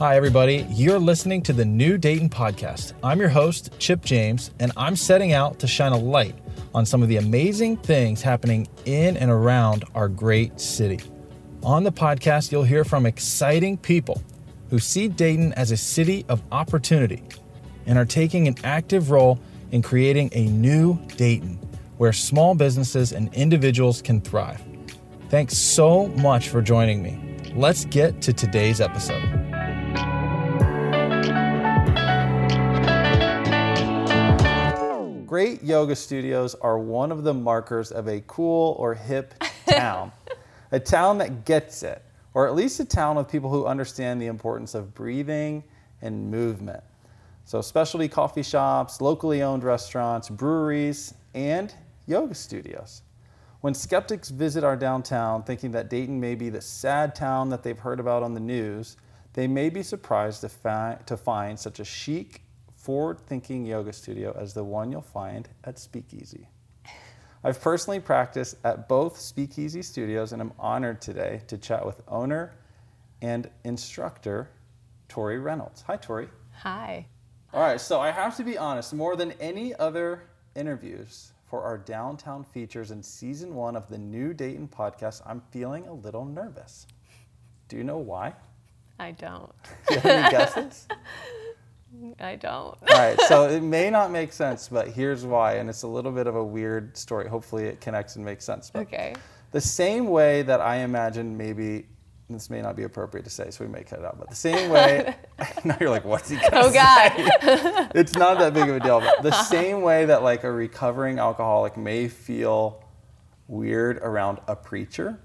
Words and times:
Hi, 0.00 0.16
everybody. 0.16 0.66
You're 0.70 0.98
listening 0.98 1.42
to 1.42 1.52
the 1.52 1.66
New 1.66 1.98
Dayton 1.98 2.30
Podcast. 2.30 2.94
I'm 3.04 3.20
your 3.20 3.28
host, 3.28 3.78
Chip 3.78 4.02
James, 4.02 4.50
and 4.58 4.72
I'm 4.74 4.96
setting 4.96 5.34
out 5.34 5.58
to 5.58 5.66
shine 5.66 5.92
a 5.92 5.98
light 5.98 6.34
on 6.74 6.86
some 6.86 7.02
of 7.02 7.10
the 7.10 7.18
amazing 7.18 7.76
things 7.76 8.22
happening 8.22 8.66
in 8.86 9.18
and 9.18 9.30
around 9.30 9.84
our 9.94 10.08
great 10.08 10.58
city. 10.58 11.00
On 11.62 11.84
the 11.84 11.92
podcast, 11.92 12.50
you'll 12.50 12.62
hear 12.62 12.82
from 12.82 13.04
exciting 13.04 13.76
people 13.76 14.22
who 14.70 14.78
see 14.78 15.06
Dayton 15.06 15.52
as 15.52 15.70
a 15.70 15.76
city 15.76 16.24
of 16.30 16.42
opportunity 16.50 17.22
and 17.84 17.98
are 17.98 18.06
taking 18.06 18.48
an 18.48 18.54
active 18.64 19.10
role 19.10 19.38
in 19.70 19.82
creating 19.82 20.30
a 20.32 20.46
new 20.46 20.98
Dayton 21.18 21.58
where 21.98 22.14
small 22.14 22.54
businesses 22.54 23.12
and 23.12 23.30
individuals 23.34 24.00
can 24.00 24.22
thrive. 24.22 24.62
Thanks 25.28 25.58
so 25.58 26.06
much 26.06 26.48
for 26.48 26.62
joining 26.62 27.02
me. 27.02 27.36
Let's 27.54 27.84
get 27.84 28.22
to 28.22 28.32
today's 28.32 28.80
episode. 28.80 29.39
Great 35.60 35.68
yoga 35.68 35.94
studios 35.94 36.54
are 36.54 36.78
one 36.78 37.12
of 37.12 37.22
the 37.22 37.34
markers 37.34 37.92
of 37.92 38.08
a 38.08 38.22
cool 38.26 38.74
or 38.78 38.94
hip 38.94 39.34
town. 39.68 40.10
a 40.72 40.80
town 40.80 41.18
that 41.18 41.44
gets 41.44 41.82
it, 41.82 42.02
or 42.32 42.46
at 42.46 42.54
least 42.54 42.80
a 42.80 42.84
town 42.84 43.18
of 43.18 43.28
people 43.28 43.50
who 43.50 43.66
understand 43.66 44.22
the 44.22 44.26
importance 44.26 44.74
of 44.74 44.94
breathing 44.94 45.62
and 46.00 46.30
movement. 46.30 46.82
So, 47.44 47.60
specialty 47.60 48.08
coffee 48.08 48.42
shops, 48.42 49.02
locally 49.02 49.42
owned 49.42 49.62
restaurants, 49.62 50.30
breweries, 50.30 51.12
and 51.34 51.74
yoga 52.06 52.34
studios. 52.34 53.02
When 53.60 53.74
skeptics 53.74 54.30
visit 54.30 54.64
our 54.64 54.76
downtown 54.76 55.42
thinking 55.42 55.72
that 55.72 55.90
Dayton 55.90 56.18
may 56.18 56.36
be 56.36 56.48
the 56.48 56.62
sad 56.62 57.14
town 57.14 57.50
that 57.50 57.62
they've 57.62 57.78
heard 57.78 58.00
about 58.00 58.22
on 58.22 58.32
the 58.32 58.40
news, 58.40 58.96
they 59.34 59.46
may 59.46 59.68
be 59.68 59.82
surprised 59.82 60.40
to, 60.40 60.48
fi- 60.48 60.96
to 61.04 61.18
find 61.18 61.58
such 61.58 61.80
a 61.80 61.84
chic, 61.84 62.44
forward 62.80 63.20
thinking 63.20 63.66
yoga 63.66 63.92
studio 63.92 64.34
as 64.40 64.54
the 64.54 64.64
one 64.64 64.90
you'll 64.90 65.02
find 65.02 65.48
at 65.64 65.78
Speakeasy. 65.78 66.48
I've 67.44 67.60
personally 67.60 68.00
practiced 68.00 68.56
at 68.64 68.88
both 68.88 69.18
Speakeasy 69.18 69.82
studios 69.82 70.32
and 70.32 70.40
I'm 70.40 70.52
honored 70.58 71.02
today 71.02 71.42
to 71.48 71.58
chat 71.58 71.84
with 71.84 72.00
owner 72.08 72.54
and 73.20 73.50
instructor 73.64 74.48
Tori 75.08 75.38
Reynolds. 75.38 75.82
Hi, 75.82 75.96
Tori. 75.96 76.28
Hi. 76.62 77.06
All 77.52 77.60
right, 77.60 77.80
so 77.80 78.00
I 78.00 78.10
have 78.10 78.36
to 78.38 78.44
be 78.44 78.56
honest, 78.56 78.94
more 78.94 79.14
than 79.14 79.32
any 79.32 79.74
other 79.74 80.22
interviews 80.54 81.32
for 81.50 81.62
our 81.62 81.76
downtown 81.76 82.44
features 82.44 82.92
in 82.92 83.02
season 83.02 83.54
one 83.54 83.76
of 83.76 83.88
the 83.88 83.98
New 83.98 84.32
Dayton 84.32 84.68
podcast, 84.68 85.20
I'm 85.26 85.42
feeling 85.50 85.86
a 85.86 85.92
little 85.92 86.24
nervous. 86.24 86.86
Do 87.68 87.76
you 87.76 87.84
know 87.84 87.98
why? 87.98 88.34
I 88.98 89.10
don't. 89.10 89.52
Do 89.88 89.94
you 89.94 90.00
have 90.00 90.12
any 90.12 90.30
guesses? 90.36 90.86
I 92.20 92.36
don't. 92.36 92.52
All 92.54 92.76
right, 92.90 93.20
so 93.22 93.48
it 93.50 93.62
may 93.62 93.90
not 93.90 94.10
make 94.10 94.32
sense, 94.32 94.68
but 94.68 94.88
here's 94.88 95.24
why, 95.24 95.54
and 95.54 95.68
it's 95.68 95.82
a 95.82 95.88
little 95.88 96.12
bit 96.12 96.26
of 96.26 96.36
a 96.36 96.44
weird 96.44 96.96
story. 96.96 97.28
Hopefully, 97.28 97.64
it 97.64 97.80
connects 97.80 98.16
and 98.16 98.24
makes 98.24 98.44
sense. 98.44 98.70
But 98.70 98.82
Okay. 98.82 99.14
The 99.52 99.60
same 99.60 100.08
way 100.08 100.42
that 100.42 100.60
I 100.60 100.76
imagine 100.76 101.36
maybe 101.36 101.86
this 102.28 102.50
may 102.50 102.62
not 102.62 102.76
be 102.76 102.84
appropriate 102.84 103.24
to 103.24 103.30
say, 103.30 103.50
so 103.50 103.64
we 103.64 103.70
may 103.70 103.82
cut 103.82 103.98
it 103.98 104.04
out. 104.04 104.18
But 104.18 104.30
the 104.30 104.36
same 104.36 104.70
way, 104.70 105.14
now 105.64 105.76
you're 105.80 105.90
like, 105.90 106.04
what's 106.04 106.28
he 106.28 106.36
gonna 106.36 106.50
Oh 106.52 106.72
God. 106.72 107.12
It's 107.94 108.14
not 108.14 108.38
that 108.38 108.54
big 108.54 108.68
of 108.68 108.76
a 108.76 108.80
deal. 108.80 109.00
But 109.00 109.22
the 109.22 109.30
uh-huh. 109.30 109.44
same 109.44 109.82
way 109.82 110.04
that 110.06 110.22
like 110.22 110.44
a 110.44 110.52
recovering 110.52 111.18
alcoholic 111.18 111.76
may 111.76 112.08
feel 112.08 112.84
weird 113.48 113.98
around 113.98 114.38
a 114.46 114.54
preacher, 114.54 115.18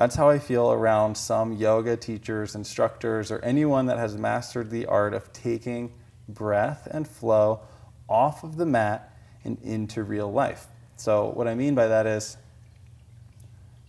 that's 0.00 0.16
how 0.16 0.30
I 0.30 0.38
feel 0.38 0.72
around 0.72 1.14
some 1.14 1.52
yoga 1.52 1.94
teachers, 1.94 2.54
instructors, 2.54 3.30
or 3.30 3.38
anyone 3.40 3.84
that 3.84 3.98
has 3.98 4.16
mastered 4.16 4.70
the 4.70 4.86
art 4.86 5.12
of 5.12 5.30
taking 5.34 5.92
breath 6.26 6.88
and 6.90 7.06
flow 7.06 7.60
off 8.08 8.42
of 8.42 8.56
the 8.56 8.64
mat 8.64 9.14
and 9.44 9.58
into 9.62 10.02
real 10.02 10.32
life. 10.32 10.68
So 10.96 11.28
what 11.28 11.46
I 11.46 11.54
mean 11.54 11.74
by 11.74 11.86
that 11.88 12.06
is 12.06 12.38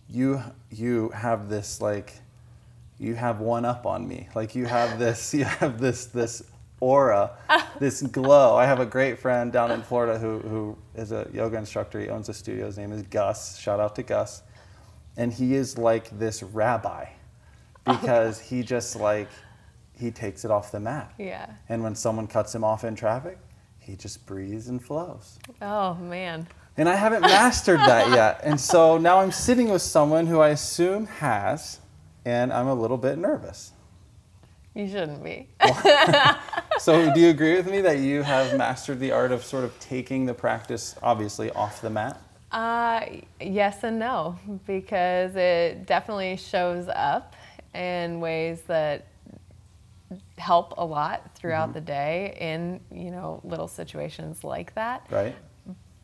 you 0.06 0.42
you 0.70 1.08
have 1.14 1.48
this 1.48 1.80
like 1.80 2.12
you 2.98 3.14
have 3.14 3.40
one 3.40 3.64
up 3.64 3.86
on 3.86 4.06
me. 4.06 4.28
Like 4.34 4.54
you 4.54 4.66
have 4.66 4.98
this 4.98 5.32
you 5.38 5.44
have 5.44 5.80
this 5.80 6.04
this 6.04 6.42
aura, 6.80 7.38
this 7.80 8.02
glow. 8.02 8.54
I 8.54 8.66
have 8.66 8.80
a 8.80 8.86
great 8.86 9.18
friend 9.18 9.50
down 9.50 9.70
in 9.70 9.80
Florida 9.82 10.18
who 10.18 10.40
who 10.40 10.76
is 10.94 11.10
a 11.10 11.26
yoga 11.32 11.56
instructor. 11.56 11.98
He 11.98 12.10
owns 12.10 12.28
a 12.28 12.34
studio. 12.34 12.66
His 12.66 12.76
name 12.76 12.92
is 12.92 13.00
Gus. 13.04 13.58
Shout 13.58 13.80
out 13.80 13.96
to 13.96 14.02
Gus. 14.02 14.42
And 15.16 15.32
he 15.32 15.54
is 15.54 15.76
like 15.78 16.18
this 16.18 16.42
rabbi 16.42 17.06
because 17.84 18.40
he 18.40 18.62
just 18.62 18.96
like 18.96 19.28
he 19.98 20.10
takes 20.10 20.44
it 20.44 20.50
off 20.50 20.72
the 20.72 20.80
mat. 20.80 21.12
Yeah. 21.18 21.50
And 21.68 21.82
when 21.82 21.94
someone 21.94 22.26
cuts 22.26 22.54
him 22.54 22.64
off 22.64 22.84
in 22.84 22.94
traffic, 22.94 23.38
he 23.78 23.96
just 23.96 24.24
breathes 24.26 24.68
and 24.68 24.82
flows. 24.82 25.38
Oh 25.60 25.94
man. 25.94 26.46
And 26.76 26.88
I 26.88 26.94
haven't 26.94 27.20
mastered 27.20 27.80
that 27.80 28.10
yet. 28.10 28.40
And 28.42 28.58
so 28.58 28.96
now 28.96 29.18
I'm 29.20 29.32
sitting 29.32 29.68
with 29.68 29.82
someone 29.82 30.26
who 30.26 30.40
I 30.40 30.48
assume 30.50 31.06
has, 31.06 31.80
and 32.24 32.50
I'm 32.52 32.66
a 32.66 32.74
little 32.74 32.96
bit 32.96 33.18
nervous. 33.18 33.72
You 34.74 34.88
shouldn't 34.88 35.22
be. 35.22 35.48
So, 36.82 37.14
do 37.14 37.20
you 37.20 37.28
agree 37.28 37.54
with 37.54 37.70
me 37.70 37.80
that 37.82 37.98
you 37.98 38.22
have 38.22 38.58
mastered 38.58 38.98
the 38.98 39.12
art 39.12 39.30
of 39.30 39.44
sort 39.44 39.62
of 39.62 39.78
taking 39.78 40.26
the 40.26 40.34
practice, 40.34 40.96
obviously, 41.00 41.48
off 41.50 41.80
the 41.80 41.90
mat? 41.90 42.20
Uh, 42.52 43.06
yes 43.40 43.82
and 43.82 43.98
no, 43.98 44.38
because 44.66 45.34
it 45.36 45.86
definitely 45.86 46.36
shows 46.36 46.86
up 46.94 47.34
in 47.74 48.20
ways 48.20 48.60
that 48.68 49.06
help 50.36 50.74
a 50.76 50.84
lot 50.84 51.34
throughout 51.34 51.68
Mm-hmm. 51.70 51.72
the 51.74 51.80
day 51.80 52.36
in 52.38 52.80
you 52.90 53.10
know 53.10 53.40
little 53.44 53.68
situations 53.68 54.44
like 54.44 54.74
that. 54.74 55.06
Right? 55.10 55.34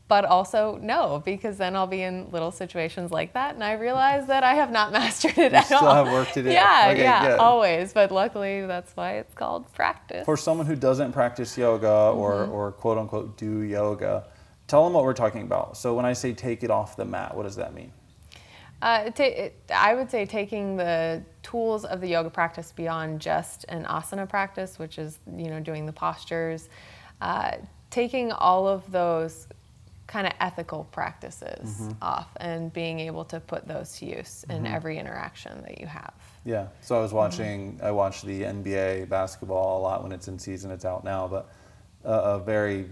But 0.08 0.24
also 0.24 0.78
no, 0.80 1.20
because 1.22 1.58
then 1.58 1.76
I'll 1.76 1.86
be 1.86 2.00
in 2.00 2.30
little 2.30 2.50
situations 2.50 3.10
like 3.10 3.34
that, 3.34 3.54
and 3.54 3.62
I 3.62 3.72
realize 3.72 4.26
that 4.28 4.42
I 4.42 4.54
have 4.54 4.70
not 4.70 4.90
mastered 4.98 5.36
it 5.36 5.52
You 5.52 5.58
at 5.58 5.66
still 5.66 5.80
all. 5.80 5.94
have 6.02 6.10
work 6.10 6.32
to 6.32 6.42
do. 6.42 6.50
Yeah, 6.50 6.88
Okay, 6.92 7.02
yeah, 7.02 7.26
good. 7.28 7.38
always. 7.40 7.92
But 7.92 8.10
luckily, 8.10 8.64
that's 8.64 8.92
why 8.96 9.18
it's 9.18 9.34
called 9.34 9.70
practice. 9.74 10.24
For 10.24 10.38
someone 10.38 10.64
who 10.66 10.76
doesn't 10.76 11.12
practice 11.12 11.58
yoga 11.58 11.90
or, 12.14 12.32
Mm-hmm. 12.32 12.52
or 12.52 12.72
quote 12.72 12.96
unquote 12.96 13.36
do 13.36 13.60
yoga, 13.60 14.24
tell 14.68 14.84
them 14.84 14.92
what 14.92 15.02
we're 15.02 15.14
talking 15.14 15.42
about. 15.42 15.76
So, 15.76 15.94
when 15.94 16.04
I 16.04 16.12
say 16.12 16.32
take 16.32 16.62
it 16.62 16.70
off 16.70 16.96
the 16.96 17.04
mat, 17.04 17.36
what 17.36 17.42
does 17.42 17.56
that 17.56 17.74
mean? 17.74 17.92
Uh, 18.80 19.10
it, 19.16 19.60
I 19.74 19.94
would 19.94 20.08
say 20.08 20.24
taking 20.24 20.76
the 20.76 21.20
tools 21.42 21.84
of 21.84 22.00
the 22.00 22.06
yoga 22.06 22.30
practice 22.30 22.70
beyond 22.70 23.20
just 23.20 23.64
an 23.68 23.84
asana 23.84 24.28
practice, 24.28 24.78
which 24.78 24.98
is 24.98 25.18
you 25.36 25.48
know 25.48 25.58
doing 25.58 25.84
the 25.84 25.92
postures, 25.92 26.68
uh, 27.20 27.56
taking 27.90 28.30
all 28.30 28.68
of 28.68 28.88
those 28.92 29.48
kind 30.06 30.26
of 30.26 30.32
ethical 30.40 30.84
practices 30.84 31.92
off 32.00 32.28
and 32.40 32.72
being 32.72 32.98
able 32.98 33.24
to 33.26 33.38
put 33.40 33.68
those 33.68 33.98
to 33.98 34.06
use 34.06 34.44
in 34.48 34.66
every 34.66 34.96
interaction 34.96 35.60
that 35.62 35.78
you 35.78 35.86
have. 35.86 36.14
Yeah. 36.46 36.68
So 36.80 36.96
I 36.96 37.02
was 37.02 37.12
watching. 37.12 37.78
I 37.82 37.90
watch 37.90 38.22
the 38.22 38.42
NBA 38.42 39.08
basketball 39.08 39.80
a 39.80 39.82
lot 39.82 40.02
when 40.02 40.12
it's 40.12 40.28
in 40.28 40.38
season. 40.38 40.70
It's 40.70 40.84
out 40.84 41.04
now, 41.04 41.26
but 41.28 41.50
a, 42.04 42.12
a 42.12 42.38
very 42.38 42.86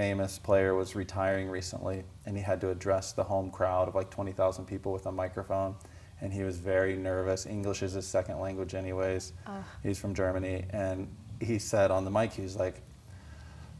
famous 0.00 0.38
player 0.38 0.74
was 0.74 0.96
retiring 0.96 1.50
recently, 1.50 2.02
and 2.24 2.34
he 2.34 2.42
had 2.42 2.58
to 2.58 2.70
address 2.70 3.12
the 3.12 3.22
home 3.22 3.50
crowd 3.50 3.86
of 3.86 3.94
like 3.94 4.08
twenty 4.08 4.32
thousand 4.32 4.64
people 4.64 4.92
with 4.94 5.04
a 5.04 5.12
microphone, 5.12 5.74
and 6.22 6.32
he 6.32 6.42
was 6.42 6.56
very 6.58 6.96
nervous. 6.96 7.44
English 7.44 7.82
is 7.82 7.92
his 7.92 8.06
second 8.06 8.38
language, 8.40 8.74
anyways. 8.74 9.34
He's 9.82 9.98
from 9.98 10.14
Germany, 10.14 10.64
and 10.70 11.06
he 11.38 11.58
said 11.58 11.90
on 11.90 12.06
the 12.06 12.10
mic, 12.10 12.32
he 12.32 12.40
was 12.42 12.56
like. 12.56 12.80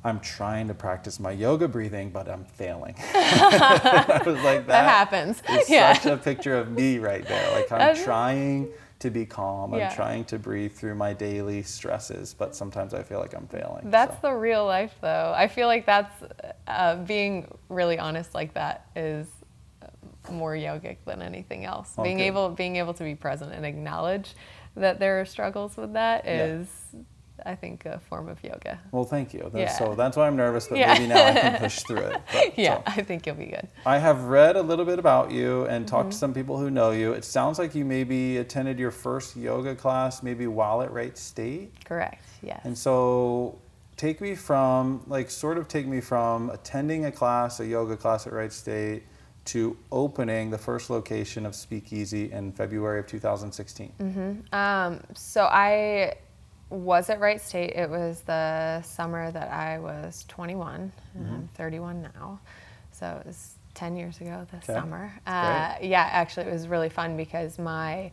I'm 0.02 0.18
trying 0.20 0.66
to 0.68 0.72
practice 0.74 1.20
my 1.20 1.30
yoga 1.30 1.68
breathing, 1.68 2.08
but 2.08 2.26
I'm 2.26 2.46
failing. 2.46 2.94
I 3.14 4.22
was 4.24 4.36
like, 4.36 4.66
That, 4.66 4.66
that 4.68 4.88
happens. 4.88 5.42
it's 5.46 5.68
yeah. 5.68 5.92
such 5.92 6.06
a 6.10 6.16
picture 6.16 6.56
of 6.56 6.70
me 6.70 6.98
right 6.98 7.22
there. 7.28 7.52
Like 7.52 7.70
I'm 7.70 7.94
trying 8.02 8.70
to 9.00 9.10
be 9.10 9.26
calm. 9.26 9.74
Yeah. 9.74 9.88
I'm 9.88 9.96
trying 9.96 10.24
to 10.26 10.38
breathe 10.38 10.72
through 10.72 10.94
my 10.94 11.12
daily 11.12 11.62
stresses, 11.62 12.34
but 12.34 12.54
sometimes 12.54 12.94
I 12.94 13.02
feel 13.02 13.18
like 13.18 13.34
I'm 13.34 13.48
failing. 13.48 13.90
That's 13.90 14.14
so. 14.20 14.28
the 14.28 14.34
real 14.34 14.64
life, 14.64 14.94
though. 15.00 15.34
I 15.36 15.48
feel 15.48 15.66
like 15.66 15.86
that's 15.86 16.14
uh, 16.66 16.96
being 16.96 17.52
really 17.68 17.98
honest 17.98 18.34
like 18.34 18.54
that 18.54 18.86
is 18.94 19.26
more 20.30 20.54
yogic 20.54 20.98
than 21.06 21.22
anything 21.22 21.64
else. 21.64 21.94
Being 22.02 22.20
able 22.20 22.50
being 22.50 22.76
able 22.76 22.94
to 22.94 23.04
be 23.04 23.14
present 23.14 23.52
and 23.52 23.64
acknowledge 23.64 24.34
that 24.76 25.00
there 25.00 25.20
are 25.20 25.24
struggles 25.24 25.76
with 25.76 25.94
that 25.94 26.26
is 26.26 26.68
Yeah. 26.92 27.00
I 27.46 27.54
think, 27.54 27.86
a 27.86 27.98
form 28.08 28.28
of 28.28 28.42
yoga. 28.42 28.78
Well, 28.92 29.04
thank 29.04 29.32
you. 29.34 29.40
That's, 29.52 29.54
Yeah. 29.54 29.78
So 29.78 29.94
that's 29.94 30.16
why 30.16 30.26
I'm 30.26 30.36
nervous, 30.36 30.68
but 30.68 30.78
Yeah. 30.78 30.94
maybe 30.94 31.06
now 31.06 31.24
I 31.26 31.32
can 31.32 31.56
push 31.60 31.80
through 31.80 31.98
it. 31.98 32.20
But, 32.32 32.58
Yeah, 32.58 32.76
so. 32.76 32.82
I 32.86 33.02
think 33.02 33.26
you'll 33.26 33.34
be 33.36 33.46
good. 33.46 33.68
I 33.86 33.98
have 33.98 34.24
read 34.24 34.56
a 34.56 34.62
little 34.62 34.84
bit 34.84 34.98
about 34.98 35.30
you 35.30 35.64
and 35.66 35.86
talked 35.88 36.00
Mm-hmm. 36.04 36.10
to 36.10 36.16
some 36.16 36.34
people 36.34 36.58
who 36.58 36.70
know 36.70 36.90
you. 36.90 37.12
It 37.12 37.24
sounds 37.24 37.58
like 37.58 37.74
you 37.74 37.84
maybe 37.84 38.38
attended 38.38 38.78
your 38.78 38.90
first 38.90 39.36
yoga 39.36 39.74
class 39.74 40.22
maybe 40.22 40.46
while 40.46 40.82
at 40.82 40.92
Wright 40.92 41.16
State. 41.16 41.72
Correct. 41.84 42.24
Yes. 42.42 42.60
And 42.64 42.76
so 42.76 43.58
take 43.96 44.20
me 44.20 44.34
from, 44.34 45.02
like, 45.06 45.30
sort 45.30 45.58
of 45.58 45.68
take 45.68 45.86
me 45.86 46.00
from 46.00 46.48
attending 46.50 47.04
a 47.04 47.12
class, 47.12 47.60
a 47.60 47.66
yoga 47.66 47.96
class 47.96 48.26
at 48.26 48.32
Wright 48.32 48.52
State, 48.52 49.02
to 49.46 49.76
opening 49.90 50.50
the 50.50 50.58
first 50.58 50.90
location 50.90 51.44
of 51.46 51.54
Speakeasy 51.54 52.30
in 52.30 52.52
February 52.52 53.00
of 53.00 53.06
2016. 53.06 54.44
Um, 54.52 55.00
so 55.14 55.44
I 55.50 56.14
was 56.70 57.10
at 57.10 57.20
Wright 57.20 57.40
State. 57.40 57.72
It 57.74 57.90
was 57.90 58.20
the 58.22 58.80
summer 58.82 59.30
that 59.30 59.50
I 59.50 59.78
was 59.78 60.24
21. 60.28 60.92
Mm-hmm. 61.18 61.34
I'm 61.34 61.48
31 61.54 62.02
now. 62.14 62.40
So 62.92 63.18
it 63.20 63.26
was 63.26 63.54
10 63.74 63.96
years 63.96 64.20
ago 64.20 64.46
this 64.52 64.68
Okay. 64.68 64.78
summer. 64.78 65.12
Uh, 65.26 65.74
yeah, 65.82 66.08
actually, 66.10 66.46
it 66.46 66.52
was 66.52 66.68
really 66.68 66.88
fun 66.88 67.16
because 67.16 67.58
my 67.58 68.10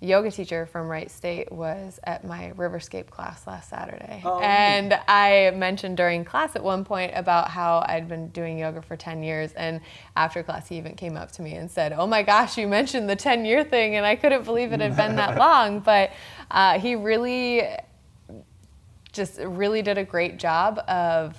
yoga 0.00 0.30
teacher 0.30 0.66
from 0.66 0.86
Wright 0.88 1.10
State 1.10 1.50
was 1.50 1.98
at 2.04 2.24
my 2.24 2.52
Riverscape 2.56 3.08
class 3.08 3.46
last 3.46 3.70
Saturday. 3.70 4.20
Oh, 4.22 4.38
and 4.40 4.92
I 5.08 5.52
mentioned 5.56 5.96
during 5.96 6.26
class 6.26 6.56
at 6.56 6.62
one 6.62 6.84
point 6.84 7.12
about 7.14 7.48
how 7.48 7.82
I'd 7.88 8.06
been 8.06 8.28
doing 8.28 8.58
yoga 8.58 8.82
for 8.82 8.96
10 8.96 9.22
years. 9.22 9.52
And 9.54 9.80
after 10.14 10.42
class, 10.42 10.68
he 10.68 10.76
even 10.76 10.94
came 10.94 11.16
up 11.16 11.32
to 11.32 11.42
me 11.42 11.54
and 11.54 11.70
said, 11.70 11.94
Oh 11.94 12.06
my 12.06 12.22
gosh, 12.22 12.58
you 12.58 12.66
mentioned 12.68 13.08
the 13.08 13.16
10 13.16 13.46
year 13.46 13.64
thing. 13.64 13.94
And 13.96 14.04
I 14.04 14.16
couldn't 14.16 14.44
believe 14.44 14.72
it 14.72 14.80
had 14.80 14.94
been 14.96 15.16
that 15.16 15.38
long. 15.38 15.80
But 15.80 16.10
uh, 16.50 16.78
he 16.78 16.96
really 16.96 17.62
just 19.14 19.38
really 19.38 19.80
did 19.80 19.96
a 19.96 20.04
great 20.04 20.38
job 20.38 20.78
of, 20.88 21.36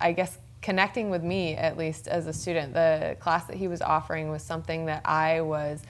I 0.00 0.12
guess, 0.12 0.36
connecting 0.60 1.10
with 1.10 1.22
me 1.22 1.54
at 1.54 1.76
least 1.78 2.08
as 2.08 2.26
a 2.26 2.32
student. 2.32 2.74
The 2.74 3.16
class 3.20 3.44
that 3.44 3.56
he 3.56 3.68
was 3.68 3.80
offering 3.80 4.30
was 4.30 4.42
something 4.42 4.86
that 4.86 5.02
I 5.06 5.42
was 5.42 5.80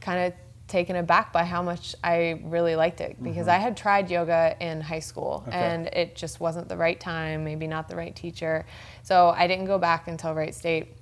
kind 0.00 0.26
of 0.26 0.32
taken 0.66 0.96
aback 0.96 1.32
by 1.32 1.44
how 1.44 1.62
much 1.62 1.94
I 2.02 2.40
really 2.44 2.74
liked 2.74 3.00
it 3.00 3.22
because 3.22 3.42
mm-hmm. 3.42 3.50
I 3.50 3.58
had 3.58 3.76
tried 3.76 4.10
yoga 4.10 4.56
in 4.60 4.80
high 4.80 5.00
school 5.00 5.44
Okay. 5.46 5.56
and 5.56 5.86
it 5.88 6.16
just 6.16 6.40
wasn't 6.40 6.68
the 6.68 6.76
right 6.76 6.98
time, 6.98 7.44
maybe 7.44 7.66
not 7.66 7.88
the 7.88 7.96
right 7.96 8.16
teacher. 8.16 8.64
So 9.02 9.34
I 9.36 9.46
didn't 9.46 9.66
go 9.66 9.78
back 9.78 10.08
until 10.08 10.34
Wright 10.34 10.54
State. 10.54 10.96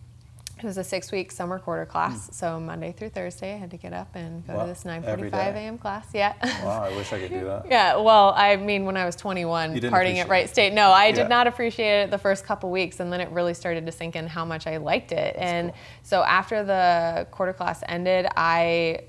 It 0.62 0.66
was 0.66 0.78
a 0.78 0.84
six 0.84 1.10
week 1.10 1.32
summer 1.32 1.58
quarter 1.58 1.84
class. 1.84 2.26
Hmm. 2.26 2.32
So 2.32 2.60
Monday 2.60 2.92
through 2.92 3.08
Thursday, 3.08 3.54
I 3.54 3.56
had 3.56 3.70
to 3.72 3.76
get 3.76 3.92
up 3.92 4.14
and 4.14 4.46
go 4.46 4.54
Wow. 4.54 4.62
to 4.62 4.68
this 4.68 4.84
9:45 4.84 5.32
a.m. 5.56 5.76
class. 5.76 6.06
Yeah. 6.14 6.34
Wow, 6.64 6.84
I 6.84 6.94
wish 6.94 7.12
I 7.12 7.18
could 7.18 7.30
do 7.30 7.44
that. 7.46 7.66
Yeah, 7.72 7.96
well, 7.96 8.32
I 8.36 8.56
mean, 8.56 8.84
when 8.84 8.96
I 8.96 9.04
was 9.04 9.16
21, 9.16 9.74
partying 9.74 10.16
at 10.18 10.28
Wright. 10.28 10.48
State, 10.48 10.72
no, 10.72 10.90
I 10.92 11.06
Yeah. 11.06 11.14
did 11.16 11.28
not 11.28 11.46
appreciate 11.48 12.02
it 12.04 12.10
the 12.10 12.18
first 12.18 12.44
couple 12.44 12.70
weeks, 12.70 13.00
and 13.00 13.12
then 13.12 13.20
it 13.20 13.30
really 13.30 13.54
started 13.54 13.86
to 13.86 13.92
sink 13.92 14.14
in 14.14 14.26
how 14.28 14.44
much 14.44 14.66
I 14.68 14.76
liked 14.76 15.10
it. 15.12 15.34
and 15.36 15.70
cool. 15.70 15.78
so 16.02 16.22
after 16.22 16.62
the 16.62 17.26
quarter 17.32 17.52
class 17.52 17.82
ended, 17.88 18.26
I 18.36 19.00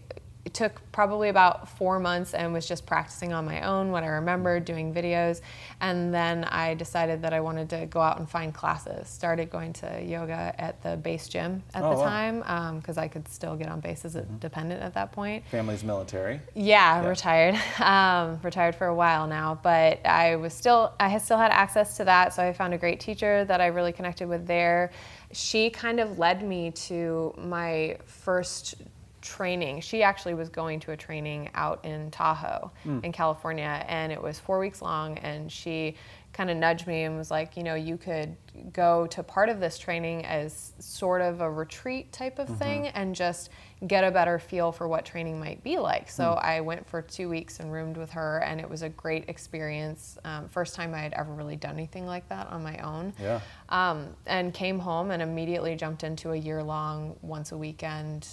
it 0.46 0.54
took 0.54 0.82
probably 0.92 1.30
about 1.30 1.70
four 1.78 2.00
months 2.00 2.34
and 2.34 2.52
was 2.52 2.68
just 2.68 2.86
practicing 2.86 3.32
on 3.32 3.46
my 3.46 3.62
own 3.62 3.92
what 3.92 4.04
I 4.04 4.08
remembered, 4.08 4.66
doing 4.66 4.94
videos, 4.94 5.40
and 5.80 6.14
then 6.14 6.44
I 6.44 6.74
decided 6.74 7.22
that 7.22 7.32
I 7.32 7.40
wanted 7.40 7.70
to 7.70 7.86
go 7.86 8.02
out 8.02 8.20
and 8.20 8.30
find 8.30 8.54
classes. 8.54 9.08
Started 9.08 9.50
going 9.50 9.72
to 9.74 10.02
yoga 10.04 10.54
at 10.58 10.82
the 10.84 10.98
base 10.98 11.30
gym 11.30 11.64
at 11.74 11.84
Oh, 11.86 11.92
the 11.92 11.96
wow. 11.96 12.04
time 12.04 12.78
because 12.80 12.98
I 12.98 13.08
could 13.08 13.28
still 13.30 13.56
get 13.56 13.70
on 13.70 13.80
base 13.80 14.04
as 14.04 14.18
a 14.18 14.24
dependent 14.24 14.82
at 14.82 14.94
that 14.96 15.14
point. 15.14 15.46
Family's 15.50 15.84
military. 15.84 16.42
Yeah, 16.56 17.02
Yeah. 17.02 17.08
retired. 17.08 17.56
Um, 17.84 18.40
retired 18.44 18.76
for 18.76 18.88
a 18.88 18.96
while 18.96 19.28
now, 19.28 19.60
but 19.62 20.06
I 20.06 20.36
was 20.36 20.54
still 20.54 20.94
I 21.00 21.08
had 21.08 21.22
still 21.22 21.38
had 21.38 21.52
access 21.52 21.98
to 21.98 22.06
that, 22.06 22.34
so 22.34 22.44
I 22.44 22.52
found 22.54 22.74
a 22.74 22.78
great 22.78 23.00
teacher 23.00 23.46
that 23.46 23.62
I 23.62 23.68
really 23.68 23.92
connected 23.94 24.28
with 24.28 24.46
there. 24.48 24.92
She 25.32 25.70
kind 25.70 26.00
of 26.00 26.20
led 26.20 26.44
me 26.44 26.72
to 26.72 27.34
my 27.38 27.98
first 28.06 28.76
training. 29.24 29.82
She 29.82 30.04
actually 30.04 30.34
was 30.34 30.50
going 30.50 30.80
to 30.82 30.92
a 30.92 30.98
training 30.98 31.50
out 31.56 31.84
in 31.84 32.12
Tahoe 32.12 32.72
in 33.04 33.12
California 33.12 33.84
and 33.88 34.12
it 34.12 34.22
was 34.22 34.38
4 34.38 34.60
weeks 34.60 34.82
long 34.82 35.18
and 35.20 35.52
she 35.52 35.96
kind 36.34 36.50
of 36.50 36.58
nudged 36.58 36.88
me 36.88 37.04
and 37.04 37.16
was 37.16 37.30
like, 37.30 37.56
you 37.56 37.64
know, 37.64 37.76
you 37.76 37.96
could 37.96 38.36
go 38.74 39.06
to 39.08 39.22
part 39.24 39.50
of 39.50 39.60
this 39.60 39.78
training 39.78 40.26
as 40.26 40.74
sort 40.80 41.22
of 41.22 41.42
a 41.42 41.50
retreat 41.50 42.12
type 42.12 42.40
of 42.40 42.50
thing 42.58 42.88
and 42.88 43.16
just 43.16 43.50
get 43.88 44.04
a 44.04 44.12
better 44.12 44.40
feel 44.40 44.72
for 44.72 44.88
what 44.88 45.06
training 45.06 45.40
might 45.40 45.64
be 45.64 45.78
like. 45.78 46.10
So 46.10 46.34
I 46.34 46.62
went 46.62 46.88
for 46.88 47.02
two 47.02 47.30
weeks 47.30 47.60
and 47.60 47.72
roomed 47.72 47.98
with 47.98 48.10
her, 48.12 48.40
and 48.40 48.60
it 48.60 48.70
was 48.70 48.82
a 48.82 48.90
great 48.90 49.26
experience. 49.28 50.18
Um, 50.24 50.50
first 50.50 50.76
time 50.76 50.94
I 50.94 51.00
had 51.00 51.14
ever 51.14 51.34
really 51.34 51.56
done 51.56 51.74
anything 51.74 52.06
like 52.06 52.28
that 52.30 52.48
on 52.48 52.64
my 52.64 52.78
own. 52.78 53.14
Yeah. 53.22 53.42
Um, 53.70 54.16
and 54.26 54.54
came 54.54 54.80
home 54.80 55.12
and 55.12 55.22
immediately 55.22 55.76
jumped 55.76 56.04
into 56.04 56.32
a 56.32 56.36
year 56.36 56.64
long, 56.64 57.16
once 57.22 57.52
a 57.52 57.58
weekend 57.58 58.28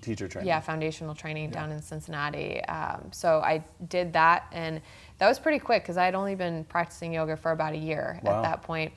Teacher 0.00 0.28
training. 0.28 0.48
yeah, 0.48 0.60
foundational 0.60 1.14
training 1.14 1.50
down 1.50 1.72
in 1.72 1.80
Cincinnati. 1.82 2.62
Um, 2.64 3.08
so 3.12 3.40
I 3.40 3.64
did 3.88 4.12
that, 4.14 4.46
and 4.52 4.80
that 5.18 5.28
was 5.28 5.38
pretty 5.38 5.58
quick 5.58 5.82
because 5.82 5.96
I 5.96 6.04
had 6.04 6.14
only 6.14 6.34
been 6.34 6.64
practicing 6.64 7.12
yoga 7.12 7.36
for 7.36 7.50
about 7.52 7.74
a 7.74 7.78
year 7.78 8.20
Wow. 8.22 8.38
at 8.38 8.42
that 8.42 8.62
point. 8.62 8.92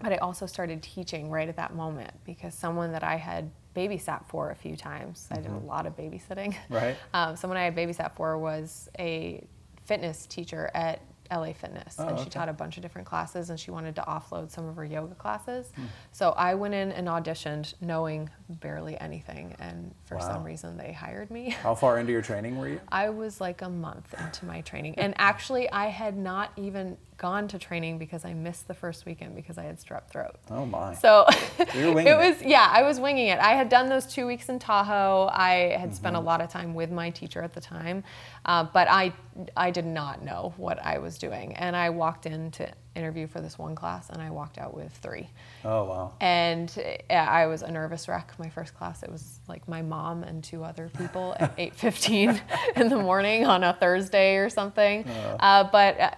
But 0.00 0.12
I 0.12 0.16
also 0.16 0.46
started 0.46 0.82
teaching 0.82 1.30
right 1.30 1.48
at 1.48 1.56
that 1.56 1.74
moment 1.74 2.12
because 2.24 2.54
someone 2.54 2.90
that 2.92 3.04
I 3.04 3.16
had 3.16 3.50
babysat 3.76 4.26
for 4.26 4.50
a 4.50 4.54
few 4.54 4.76
times, 4.76 5.28
I 5.30 5.36
did 5.36 5.50
a 5.52 5.56
lot 5.58 5.86
of 5.86 5.96
babysitting. 5.96 6.54
Mm-hmm. 6.54 6.74
Right. 6.74 6.96
Um, 7.14 7.36
someone 7.36 7.56
I 7.56 7.64
had 7.64 7.76
babysat 7.76 8.12
for 8.16 8.36
was 8.38 8.88
a 8.98 9.44
fitness 9.84 10.26
teacher 10.26 10.70
at 10.74 11.00
LA 11.32 11.52
Fitness, 11.54 11.96
Oh, 11.98 12.06
and 12.08 12.18
she 12.18 12.22
okay. 12.22 12.30
taught 12.30 12.48
a 12.48 12.52
bunch 12.52 12.76
of 12.76 12.82
different 12.82 13.06
classes, 13.06 13.48
and 13.50 13.58
she 13.58 13.70
wanted 13.70 13.94
to 13.96 14.02
offload 14.02 14.50
some 14.50 14.68
of 14.68 14.76
her 14.76 14.84
yoga 14.84 15.14
classes. 15.14 15.72
Hmm. 15.74 15.82
So 16.12 16.30
I 16.36 16.54
went 16.54 16.74
in 16.74 16.92
and 16.92 17.08
auditioned, 17.08 17.74
knowing 17.80 18.28
barely 18.48 18.98
anything, 19.00 19.56
and 19.58 19.94
for 20.04 20.16
Wow. 20.18 20.28
some 20.28 20.44
reason 20.44 20.76
they 20.76 20.92
hired 20.92 21.30
me. 21.30 21.50
How 21.62 21.74
far 21.74 21.98
into 21.98 22.12
your 22.12 22.22
training 22.22 22.58
were 22.58 22.68
you? 22.68 22.80
I 22.90 23.08
was 23.10 23.40
like 23.40 23.62
a 23.62 23.70
month 23.70 24.14
into 24.20 24.44
my 24.44 24.60
training, 24.60 24.96
and 24.98 25.14
actually 25.16 25.70
I 25.70 25.86
had 25.86 26.16
not 26.16 26.52
even 26.56 26.96
gone 27.22 27.48
to 27.48 27.58
training 27.58 27.96
because 27.98 28.24
I 28.26 28.34
missed 28.34 28.68
the 28.68 28.74
first 28.74 29.06
weekend 29.06 29.34
because 29.34 29.56
I 29.56 29.62
had 29.62 29.78
strep 29.78 30.08
throat. 30.10 30.36
Oh 30.50 30.66
my. 30.66 30.92
So 30.94 31.24
you 31.74 31.86
were 31.86 31.92
winging 31.94 32.12
it 32.12 32.16
it. 32.20 32.28
was 32.34 32.42
yeah, 32.42 32.68
I 32.70 32.82
was 32.82 33.00
winging 33.00 33.28
it. 33.28 33.38
I 33.38 33.52
had 33.54 33.70
done 33.70 33.88
those 33.88 34.04
two 34.06 34.26
weeks 34.26 34.50
in 34.50 34.58
Tahoe. 34.58 35.30
I 35.32 35.76
had 35.80 35.94
spent 35.94 36.16
a 36.16 36.18
Mm-hmm. 36.18 36.26
lot 36.26 36.40
of 36.42 36.50
time 36.50 36.74
with 36.74 36.90
my 36.90 37.08
teacher 37.10 37.40
at 37.42 37.54
the 37.54 37.60
time, 37.62 38.04
uh, 38.44 38.64
but 38.64 38.88
I 38.90 39.14
I 39.56 39.70
did 39.70 39.86
not 39.86 40.22
know 40.22 40.52
what 40.58 40.78
I 40.84 40.98
was 40.98 41.16
doing, 41.16 41.54
and 41.56 41.74
I 41.74 41.88
walked 41.90 42.26
in 42.26 42.50
to 42.52 42.68
interview 42.94 43.26
for 43.26 43.40
this 43.40 43.56
one 43.58 43.74
class, 43.74 44.10
and 44.10 44.20
I 44.20 44.28
walked 44.30 44.58
out 44.58 44.74
with 44.74 44.92
three. 44.92 45.30
Oh 45.64 45.84
wow. 45.84 46.12
And 46.20 46.68
uh, 47.08 47.14
I 47.14 47.46
was 47.46 47.62
a 47.62 47.70
nervous 47.70 48.08
wreck. 48.08 48.32
My 48.38 48.50
first 48.50 48.74
class, 48.74 49.02
it 49.02 49.10
was 49.10 49.40
like 49.48 49.66
my 49.66 49.80
mom 49.80 50.24
and 50.24 50.44
two 50.44 50.62
other 50.64 50.90
people 50.98 51.34
at 51.40 51.56
8:15 51.76 52.40
in 52.76 52.88
the 52.90 52.98
morning 52.98 53.46
on 53.46 53.64
a 53.64 53.72
Thursday 53.72 54.36
or 54.36 54.50
something. 54.50 55.06
Uh, 55.08 55.64
but 55.72 55.98
uh, 56.00 56.10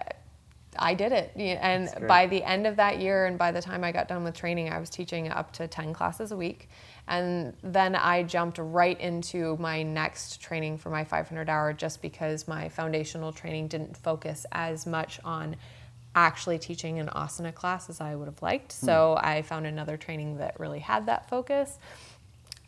I 0.77 0.93
did 0.93 1.11
it, 1.11 1.31
and 1.35 1.89
by 2.07 2.27
the 2.27 2.43
end 2.43 2.67
of 2.67 2.75
that 2.77 2.99
year, 2.99 3.25
and 3.25 3.37
by 3.37 3.51
the 3.51 3.61
time 3.61 3.83
I 3.83 3.91
got 3.91 4.07
done 4.07 4.23
with 4.23 4.35
training, 4.35 4.71
I 4.71 4.79
was 4.79 4.89
teaching 4.89 5.29
up 5.29 5.51
to 5.53 5.67
10 5.67 5.93
classes 5.93 6.31
a 6.31 6.37
week. 6.37 6.69
And 7.07 7.53
then 7.61 7.95
I 7.95 8.23
jumped 8.23 8.57
right 8.57 8.99
into 8.99 9.57
my 9.57 9.83
next 9.83 10.41
training 10.41 10.79
for 10.79 10.89
my 10.89 11.03
500 11.03 11.49
hour 11.49 11.71
just 11.71 12.01
because 12.01 12.47
my 12.47 12.69
foundational 12.69 13.31
training 13.31 13.67
didn't 13.67 13.95
focus 13.95 14.45
as 14.51 14.87
much 14.87 15.19
on 15.23 15.55
actually 16.15 16.57
teaching 16.57 16.97
an 16.99 17.07
asana 17.07 17.53
class 17.53 17.89
as 17.89 18.01
I 18.01 18.15
would 18.15 18.27
have 18.27 18.41
liked. 18.41 18.71
So 18.71 19.17
I 19.21 19.41
found 19.43 19.67
another 19.67 19.97
training 19.97 20.37
that 20.37 20.59
really 20.59 20.79
had 20.79 21.05
that 21.07 21.29
focus. 21.29 21.77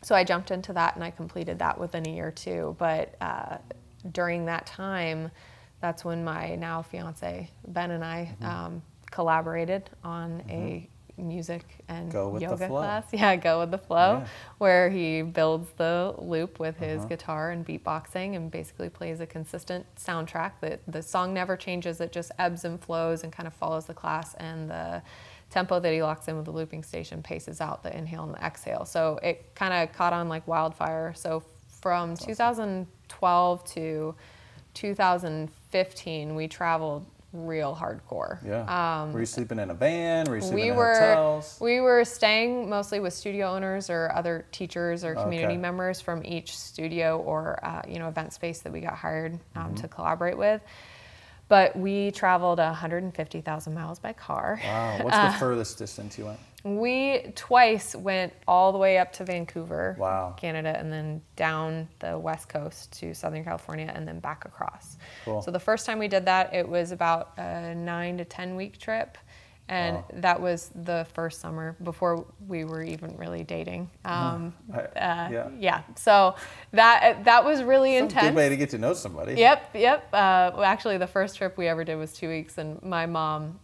So 0.02 0.14
I 0.14 0.22
jumped 0.22 0.50
into 0.50 0.72
that 0.74 0.94
and 0.94 1.02
I 1.02 1.10
completed 1.10 1.58
that 1.58 1.78
within 1.80 2.06
a 2.06 2.10
year 2.10 2.30
too. 2.30 2.76
But 2.78 3.16
uh, 3.20 3.58
during 4.12 4.46
that 4.46 4.66
time, 4.66 5.30
that's 5.80 6.04
when 6.04 6.24
my 6.24 6.54
now 6.56 6.82
fiance 6.82 7.50
Ben 7.66 7.90
and 7.92 8.04
I 8.04 8.34
Mm-hmm. 8.40 8.44
um, 8.46 8.82
collaborated 9.10 9.88
on 10.04 10.42
a 10.50 10.88
music 11.16 11.64
and 11.88 12.12
Go 12.12 12.28
with 12.28 12.42
the 12.42 12.48
yoga 12.50 12.68
class. 12.68 13.04
Yeah, 13.12 13.34
go 13.36 13.60
with 13.60 13.70
the 13.72 13.78
flow, 13.78 14.18
Yeah. 14.18 14.26
where 14.58 14.88
he 14.90 15.22
builds 15.22 15.68
the 15.76 16.14
loop 16.18 16.60
with 16.60 16.76
his 16.76 16.98
Uh-huh. 17.00 17.08
guitar 17.08 17.50
and 17.50 17.66
beatboxing 17.66 18.36
and 18.36 18.50
basically 18.50 18.88
plays 18.88 19.18
a 19.20 19.26
consistent 19.26 19.84
soundtrack. 19.96 20.52
That 20.60 20.80
the 20.86 21.02
song 21.02 21.34
never 21.34 21.56
changes; 21.56 22.00
it 22.00 22.12
just 22.12 22.30
ebbs 22.38 22.64
and 22.64 22.80
flows 22.80 23.24
and 23.24 23.32
kind 23.32 23.46
of 23.48 23.54
follows 23.54 23.86
the 23.86 23.94
class 23.94 24.34
and 24.34 24.70
the 24.70 25.02
tempo 25.50 25.80
that 25.80 25.92
he 25.92 26.02
locks 26.02 26.28
in 26.28 26.36
with 26.36 26.44
the 26.44 26.52
looping 26.52 26.82
station 26.84 27.22
paces 27.22 27.60
out 27.60 27.82
the 27.82 27.96
inhale 27.96 28.22
and 28.24 28.34
the 28.34 28.44
exhale. 28.44 28.84
So 28.84 29.18
it 29.22 29.54
kind 29.56 29.72
of 29.74 29.92
caught 29.96 30.12
on 30.12 30.28
like 30.28 30.46
wildfire. 30.46 31.14
So 31.16 31.42
from 31.80 32.14
2012 32.16 33.64
to 33.72 34.14
2015, 34.74 35.57
we 35.72 36.48
traveled 36.48 37.06
real 37.32 37.76
hardcore. 37.78 38.38
Yeah. 38.44 39.12
were 39.12 39.20
you 39.20 39.26
sleeping 39.26 39.58
in 39.58 39.70
a 39.70 39.74
van? 39.74 40.26
Were 40.28 40.36
you 40.36 40.40
sleeping 40.42 40.58
Um, 40.58 40.64
We 40.64 40.70
in 40.70 40.76
were 40.76 40.94
hotels? 40.94 41.58
we 41.60 41.80
were 41.80 42.04
staying 42.04 42.70
mostly 42.70 43.00
with 43.00 43.12
studio 43.12 43.48
owners 43.54 43.90
or 43.90 44.10
other 44.14 44.46
teachers 44.50 45.04
or 45.04 45.14
community 45.14 45.52
Okay. 45.54 45.56
members 45.60 46.00
from 46.00 46.22
each 46.24 46.56
studio 46.56 47.18
or 47.18 47.58
uh, 47.62 47.82
you 47.86 47.98
know 47.98 48.08
event 48.08 48.32
space 48.32 48.60
that 48.60 48.72
we 48.72 48.80
got 48.80 48.94
hired 48.94 49.34
um, 49.34 49.64
Mm-hmm. 49.66 49.74
to 49.74 49.88
collaborate 49.88 50.38
with. 50.38 50.62
But 51.48 51.76
we 51.76 52.10
traveled 52.10 52.58
150,000 52.58 53.74
miles 53.74 53.98
by 53.98 54.12
car. 54.12 54.60
Wow. 54.62 54.98
What's 55.02 55.16
Uh, 55.16 55.32
the 55.32 55.38
furthest 55.38 55.78
distance 55.78 56.18
you 56.18 56.26
went? 56.26 56.38
We 56.64 57.32
twice 57.36 57.94
went 57.94 58.32
all 58.46 58.72
the 58.72 58.78
way 58.78 58.98
up 58.98 59.12
to 59.14 59.24
Vancouver, 59.24 59.96
Wow. 59.98 60.34
Canada, 60.36 60.76
and 60.76 60.92
then 60.92 61.22
down 61.36 61.88
the 62.00 62.18
west 62.18 62.48
coast 62.48 62.92
to 63.00 63.14
Southern 63.14 63.44
California, 63.44 63.90
and 63.94 64.06
then 64.06 64.18
back 64.18 64.44
across. 64.44 64.98
Cool. 65.24 65.40
So 65.40 65.50
the 65.50 65.60
first 65.60 65.86
time 65.86 65.98
we 65.98 66.08
did 66.08 66.26
that, 66.26 66.52
it 66.52 66.68
was 66.68 66.90
about 66.92 67.32
a 67.38 67.74
nine 67.74 68.18
to 68.18 68.24
ten 68.24 68.56
week 68.56 68.78
trip, 68.78 69.16
and 69.68 69.96
Wow. 69.96 70.04
that 70.14 70.40
was 70.40 70.70
the 70.74 71.06
first 71.14 71.40
summer 71.40 71.76
before 71.82 72.24
we 72.46 72.64
were 72.64 72.82
even 72.82 73.16
really 73.16 73.44
dating. 73.44 73.90
Um, 74.04 74.54
I- 74.72 74.78
uh, 74.80 75.28
yeah. 75.30 75.48
yeah. 75.58 75.82
So 75.96 76.34
that 76.72 77.24
that 77.24 77.44
was 77.44 77.62
really 77.62 77.96
Some 77.96 78.04
intense. 78.04 78.26
good 78.28 78.34
way 78.36 78.48
to 78.48 78.56
get 78.56 78.70
to 78.70 78.78
know 78.78 78.94
somebody. 78.94 79.34
Yep, 79.34 79.70
yep. 79.74 80.04
Uh, 80.12 80.52
well, 80.54 80.64
actually, 80.64 80.98
the 80.98 81.06
first 81.06 81.36
trip 81.36 81.56
we 81.58 81.68
ever 81.68 81.84
did 81.84 81.96
was 81.96 82.12
two 82.12 82.28
weeks, 82.28 82.58
and 82.58 82.82
my 82.82 83.06
mom 83.06 83.60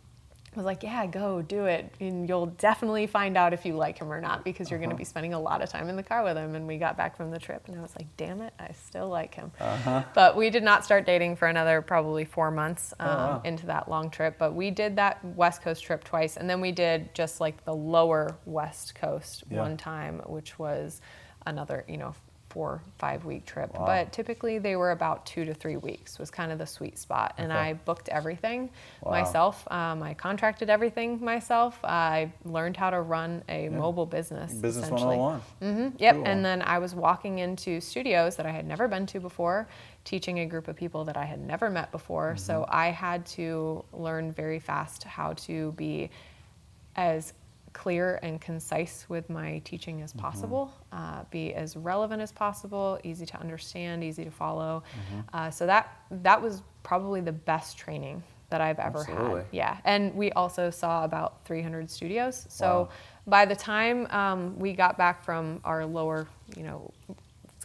was 0.57 0.65
like, 0.65 0.83
"Yeah, 0.83 1.07
go 1.07 1.43
do 1.43 1.67
it, 1.67 1.95
and 2.01 2.29
you'll 2.29 2.47
definitely 2.47 3.07
find 3.07 3.37
out 3.37 3.53
if 3.53 3.65
you 3.67 3.75
like 3.75 3.99
him 3.99 4.13
or 4.13 4.21
not 4.21 4.45
because 4.45 4.71
you're 4.71 4.79
going 4.79 4.91
Uh-huh. 4.91 4.95
to 4.97 4.99
be 4.99 5.05
spending 5.05 5.35
a 5.35 5.41
lot 5.41 5.63
of 5.63 5.69
time 5.69 5.89
in 5.89 5.97
the 5.97 6.03
car 6.03 6.23
with 6.23 6.37
him." 6.37 6.55
And 6.55 6.67
we 6.67 6.79
got 6.79 6.97
back 6.97 7.17
from 7.17 7.31
the 7.31 7.39
trip, 7.39 7.67
and 7.69 7.77
I 7.79 7.83
was 7.83 7.95
like, 7.97 8.07
"Damn 8.17 8.41
it, 8.43 8.53
I 8.59 8.73
still 8.73 9.09
like 9.09 9.35
him." 9.35 9.53
Uh-huh. 9.61 10.03
But 10.15 10.37
we 10.37 10.51
did 10.51 10.63
not 10.63 10.85
start 10.85 11.07
dating 11.07 11.37
for 11.37 11.49
another 11.49 11.83
probably 11.83 12.25
four 12.25 12.51
months 12.51 12.93
um, 13.01 13.09
Oh, 13.09 13.17
wow. 13.17 13.41
into 13.45 13.67
that 13.67 13.89
long 13.89 14.11
trip. 14.11 14.37
But 14.39 14.55
we 14.55 14.71
did 14.71 14.97
that 14.97 15.25
West 15.25 15.63
Coast 15.63 15.83
trip 15.85 16.05
twice, 16.05 16.37
and 16.37 16.49
then 16.49 16.61
we 16.61 16.73
did 16.73 17.15
just 17.15 17.41
like 17.41 17.65
the 17.65 17.75
lower 17.75 18.37
West 18.47 18.95
Coast 18.95 19.45
Yeah. 19.51 19.61
one 19.61 19.77
time, 19.77 20.21
which 20.27 20.59
was 20.59 21.01
another, 21.47 21.85
you 21.89 21.97
know, 21.99 22.15
four 22.55 22.81
five 22.99 23.25
week 23.27 23.45
trip. 23.45 23.75
Wow. 23.75 23.85
But 23.85 24.13
typically 24.13 24.59
they 24.59 24.77
were 24.77 24.93
about 24.93 25.27
two 25.27 25.45
to 25.45 25.53
three 25.53 25.77
weeks 25.77 26.19
was 26.19 26.31
kind 26.31 26.51
of 26.53 26.59
the 26.59 26.67
sweet 26.67 26.99
spot, 26.99 27.35
and 27.37 27.53
Okay. 27.53 27.61
I 27.61 27.73
booked 27.75 28.09
everything 28.09 28.71
Wow. 29.03 29.11
myself. 29.11 29.71
Um, 29.71 30.03
I 30.03 30.15
contracted 30.15 30.71
everything 30.71 31.23
myself. 31.23 31.79
I 31.85 32.31
learned 32.45 32.77
how 32.77 32.91
to 32.91 33.01
run 33.03 33.43
a 33.49 33.69
mobile 33.69 34.07
business. 34.07 34.53
Business 34.55 34.85
essentially. 34.87 35.19
101. 35.19 35.41
hmm 35.91 35.97
Yep. 35.99 36.15
Cool. 36.15 36.25
And 36.27 36.45
then 36.45 36.63
I 36.63 36.79
was 36.79 36.95
walking 36.95 37.41
into 37.41 37.81
studios 37.81 38.37
that 38.37 38.47
I 38.47 38.51
had 38.53 38.67
never 38.67 38.87
been 38.89 39.05
to 39.07 39.21
before, 39.21 39.67
teaching 40.05 40.39
a 40.41 40.47
group 40.47 40.69
of 40.69 40.77
people 40.77 41.05
that 41.07 41.17
I 41.17 41.25
had 41.25 41.41
never 41.41 41.69
met 41.71 41.91
before. 41.93 42.37
So 42.37 42.61
Mm-hmm. 42.63 42.71
I 42.77 42.87
had 42.93 43.27
to 43.39 43.85
learn 43.93 44.33
very 44.33 44.61
fast 44.61 45.03
how 45.05 45.33
to 45.49 45.73
be 45.73 46.11
as 46.97 47.33
clear 47.75 48.19
and 48.23 48.41
concise 48.41 49.05
with 49.11 49.29
my 49.29 49.61
teaching 49.65 50.01
as 50.01 50.13
possible, 50.15 50.73
uh, 50.93 51.25
be 51.31 51.53
as 51.55 51.77
relevant 51.77 52.23
as 52.23 52.33
possible, 52.33 52.99
easy 53.05 53.27
to 53.27 53.39
understand, 53.39 54.03
easy 54.03 54.25
to 54.25 54.31
follow. 54.31 54.83
Uh, 55.35 55.51
so 55.51 55.67
that 55.67 55.91
that 56.11 56.41
was 56.41 56.63
probably 56.83 57.21
the 57.21 57.33
best 57.33 57.77
training 57.77 58.23
that 58.51 58.61
I've 58.61 58.79
ever 58.79 59.01
Absolutely. 59.01 59.41
had. 59.41 59.47
Yeah, 59.51 59.77
and 59.85 60.15
we 60.15 60.31
also 60.33 60.71
saw 60.71 61.05
about 61.05 61.45
300 61.45 61.91
studios. 61.91 62.47
So 62.49 62.83
Wow. 62.83 62.89
by 63.27 63.45
the 63.45 63.57
time 63.57 64.07
um, 64.11 64.59
we 64.59 64.73
got 64.73 64.97
back 64.97 65.25
from 65.25 65.61
our 65.65 65.85
lower, 65.85 66.29
you 66.57 66.63
know, 66.63 66.91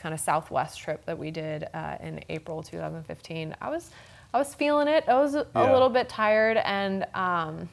kind 0.01 0.13
of 0.13 0.19
southwest 0.19 0.79
trip 0.79 1.05
that 1.05 1.17
we 1.17 1.29
did 1.29 1.67
uh, 1.73 1.97
in 2.01 2.23
April 2.29 2.63
2015, 2.63 3.55
I 3.61 3.69
was 3.69 3.91
I 4.33 4.37
was 4.37 4.53
feeling 4.53 4.87
it. 4.87 5.03
I 5.07 5.15
was 5.15 5.33
a, 5.35 5.45
Yeah. 5.55 5.71
a 5.71 5.73
little 5.73 5.89
bit 5.89 6.07
tired, 6.09 6.57
and 6.57 7.05
um, 7.15 7.67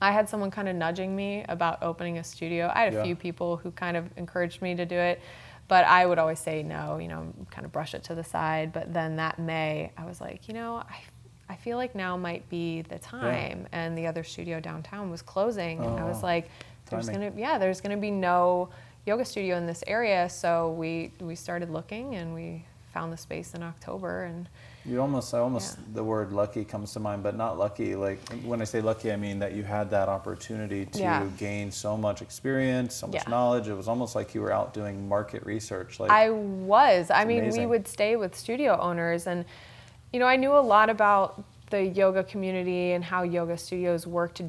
I 0.00 0.12
had 0.12 0.28
someone 0.28 0.50
kind 0.50 0.68
of 0.68 0.76
nudging 0.76 1.14
me 1.16 1.44
about 1.48 1.82
opening 1.82 2.18
a 2.18 2.24
studio. 2.24 2.70
I 2.74 2.84
had 2.84 2.92
a 2.92 2.96
Yeah. 2.96 3.02
few 3.04 3.16
people 3.16 3.56
who 3.56 3.70
kind 3.70 3.96
of 3.96 4.10
encouraged 4.18 4.60
me 4.60 4.74
to 4.74 4.84
do 4.84 4.96
it, 4.96 5.20
but 5.68 5.84
I 5.86 6.04
would 6.06 6.18
always 6.18 6.38
say 6.38 6.62
no, 6.62 6.98
you 6.98 7.08
know, 7.08 7.32
kind 7.50 7.64
of 7.64 7.72
brush 7.72 7.94
it 7.94 8.04
to 8.04 8.14
the 8.14 8.24
side. 8.24 8.72
But 8.72 8.92
then 8.92 9.16
that 9.16 9.38
May, 9.38 9.90
I 9.96 10.04
was 10.04 10.20
like, 10.20 10.48
you 10.48 10.54
know, 10.54 10.76
I, 10.76 11.00
I 11.48 11.56
feel 11.56 11.76
like 11.78 11.94
now 11.94 12.16
might 12.16 12.48
be 12.50 12.82
the 12.82 12.98
time. 12.98 13.66
And 13.72 13.96
the 13.96 14.06
other 14.06 14.22
studio 14.22 14.60
downtown 14.60 15.10
was 15.10 15.22
closing. 15.22 15.78
and 15.84 15.98
I 15.98 16.02
Oh, 16.02 16.06
was 16.08 16.22
like, 16.22 16.50
there's 16.90 17.06
timing. 17.08 17.30
gonna, 17.30 17.40
yeah, 17.40 17.56
there's 17.58 17.80
gonna 17.80 17.96
be 17.96 18.10
no 18.10 18.68
yoga 19.06 19.24
studio 19.24 19.56
in 19.56 19.66
this 19.66 19.82
area. 19.86 20.28
So 20.28 20.72
we 20.72 21.12
we 21.20 21.34
started 21.36 21.70
looking 21.70 22.16
and 22.16 22.34
we 22.34 22.64
found 22.92 23.12
the 23.12 23.16
space 23.16 23.54
in 23.54 23.62
October 23.62 24.24
and. 24.24 24.48
You 24.88 25.00
almost, 25.00 25.34
I 25.34 25.38
almost, 25.38 25.76
Yeah. 25.78 25.84
the 25.94 26.04
word 26.04 26.32
lucky 26.32 26.64
comes 26.64 26.92
to 26.92 27.00
mind, 27.00 27.22
but 27.22 27.36
not 27.36 27.58
lucky. 27.58 27.94
Like 27.96 28.18
when 28.44 28.60
I 28.62 28.64
say 28.64 28.80
lucky, 28.80 29.10
I 29.12 29.16
mean 29.16 29.40
that 29.40 29.52
you 29.52 29.64
had 29.64 29.90
that 29.90 30.08
opportunity 30.08 30.86
to 30.86 30.98
Yeah. 30.98 31.26
gain 31.38 31.72
so 31.72 31.96
much 31.96 32.22
experience, 32.22 32.94
so 32.94 33.06
much 33.08 33.16
Yeah. 33.16 33.30
knowledge. 33.30 33.66
It 33.68 33.74
was 33.74 33.88
almost 33.88 34.14
like 34.14 34.34
you 34.34 34.40
were 34.42 34.52
out 34.52 34.72
doing 34.74 35.08
market 35.08 35.44
research. 35.44 35.98
Like, 35.98 36.10
I 36.10 36.30
was. 36.30 37.10
I 37.10 37.24
mean, 37.24 37.50
we 37.50 37.66
would 37.66 37.88
stay 37.88 38.14
with 38.16 38.36
studio 38.36 38.78
owners, 38.80 39.26
and 39.26 39.44
you 40.12 40.20
know, 40.20 40.26
I 40.26 40.36
knew 40.36 40.52
a 40.52 40.60
lot 40.62 40.88
about 40.88 41.42
the 41.70 41.82
yoga 41.82 42.22
community 42.22 42.92
and 42.92 43.02
how 43.04 43.22
yoga 43.24 43.58
studios 43.58 44.06
worked 44.06 44.40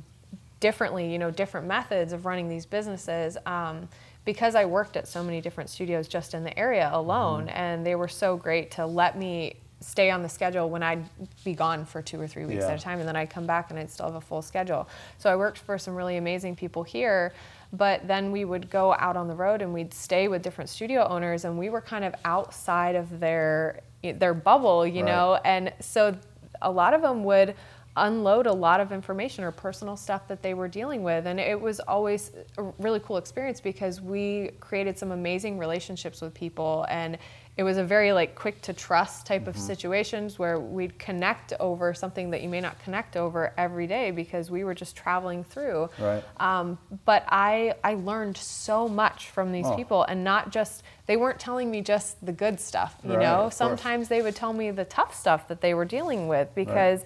differently. 0.60 1.12
You 1.12 1.18
know, 1.18 1.32
different 1.32 1.68
methods 1.68 2.14
of 2.14 2.26
running 2.28 2.48
these 2.48 2.66
businesses. 2.66 3.38
Um, 3.46 3.90
because 4.24 4.56
I 4.56 4.66
worked 4.66 4.98
at 4.98 5.08
so 5.08 5.24
many 5.24 5.40
different 5.42 5.70
studios 5.70 6.08
just 6.08 6.34
in 6.34 6.44
the 6.44 6.58
area 6.60 6.90
alone, 6.94 7.48
Mm-hmm. 7.48 7.58
and 7.58 7.86
they 7.86 7.96
were 7.96 8.08
so 8.10 8.36
great 8.38 8.72
to 8.72 8.86
let 8.86 9.18
me 9.18 9.56
stay 9.80 10.10
on 10.10 10.24
the 10.24 10.30
schedule 10.30 10.70
when 10.70 10.82
I'd 10.82 11.08
be 11.44 11.54
gone 11.54 11.86
for 11.86 12.02
two 12.02 12.20
or 12.20 12.28
three 12.28 12.46
weeks 12.46 12.64
Yeah. 12.64 12.72
at 12.74 12.80
a 12.80 12.82
time, 12.82 13.00
and 13.00 13.08
then 13.08 13.16
I'd 13.16 13.30
come 13.30 13.46
back 13.46 13.70
and 13.70 13.78
I'd 13.80 13.92
still 13.92 14.08
have 14.08 14.16
a 14.16 14.22
full 14.22 14.42
schedule. 14.42 14.88
So 15.20 15.32
I 15.32 15.36
worked 15.36 15.60
for 15.60 15.78
some 15.78 15.96
really 15.96 16.18
amazing 16.18 16.56
people 16.56 16.84
here, 16.84 17.34
but 17.74 18.08
then 18.08 18.32
we 18.32 18.44
would 18.46 18.70
go 18.70 18.94
out 18.96 19.16
on 19.16 19.28
the 19.28 19.36
road 19.36 19.62
and 19.62 19.74
we'd 19.74 19.94
stay 19.94 20.28
with 20.28 20.42
different 20.42 20.70
studio 20.70 21.08
owners, 21.08 21.46
and 21.46 21.60
we 21.60 21.70
were 21.70 21.82
kind 21.82 22.04
of 22.06 22.16
outside 22.26 22.96
of 22.96 23.20
their 23.20 23.82
their 24.04 24.34
bubble, 24.34 24.86
you 24.88 25.02
Right. 25.04 25.06
know, 25.12 25.40
and 25.44 25.74
so 25.80 26.16
a 26.62 26.72
lot 26.72 26.94
of 26.94 27.02
them 27.02 27.24
would 27.26 27.56
unload 27.98 28.46
a 28.46 28.54
lot 28.54 28.80
of 28.80 28.92
information 28.92 29.44
or 29.44 29.52
personal 29.52 29.98
stuff 29.98 30.28
that 30.28 30.44
they 30.44 30.54
were 30.54 30.68
dealing 30.68 31.02
with 31.02 31.26
and 31.26 31.40
it 31.40 31.60
was 31.60 31.80
always 31.80 32.30
a 32.60 32.64
really 32.78 33.00
cool 33.00 33.18
experience 33.18 33.60
because 33.60 34.00
we 34.00 34.52
created 34.60 34.96
some 35.00 35.12
amazing 35.12 35.58
relationships 35.58 36.22
with 36.22 36.32
people 36.36 36.86
and 36.90 37.18
it 37.58 37.64
was 37.64 37.78
a 37.78 37.84
very 37.84 38.14
like 38.14 38.36
quick 38.36 38.62
to 38.62 38.74
trust 38.74 39.26
type 39.26 39.42
Mm-hmm. 39.42 39.50
of 39.50 39.58
situations 39.58 40.38
where 40.38 40.60
we'd 40.60 40.98
connect 41.00 41.54
over 41.60 41.94
something 41.94 42.30
that 42.30 42.42
you 42.44 42.50
may 42.50 42.62
not 42.62 42.78
connect 42.84 43.18
over 43.18 43.52
every 43.58 43.88
day 43.88 44.12
because 44.12 44.52
we 44.52 44.64
were 44.64 44.76
just 44.76 44.96
traveling 44.96 45.44
through 45.44 45.90
Right. 46.00 46.24
um, 46.40 46.78
but 47.06 47.24
I, 47.28 47.74
I 47.84 47.96
learned 47.96 48.38
so 48.38 48.88
much 48.88 49.30
from 49.30 49.52
these 49.52 49.66
Oh. 49.66 49.76
people 49.76 50.04
and 50.04 50.24
not 50.24 50.52
just 50.52 50.84
they 51.08 51.18
weren't 51.18 51.40
telling 51.40 51.72
me 51.72 51.82
just 51.82 52.24
the 52.26 52.32
good 52.32 52.60
stuff 52.60 52.96
you 53.04 53.12
Right, 53.12 53.20
know 53.20 53.42
course. 53.44 53.56
sometimes 53.56 54.08
they 54.08 54.22
would 54.22 54.36
tell 54.36 54.54
me 54.54 54.72
the 54.72 54.86
tough 54.86 55.16
stuff 55.16 55.48
that 55.48 55.62
they 55.62 55.74
were 55.74 55.86
dealing 55.86 56.28
with 56.28 56.54
because 56.56 57.02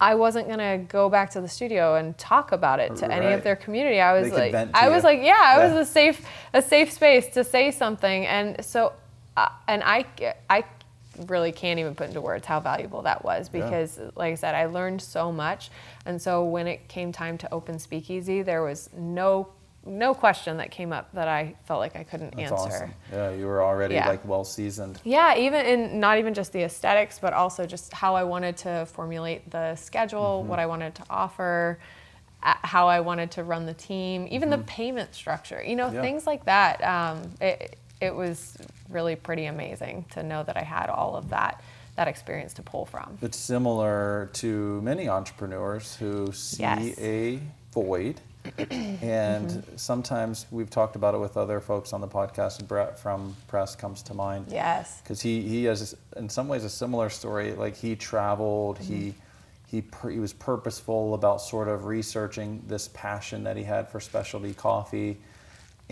I 0.00 0.16
wasn't 0.16 0.48
gonna 0.48 0.78
go 0.78 1.08
back 1.08 1.30
to 1.30 1.40
the 1.40 1.48
studio 1.48 1.94
and 1.94 2.18
talk 2.18 2.50
about 2.50 2.80
it 2.80 2.96
to 2.96 3.12
any 3.12 3.32
of 3.34 3.44
their 3.44 3.54
community. 3.54 4.00
I 4.00 4.14
was 4.20 4.32
like, 4.32 4.52
I 4.74 4.88
was 4.88 5.04
like, 5.04 5.20
yeah, 5.22 5.40
I 5.40 5.64
was 5.64 5.88
a 5.88 5.88
safe, 5.88 6.26
a 6.52 6.60
safe 6.60 6.90
space 6.90 7.28
to 7.34 7.44
say 7.44 7.70
something, 7.70 8.26
and 8.26 8.64
so, 8.64 8.94
uh, 9.36 9.48
and 9.68 9.82
I, 9.84 10.04
I 10.50 10.64
really 11.28 11.52
can't 11.52 11.78
even 11.78 11.94
put 11.94 12.08
into 12.08 12.20
words 12.20 12.46
how 12.46 12.60
valuable 12.60 13.02
that 13.02 13.24
was 13.24 13.50
Yeah. 13.52 13.64
because, 13.64 13.98
like 14.16 14.32
I 14.32 14.34
said, 14.36 14.54
I 14.54 14.66
learned 14.66 15.02
so 15.02 15.30
much, 15.32 15.70
and 16.06 16.20
so 16.20 16.44
when 16.44 16.66
it 16.66 16.88
came 16.88 17.12
time 17.12 17.38
to 17.38 17.52
open 17.52 17.78
Speakeasy, 17.78 18.42
there 18.42 18.62
was 18.62 18.88
no, 18.96 19.48
no 19.84 20.14
question 20.14 20.56
that 20.58 20.70
came 20.70 20.92
up 20.92 21.12
that 21.12 21.28
I 21.28 21.54
felt 21.64 21.80
like 21.80 21.96
I 21.96 22.04
couldn't 22.04 22.36
that's 22.36 22.52
answer. 22.52 22.74
awesome. 22.84 22.94
Yeah, 23.12 23.30
you 23.32 23.46
were 23.46 23.62
already 23.62 23.94
Yeah. 23.94 24.08
like 24.08 24.24
well 24.26 24.44
seasoned. 24.44 25.00
Yeah, 25.04 25.36
even 25.36 25.66
in 25.66 26.00
not 26.00 26.18
even 26.18 26.34
just 26.34 26.52
the 26.52 26.62
aesthetics, 26.62 27.18
but 27.18 27.32
also 27.32 27.66
just 27.66 27.92
how 27.92 28.14
I 28.14 28.24
wanted 28.24 28.56
to 28.58 28.86
formulate 28.86 29.50
the 29.50 29.74
schedule, 29.76 30.44
what 30.44 30.58
I 30.58 30.66
wanted 30.66 30.94
to 30.96 31.04
offer, 31.10 31.78
how 32.42 32.88
I 32.88 33.00
wanted 33.00 33.30
to 33.32 33.44
run 33.44 33.66
the 33.66 33.74
team, 33.74 34.26
even 34.30 34.50
the 34.50 34.58
payment 34.58 35.14
structure. 35.14 35.62
You 35.62 35.76
know, 35.76 35.90
Yeah. 35.90 36.00
things 36.00 36.26
like 36.26 36.44
that. 36.46 36.82
Um, 36.82 37.30
it 37.40 37.78
it 38.02 38.14
was 38.14 38.58
really 38.90 39.14
pretty 39.14 39.46
amazing 39.46 40.04
to 40.10 40.22
know 40.24 40.42
that 40.42 40.56
I 40.56 40.62
had 40.62 40.90
all 40.90 41.14
of 41.16 41.30
that 41.30 41.62
that 41.94 42.08
experience 42.08 42.54
to 42.54 42.62
pull 42.62 42.86
from. 42.86 43.18
It's 43.20 43.38
similar 43.38 44.30
to 44.34 44.80
many 44.80 45.10
entrepreneurs 45.10 45.94
who 45.94 46.32
see 46.32 46.62
Yes. 46.62 46.98
a 46.98 47.38
void. 47.72 48.18
and 48.58 49.48
mm-hmm. 49.50 49.76
sometimes 49.76 50.46
we've 50.50 50.70
talked 50.70 50.96
about 50.96 51.14
it 51.14 51.18
with 51.18 51.36
other 51.36 51.60
folks 51.60 51.92
on 51.92 52.00
the 52.00 52.08
podcast, 52.08 52.58
and 52.58 52.66
Brett 52.66 52.98
from 52.98 53.36
Press 53.46 53.76
comes 53.76 54.02
to 54.04 54.14
mind. 54.14 54.46
Yes. 54.50 55.00
because 55.02 55.20
he 55.20 55.42
he 55.42 55.64
has 55.64 55.94
in 56.16 56.28
some 56.28 56.48
ways 56.48 56.64
a 56.64 56.70
similar 56.70 57.08
story. 57.08 57.52
Like 57.52 57.76
he 57.76 57.94
traveled, 57.94 58.78
he 58.78 58.94
mm-hmm. 58.94 59.18
he 59.66 59.82
pur- 59.82 60.10
he 60.10 60.18
was 60.18 60.32
purposeful 60.32 61.14
about 61.14 61.40
sort 61.42 61.68
of 61.68 61.84
researching 61.84 62.62
this 62.66 62.88
passion 62.88 63.44
that 63.44 63.56
he 63.56 63.62
had 63.62 63.88
for 63.88 64.00
specialty 64.00 64.54
coffee, 64.54 65.18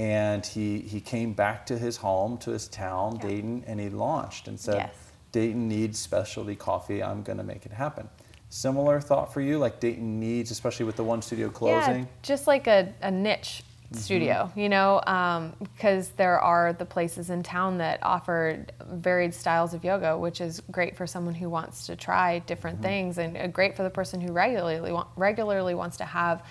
and 0.01 0.47
he 0.47 0.79
he 0.79 0.99
came 0.99 1.35
back 1.35 1.67
to 1.67 1.77
his 1.77 1.99
home 1.99 2.39
to 2.39 2.51
his 2.51 2.69
town, 2.69 3.17
Yeah. 3.17 3.29
Dayton, 3.29 3.65
and 3.67 3.79
he 3.79 3.91
launched 3.91 4.49
and 4.49 4.59
said, 4.59 4.77
Yes. 4.77 4.95
Dayton 5.31 5.69
needs 5.69 5.99
specialty 5.99 6.57
coffee. 6.57 7.03
I'm 7.03 7.23
going 7.23 7.37
to 7.39 7.45
make 7.45 7.67
it 7.67 7.73
happen. 7.73 8.09
Similar 8.49 9.01
thought 9.01 9.33
for 9.33 9.43
you, 9.43 9.59
like 9.59 9.79
Dayton 9.79 10.19
needs, 10.19 10.51
especially 10.51 10.87
with 10.87 10.97
the 10.97 11.05
one 11.05 11.23
studio 11.23 11.51
closing. 11.51 12.01
Yeah, 12.01 12.07
just 12.23 12.47
like 12.47 12.67
a, 12.67 12.93
a 13.03 13.11
niche 13.11 13.63
mm-hmm. 13.85 13.99
studio, 13.99 14.51
you 14.57 14.71
know, 14.71 15.03
um, 15.07 15.53
because 15.61 16.09
there 16.17 16.41
are 16.41 16.73
the 16.73 16.87
places 16.87 17.29
in 17.29 17.43
town 17.43 17.79
that 17.79 18.01
offer 18.03 18.65
varied 18.91 19.35
styles 19.35 19.75
of 19.75 19.85
yoga, 19.85 20.17
which 20.17 20.41
is 20.41 20.63
great 20.71 20.97
for 20.97 21.07
someone 21.07 21.35
who 21.35 21.51
wants 21.51 21.87
to 21.87 21.95
try 21.95 22.39
different 22.41 22.79
mm-hmm. 22.79 22.87
things, 22.87 23.19
and 23.19 23.37
uh, 23.37 23.47
great 23.49 23.77
for 23.77 23.83
the 23.83 23.91
person 23.91 24.19
who 24.21 24.33
regularly 24.33 24.99
regularly 25.15 25.75
wants 25.75 25.99
to 25.99 26.05
have 26.05 26.43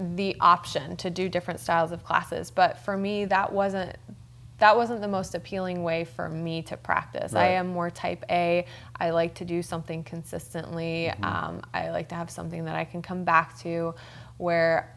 the 0.00 0.36
option 0.40 0.96
to 0.96 1.10
do 1.10 1.28
different 1.28 1.60
styles 1.60 1.92
of 1.92 2.04
classes. 2.04 2.50
But 2.50 2.78
for 2.78 2.96
me, 2.96 3.26
that 3.26 3.52
wasn't 3.52 3.96
that 4.58 4.76
wasn't 4.76 5.00
the 5.00 5.08
most 5.08 5.34
appealing 5.34 5.82
way 5.82 6.04
for 6.04 6.28
me 6.28 6.60
to 6.60 6.76
practice. 6.76 7.34
I 7.34 7.46
am 7.46 7.68
more 7.68 7.88
type 7.90 8.24
A. 8.28 8.66
I 8.98 9.08
like 9.08 9.34
to 9.36 9.46
do 9.46 9.62
something 9.62 10.04
consistently. 10.04 11.08
Um, 11.22 11.62
I 11.72 11.88
like 11.90 12.10
to 12.10 12.14
have 12.14 12.30
something 12.30 12.66
that 12.66 12.76
I 12.76 12.84
can 12.84 13.00
come 13.00 13.24
back 13.24 13.58
to 13.60 13.94
where 14.36 14.94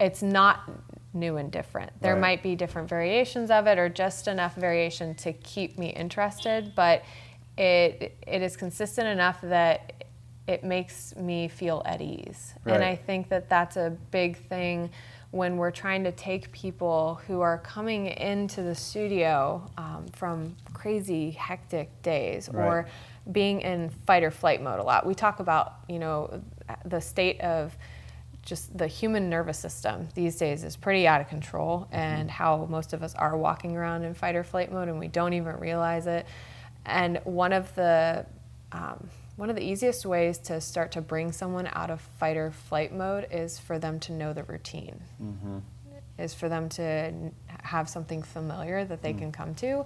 it's 0.00 0.20
not 0.20 0.68
new 1.12 1.36
and 1.36 1.52
different. 1.52 1.92
There 2.02 2.14
Right. 2.14 2.20
might 2.20 2.42
be 2.42 2.56
different 2.56 2.88
variations 2.88 3.52
of 3.52 3.68
it 3.68 3.78
or 3.78 3.88
just 3.88 4.26
enough 4.26 4.56
variation 4.56 5.14
to 5.16 5.32
keep 5.32 5.78
me 5.78 5.90
interested, 5.90 6.72
but 6.74 7.04
it 7.56 8.16
it 8.26 8.42
is 8.42 8.56
consistent 8.56 9.06
enough 9.06 9.40
that 9.42 10.03
it 10.46 10.62
makes 10.64 11.16
me 11.16 11.48
feel 11.48 11.82
at 11.86 12.00
ease. 12.02 12.54
And 12.74 12.84
I 12.84 12.96
think 12.96 13.28
that 13.30 13.48
that's 13.48 13.76
a 13.76 13.96
big 14.10 14.36
thing 14.36 14.90
when 15.30 15.56
we're 15.56 15.70
trying 15.70 16.04
to 16.04 16.12
take 16.12 16.52
people 16.52 17.20
who 17.26 17.40
are 17.40 17.58
coming 17.58 18.06
into 18.06 18.62
the 18.62 18.74
studio 18.74 19.68
um, 19.76 20.06
from 20.12 20.54
crazy 20.72 21.32
hectic 21.32 21.90
days 22.02 22.48
or 22.48 22.86
being 23.32 23.60
in 23.62 23.90
fight 24.06 24.22
or 24.22 24.30
flight 24.30 24.62
mode 24.62 24.78
a 24.78 24.82
lot. 24.82 25.06
We 25.06 25.14
talk 25.14 25.40
about, 25.40 25.74
you 25.88 25.98
know, 25.98 26.40
the 26.84 27.00
state 27.00 27.40
of 27.40 27.76
just 28.42 28.76
the 28.76 28.86
human 28.86 29.30
nervous 29.30 29.58
system 29.58 30.06
these 30.14 30.36
days 30.36 30.62
is 30.62 30.76
pretty 30.76 31.06
out 31.08 31.20
of 31.20 31.28
control 31.28 31.88
and 31.90 32.30
how 32.30 32.66
most 32.70 32.92
of 32.92 33.02
us 33.02 33.14
are 33.14 33.36
walking 33.36 33.76
around 33.76 34.04
in 34.04 34.12
fight 34.14 34.36
or 34.36 34.44
flight 34.44 34.70
mode 34.70 34.88
and 34.88 34.98
we 34.98 35.08
don't 35.08 35.32
even 35.32 35.56
realize 35.56 36.06
it. 36.06 36.26
And 36.84 37.18
one 37.24 37.52
of 37.52 37.74
the 37.74 38.26
um, 38.70 39.08
one 39.36 39.50
of 39.50 39.56
the 39.56 39.62
easiest 39.62 40.06
ways 40.06 40.38
to 40.38 40.60
start 40.60 40.92
to 40.92 41.00
bring 41.00 41.32
someone 41.32 41.68
out 41.72 41.90
of 41.90 42.00
fight 42.00 42.36
or 42.36 42.50
flight 42.52 42.92
mode 42.92 43.26
is 43.30 43.58
for 43.58 43.78
them 43.78 43.98
to 44.00 44.12
know 44.12 44.32
the 44.32 44.44
routine. 44.44 45.00
Is 46.16 46.32
for 46.32 46.48
them 46.48 46.68
to 46.70 47.12
have 47.64 47.88
something 47.88 48.22
familiar 48.22 48.84
that 48.84 49.02
they 49.02 49.12
Mm. 49.12 49.18
can 49.18 49.32
come 49.32 49.54
to, 49.56 49.84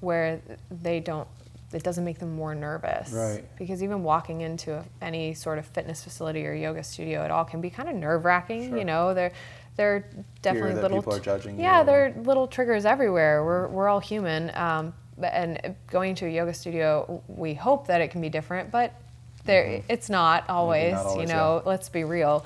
where 0.00 0.40
they 0.70 0.98
don't. 0.98 1.28
It 1.72 1.84
doesn't 1.84 2.04
make 2.04 2.18
them 2.18 2.32
more 2.34 2.52
nervous. 2.56 3.12
Right. 3.12 3.44
Because 3.56 3.80
even 3.80 4.02
walking 4.02 4.40
into 4.40 4.82
any 5.00 5.34
sort 5.34 5.58
of 5.58 5.66
fitness 5.66 6.02
facility 6.02 6.44
or 6.44 6.52
yoga 6.52 6.82
studio 6.82 7.22
at 7.22 7.30
all 7.30 7.44
can 7.44 7.60
be 7.60 7.70
kind 7.70 7.88
of 7.88 7.94
nerve 7.94 8.24
wracking. 8.24 8.70
Sure. 8.70 8.78
You 8.78 8.84
know, 8.84 9.14
they're 9.14 9.30
they're 9.76 10.04
definitely 10.42 10.74
that 10.74 10.82
little. 10.82 10.98
people 10.98 11.14
are 11.14 11.20
judging 11.20 11.56
you 11.56 11.62
Yeah, 11.62 11.78
and- 11.80 11.88
they're 11.88 12.14
little 12.24 12.48
triggers 12.48 12.84
everywhere. 12.84 13.44
We're 13.44 13.68
we're 13.68 13.86
all 13.88 14.00
human. 14.00 14.50
Um, 14.56 14.92
and 15.22 15.74
going 15.90 16.14
to 16.16 16.26
a 16.26 16.30
yoga 16.30 16.54
studio, 16.54 17.22
we 17.28 17.54
hope 17.54 17.86
that 17.88 18.00
it 18.00 18.08
can 18.10 18.20
be 18.20 18.28
different, 18.28 18.70
but 18.70 18.92
there 19.44 19.82
it's 19.88 20.08
not 20.10 20.48
always. 20.48 20.94
Mm-hmm. 20.94 21.06
always, 21.08 21.28
you 21.28 21.34
know, 21.34 21.62
yeah. 21.64 21.68
let's 21.70 21.88
be 21.88 22.04
real. 22.04 22.44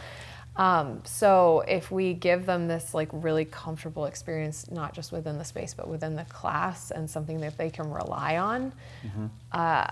Um, 0.56 1.02
so 1.04 1.64
if 1.66 1.90
we 1.90 2.14
give 2.14 2.46
them 2.46 2.68
this 2.68 2.94
like 2.94 3.08
really 3.12 3.44
comfortable 3.44 4.04
experience, 4.06 4.70
not 4.70 4.92
just 4.94 5.10
within 5.10 5.36
the 5.36 5.44
space, 5.44 5.74
but 5.74 5.88
within 5.88 6.14
the 6.14 6.24
class, 6.26 6.92
and 6.92 7.10
something 7.10 7.40
that 7.40 7.58
they 7.58 7.70
can 7.70 7.90
rely 7.90 8.36
on, 8.38 8.72
Mm-hmm. 9.04 9.26
uh, 9.50 9.86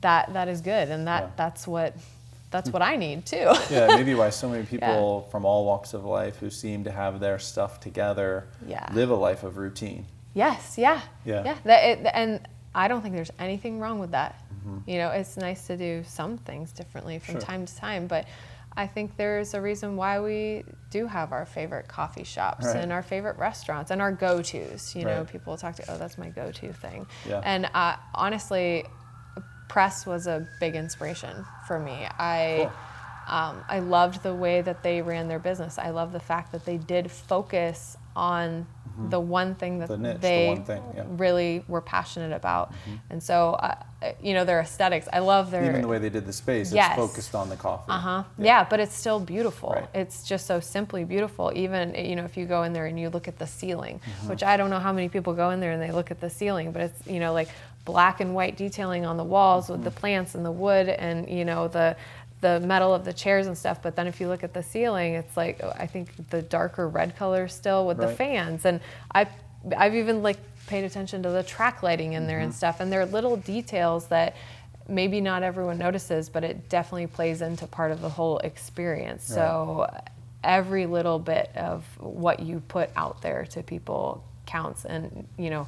that 0.00 0.32
that 0.32 0.48
is 0.48 0.60
good, 0.60 0.88
and 0.90 1.06
that 1.06 1.22
Yeah. 1.22 1.30
that's 1.36 1.66
what 1.66 1.94
that's 2.50 2.70
what 2.70 2.82
I 2.82 2.96
need 2.96 3.26
too. 3.26 3.36
yeah, 3.70 3.86
maybe 3.88 4.14
why 4.14 4.30
so 4.30 4.48
many 4.48 4.64
people 4.72 5.28
from 5.30 5.44
all 5.44 5.64
walks 5.64 5.94
of 5.94 6.04
life 6.04 6.38
who 6.38 6.50
seem 6.50 6.84
to 6.84 6.90
have 6.90 7.20
their 7.20 7.38
stuff 7.38 7.80
together 7.80 8.46
Yeah. 8.66 8.88
live 8.92 9.10
a 9.10 9.14
life 9.16 9.42
of 9.44 9.56
routine. 9.58 10.06
Yes, 10.36 10.76
yeah, 10.76 11.00
Yeah. 11.24 11.42
yeah. 11.44 11.56
That 11.64 11.84
it, 11.84 12.06
and 12.12 12.46
I 12.74 12.88
don't 12.88 13.00
think 13.00 13.14
there's 13.14 13.32
anything 13.38 13.80
wrong 13.80 13.98
with 13.98 14.10
that. 14.10 14.38
Mm-hmm. 14.54 14.90
You 14.90 14.98
know, 14.98 15.10
it's 15.10 15.36
nice 15.38 15.66
to 15.68 15.76
do 15.78 16.04
some 16.06 16.36
things 16.36 16.72
differently 16.72 17.18
from 17.18 17.34
Sure. 17.36 17.40
time 17.40 17.64
to 17.64 17.74
time, 17.76 18.06
but 18.06 18.26
I 18.76 18.86
think 18.86 19.16
there's 19.16 19.54
a 19.54 19.60
reason 19.62 19.96
why 19.96 20.20
we 20.20 20.62
do 20.90 21.06
have 21.06 21.32
our 21.32 21.46
favorite 21.46 21.88
coffee 21.88 22.24
shops 22.24 22.66
Right. 22.66 22.76
and 22.76 22.92
our 22.92 23.02
favorite 23.02 23.38
restaurants 23.38 23.90
and 23.90 24.02
our 24.02 24.12
go-tos. 24.12 24.94
You 24.94 25.06
know, 25.06 25.18
Right. 25.20 25.26
people 25.26 25.56
talk 25.56 25.76
to, 25.76 25.90
oh, 25.90 25.96
that's 25.96 26.18
my 26.18 26.28
go-to 26.28 26.70
thing. 26.74 27.06
Yeah. 27.26 27.40
And 27.42 27.70
uh, 27.72 27.96
honestly, 28.14 28.84
press 29.68 30.04
was 30.04 30.26
a 30.26 30.46
big 30.60 30.74
inspiration 30.76 31.46
for 31.66 31.78
me. 31.78 32.06
I. 32.18 32.70
Um, 33.28 33.64
I 33.68 33.80
loved 33.80 34.22
the 34.22 34.32
way 34.32 34.60
that 34.60 34.84
they 34.84 35.02
ran 35.02 35.26
their 35.26 35.40
business. 35.40 35.78
I 35.80 35.90
love 35.90 36.12
the 36.12 36.20
fact 36.20 36.52
that 36.52 36.64
they 36.64 36.76
did 36.76 37.10
focus 37.10 37.96
on 38.14 38.68
the 39.10 39.20
one 39.20 39.54
thing 39.54 39.78
that 39.80 39.88
Mm-hmm. 39.90 40.02
The 40.02 40.12
niche, 40.14 40.20
they 40.22 40.48
one 40.48 40.64
thing, 40.64 40.82
yeah. 40.96 41.04
really 41.06 41.62
were 41.68 41.80
passionate 41.80 42.32
about. 42.32 42.72
And 43.10 43.22
so, 43.22 43.50
uh, 43.54 43.74
you 44.22 44.34
know, 44.34 44.44
their 44.44 44.60
aesthetics. 44.60 45.06
I 45.12 45.18
love 45.20 45.50
their. 45.50 45.64
Even 45.64 45.82
the 45.82 45.88
way 45.88 45.98
they 45.98 46.08
did 46.10 46.26
the 46.26 46.32
space, 46.32 46.72
Yes. 46.72 46.90
it's 46.98 47.06
focused 47.06 47.34
on 47.34 47.48
the 47.48 47.56
coffee. 47.56 47.90
Uh 47.90 47.98
huh. 47.98 48.22
Yeah. 48.38 48.64
but 48.68 48.80
it's 48.80 48.94
still 48.94 49.20
beautiful. 49.20 49.70
Right. 49.70 49.88
It's 49.94 50.22
just 50.22 50.46
so 50.46 50.60
simply 50.60 51.04
beautiful. 51.04 51.52
Even 51.54 51.94
you 51.94 52.16
know, 52.16 52.24
if 52.24 52.36
you 52.36 52.46
go 52.46 52.62
in 52.64 52.72
there 52.72 52.86
and 52.86 52.98
you 52.98 53.08
look 53.10 53.28
at 53.28 53.38
the 53.38 53.46
ceiling, 53.46 54.00
Mm-hmm. 54.00 54.28
which 54.28 54.42
I 54.42 54.56
don't 54.56 54.70
know 54.70 54.78
how 54.80 54.92
many 54.92 55.08
people 55.08 55.32
go 55.34 55.50
in 55.50 55.60
there 55.60 55.72
and 55.72 55.82
they 55.82 55.92
look 55.92 56.10
at 56.10 56.20
the 56.20 56.30
ceiling, 56.30 56.72
but 56.72 56.82
it's 56.82 57.06
you 57.06 57.20
know 57.20 57.32
like 57.32 57.48
black 57.84 58.20
and 58.20 58.34
white 58.34 58.56
detailing 58.56 59.06
on 59.06 59.16
the 59.16 59.24
walls 59.24 59.68
with 59.68 59.84
the 59.84 59.90
Mm-hmm. 59.90 59.98
plants 60.00 60.34
and 60.34 60.44
the 60.44 60.50
wood 60.52 60.88
and 60.88 61.28
you 61.30 61.44
know 61.44 61.68
the 61.68 61.96
the 62.40 62.60
metal 62.60 62.92
of 62.94 63.04
the 63.04 63.12
chairs 63.12 63.46
and 63.46 63.56
stuff. 63.56 63.82
But 63.82 63.96
then 63.96 64.06
if 64.06 64.20
you 64.20 64.28
look 64.28 64.44
at 64.44 64.52
the 64.54 64.62
ceiling, 64.62 65.14
it's 65.14 65.36
like 65.36 65.60
oh, 65.62 65.72
I 65.78 65.86
think 65.86 66.28
the 66.30 66.42
darker 66.42 66.88
red 66.88 67.16
color 67.16 67.48
still 67.48 67.86
with 67.86 67.96
the 67.98 68.08
fans. 68.08 68.64
And 68.64 68.80
I 69.14 69.26
I've 69.76 69.94
even 69.94 70.22
like 70.22 70.38
paid 70.66 70.84
attention 70.84 71.22
to 71.22 71.30
the 71.30 71.42
track 71.42 71.82
lighting 71.82 72.12
in 72.14 72.26
there 72.26 72.38
and 72.40 72.50
Mm-hmm. 72.50 72.56
stuff. 72.56 72.80
And 72.80 72.92
there 72.92 73.00
are 73.00 73.06
little 73.06 73.36
details 73.36 74.06
that 74.08 74.36
maybe 74.88 75.20
not 75.20 75.42
everyone 75.42 75.78
notices, 75.78 76.28
but 76.28 76.44
it 76.44 76.68
definitely 76.68 77.06
plays 77.08 77.40
into 77.42 77.66
part 77.66 77.90
of 77.90 78.00
the 78.00 78.08
whole 78.08 78.38
experience. 78.38 79.24
So 79.24 79.88
every 80.44 80.86
little 80.86 81.18
bit 81.18 81.50
of 81.56 81.84
what 81.98 82.40
you 82.40 82.60
put 82.68 82.90
out 82.96 83.22
there 83.22 83.46
to 83.46 83.62
people 83.62 84.22
counts, 84.44 84.84
and 84.84 85.26
you 85.36 85.50
know, 85.50 85.66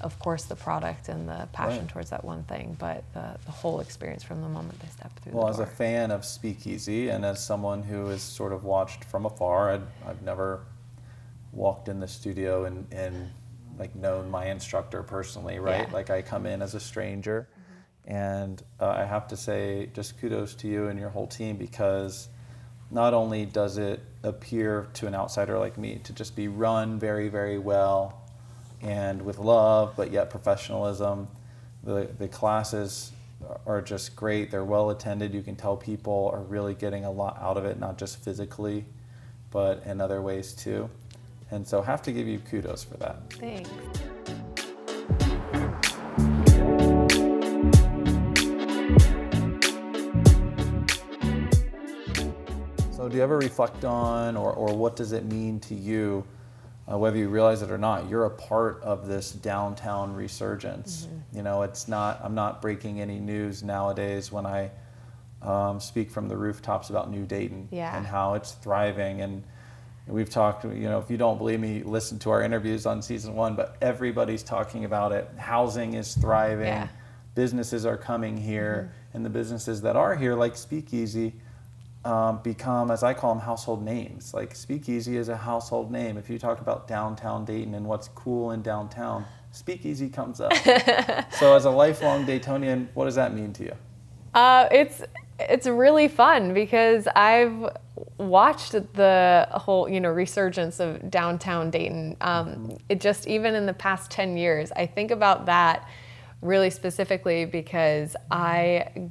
of 0.00 0.18
course, 0.18 0.44
the 0.44 0.56
product 0.56 1.08
and 1.08 1.28
the 1.28 1.48
passion 1.52 1.80
Right. 1.80 1.88
towards 1.88 2.10
that 2.10 2.24
one 2.24 2.42
thing, 2.44 2.76
but 2.78 3.04
the, 3.14 3.38
the 3.44 3.50
whole 3.50 3.80
experience 3.80 4.22
from 4.22 4.42
the 4.42 4.48
moment 4.48 4.78
they 4.80 4.88
step 4.88 5.10
through 5.20 5.32
Well, 5.32 5.48
as 5.48 5.58
a 5.58 5.66
fan 5.66 6.10
of 6.10 6.24
Speakeasy 6.24 7.08
and 7.08 7.24
as 7.24 7.44
someone 7.44 7.82
who 7.82 8.06
has 8.06 8.22
sort 8.22 8.52
of 8.52 8.64
watched 8.64 9.04
from 9.04 9.24
afar, 9.24 9.72
I'd, 9.72 9.82
I've 10.06 10.22
never 10.22 10.60
walked 11.52 11.88
in 11.88 12.00
the 12.00 12.08
studio 12.08 12.66
and, 12.66 12.86
and 12.92 13.30
like 13.78 13.94
known 13.94 14.30
my 14.30 14.46
instructor 14.46 15.02
personally, 15.02 15.58
right? 15.58 15.86
Yeah. 15.88 15.94
Like 15.94 16.10
I 16.10 16.22
come 16.22 16.46
in 16.46 16.60
as 16.62 16.74
a 16.74 16.80
stranger, 16.80 17.48
and 18.04 18.62
uh, 18.80 18.88
I 18.88 19.04
have 19.04 19.26
to 19.28 19.36
say 19.36 19.90
just 19.94 20.20
kudos 20.20 20.54
to 20.56 20.68
you 20.68 20.88
and 20.88 20.98
your 20.98 21.10
whole 21.10 21.26
team 21.26 21.56
because 21.56 22.28
not 22.90 23.14
only 23.14 23.46
does 23.46 23.78
it 23.78 24.00
appear 24.22 24.88
to 24.94 25.06
an 25.06 25.14
outsider 25.14 25.58
like 25.58 25.76
me 25.76 26.00
to 26.04 26.12
just 26.12 26.36
be 26.36 26.48
run 26.48 26.98
very, 26.98 27.28
very 27.28 27.58
well 27.58 28.22
and 28.82 29.22
with 29.22 29.38
love, 29.38 29.94
but 29.96 30.10
yet 30.10 30.30
professionalism. 30.30 31.28
The, 31.82 32.08
the 32.18 32.28
classes 32.28 33.12
are 33.66 33.80
just 33.80 34.16
great. 34.16 34.50
They're 34.50 34.64
well 34.64 34.90
attended. 34.90 35.34
You 35.34 35.42
can 35.42 35.56
tell 35.56 35.76
people 35.76 36.30
are 36.32 36.42
really 36.42 36.74
getting 36.74 37.04
a 37.04 37.10
lot 37.10 37.38
out 37.40 37.56
of 37.56 37.64
it, 37.64 37.78
not 37.78 37.98
just 37.98 38.22
physically, 38.22 38.84
but 39.50 39.82
in 39.84 40.00
other 40.00 40.20
ways 40.22 40.52
too. 40.52 40.90
And 41.50 41.66
so, 41.66 41.80
have 41.80 42.02
to 42.02 42.12
give 42.12 42.26
you 42.26 42.40
kudos 42.40 42.82
for 42.82 42.96
that. 42.96 43.32
Thanks. 43.34 43.70
So, 52.90 53.08
do 53.08 53.16
you 53.16 53.22
ever 53.22 53.38
reflect 53.38 53.84
on, 53.84 54.36
or, 54.36 54.52
or 54.52 54.76
what 54.76 54.96
does 54.96 55.12
it 55.12 55.24
mean 55.26 55.60
to 55.60 55.76
you, 55.76 56.24
uh, 56.90 56.96
whether 56.96 57.16
you 57.16 57.28
realize 57.28 57.62
it 57.62 57.70
or 57.70 57.78
not? 57.78 58.08
You're 58.08 58.26
a 58.26 58.30
part 58.30 58.82
of 58.82 59.06
this 59.08 59.32
downtown 59.32 60.14
resurgence. 60.14 61.08
You 61.32 61.42
know, 61.42 61.62
it's 61.62 61.88
not, 61.88 62.20
I'm 62.22 62.34
not 62.34 62.62
breaking 62.62 63.00
any 63.00 63.18
news 63.18 63.62
nowadays 63.62 64.30
when 64.30 64.46
I 64.46 64.70
um, 65.42 65.80
speak 65.80 66.10
from 66.10 66.28
the 66.28 66.36
rooftops 66.36 66.90
about 66.90 67.10
New 67.10 67.26
Dayton 67.26 67.68
Yeah. 67.70 67.96
and 67.96 68.06
how 68.06 68.34
it's 68.34 68.52
thriving. 68.52 69.20
And 69.20 69.42
we've 70.06 70.30
talked, 70.30 70.64
you 70.64 70.88
know, 70.88 70.98
if 70.98 71.10
you 71.10 71.16
don't 71.16 71.38
believe 71.38 71.60
me, 71.60 71.82
listen 71.82 72.18
to 72.20 72.30
our 72.30 72.42
interviews 72.42 72.86
on 72.86 73.02
season 73.02 73.34
one, 73.34 73.54
but 73.56 73.76
everybody's 73.82 74.42
talking 74.42 74.84
about 74.84 75.12
it. 75.12 75.28
Housing 75.36 75.94
is 75.94 76.14
thriving, 76.14 76.66
Yeah. 76.66 76.88
businesses 77.34 77.84
are 77.84 77.96
coming 77.96 78.36
here, 78.36 78.92
and 79.12 79.24
the 79.24 79.30
businesses 79.30 79.82
that 79.82 79.96
are 79.96 80.14
here, 80.14 80.34
like 80.34 80.56
Speakeasy, 80.56 81.34
um, 82.06 82.40
become, 82.42 82.92
as 82.92 83.02
I 83.02 83.14
call 83.14 83.34
them, 83.34 83.42
household 83.42 83.84
names. 83.84 84.32
Like 84.32 84.54
Speakeasy 84.54 85.16
is 85.16 85.28
a 85.28 85.36
household 85.36 85.90
name. 85.90 86.16
If 86.16 86.30
you 86.30 86.38
talk 86.38 86.60
about 86.60 86.86
downtown 86.86 87.44
Dayton 87.44 87.74
and 87.74 87.84
what's 87.84 88.08
cool 88.08 88.52
in 88.52 88.62
downtown, 88.62 89.24
Speakeasy 89.50 90.08
comes 90.08 90.40
up. 90.40 90.52
so, 91.32 91.56
as 91.56 91.64
a 91.64 91.70
lifelong 91.70 92.24
Daytonian, 92.24 92.86
what 92.94 93.06
does 93.06 93.16
that 93.16 93.34
mean 93.34 93.52
to 93.54 93.64
you? 93.64 93.72
Uh, 94.34 94.68
it's 94.70 95.02
it's 95.40 95.66
really 95.66 96.06
fun 96.06 96.54
because 96.54 97.08
I've 97.08 97.76
watched 98.18 98.72
the 98.72 99.48
whole 99.50 99.88
you 99.88 100.00
know 100.00 100.10
resurgence 100.10 100.78
of 100.78 101.10
downtown 101.10 101.70
Dayton. 101.70 102.16
Um, 102.20 102.78
it 102.88 103.00
just 103.00 103.26
even 103.26 103.56
in 103.56 103.66
the 103.66 103.74
past 103.74 104.12
ten 104.12 104.36
years, 104.36 104.70
I 104.76 104.86
think 104.86 105.10
about 105.10 105.46
that 105.46 105.88
really 106.40 106.70
specifically 106.70 107.46
because 107.46 108.14
I 108.30 109.10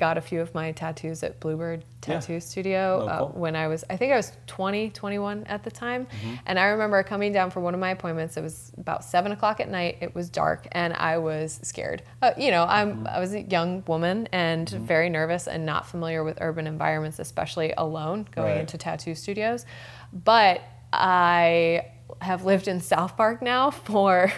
got 0.00 0.16
a 0.18 0.20
few 0.20 0.40
of 0.40 0.52
my 0.54 0.72
tattoos 0.72 1.22
at 1.22 1.38
Bluebird 1.40 1.80
Yeah. 2.08 2.14
Tattoo 2.18 2.40
Studio 2.40 3.06
uh, 3.06 3.26
when 3.28 3.54
I 3.54 3.68
was, 3.68 3.84
I 3.90 3.96
think 3.98 4.12
I 4.12 4.16
was 4.16 4.32
20, 4.46 4.90
21 4.90 5.44
at 5.44 5.62
the 5.62 5.70
time. 5.70 6.06
And 6.46 6.58
I 6.58 6.64
remember 6.68 7.02
coming 7.02 7.32
down 7.32 7.50
for 7.50 7.60
one 7.60 7.74
of 7.74 7.80
my 7.80 7.90
appointments. 7.90 8.36
It 8.38 8.42
was 8.42 8.72
about 8.78 9.04
seven 9.04 9.30
o'clock 9.32 9.60
at 9.60 9.68
night. 9.68 9.98
It 10.00 10.14
was 10.14 10.30
dark 10.30 10.66
and 10.72 10.94
I 10.94 11.18
was 11.18 11.60
scared. 11.62 12.02
Uh, 12.22 12.32
you 12.38 12.50
know, 12.50 12.64
I'm, 12.64 13.06
I 13.06 13.20
was 13.20 13.34
a 13.34 13.42
young 13.42 13.84
woman 13.86 14.26
and 14.32 14.68
very 14.68 15.10
nervous 15.10 15.46
and 15.46 15.66
not 15.66 15.86
familiar 15.86 16.24
with 16.24 16.38
urban 16.40 16.66
environments, 16.66 17.18
especially 17.18 17.72
alone 17.76 18.26
going 18.34 18.48
Right. 18.52 18.60
into 18.60 18.78
tattoo 18.78 19.14
studios. 19.14 19.66
But 20.12 20.62
I 20.92 21.84
have 22.20 22.44
lived 22.44 22.66
in 22.68 22.80
South 22.80 23.16
Park 23.16 23.40
now 23.42 23.70
for 23.90 24.32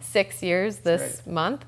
six 0.00 0.42
years 0.42 0.78
this 0.78 1.24
month. 1.26 1.64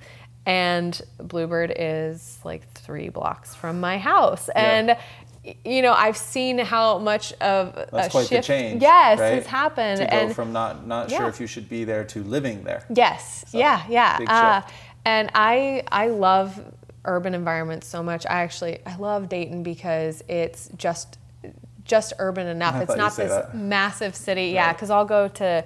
And 0.46 1.00
Bluebird 1.18 1.72
is 1.76 2.38
like 2.44 2.70
three 2.72 3.08
blocks 3.08 3.54
from 3.54 3.80
my 3.80 3.96
house. 3.98 4.48
And, 4.54 4.96
y- 5.44 5.56
you 5.64 5.80
know, 5.80 5.92
I've 5.94 6.16
seen 6.18 6.58
how 6.58 6.98
much 6.98 7.32
of 7.34 7.74
That's 7.90 8.08
a 8.08 8.10
quite 8.10 8.26
shift, 8.28 8.46
the 8.46 8.52
change. 8.54 8.82
yes, 8.82 9.18
right? 9.18 9.34
has 9.34 9.46
happened. 9.46 10.00
To 10.00 10.06
go 10.06 10.16
and 10.16 10.34
from 10.34 10.52
not 10.52 10.86
not 10.86 11.10
Yeah. 11.10 11.18
sure 11.18 11.28
if 11.28 11.40
you 11.40 11.46
should 11.46 11.68
be 11.68 11.84
there 11.84 12.04
to 12.04 12.22
living 12.22 12.64
there. 12.64 12.84
Yes. 12.94 13.44
yeah. 13.52 13.82
Yeah. 13.88 14.18
big 14.18 14.28
Uh, 14.28 14.62
and 15.06 15.30
I 15.34 15.82
I 15.90 16.08
love 16.08 16.60
urban 17.06 17.34
environments 17.34 17.86
so 17.86 18.02
much. 18.02 18.26
I 18.26 18.42
actually 18.42 18.80
I 18.86 18.96
love 18.96 19.28
Dayton 19.30 19.62
because 19.62 20.22
it's 20.28 20.68
just 20.76 21.18
just 21.84 22.12
urban 22.18 22.46
enough. 22.46 22.74
I 22.74 22.82
it's 22.82 22.96
not 22.96 23.14
this 23.16 23.30
that. 23.30 23.54
massive 23.54 24.14
city. 24.14 24.48
Yeah. 24.48 24.72
Because 24.72 24.90
I'll 24.90 25.04
go 25.04 25.28
to 25.28 25.64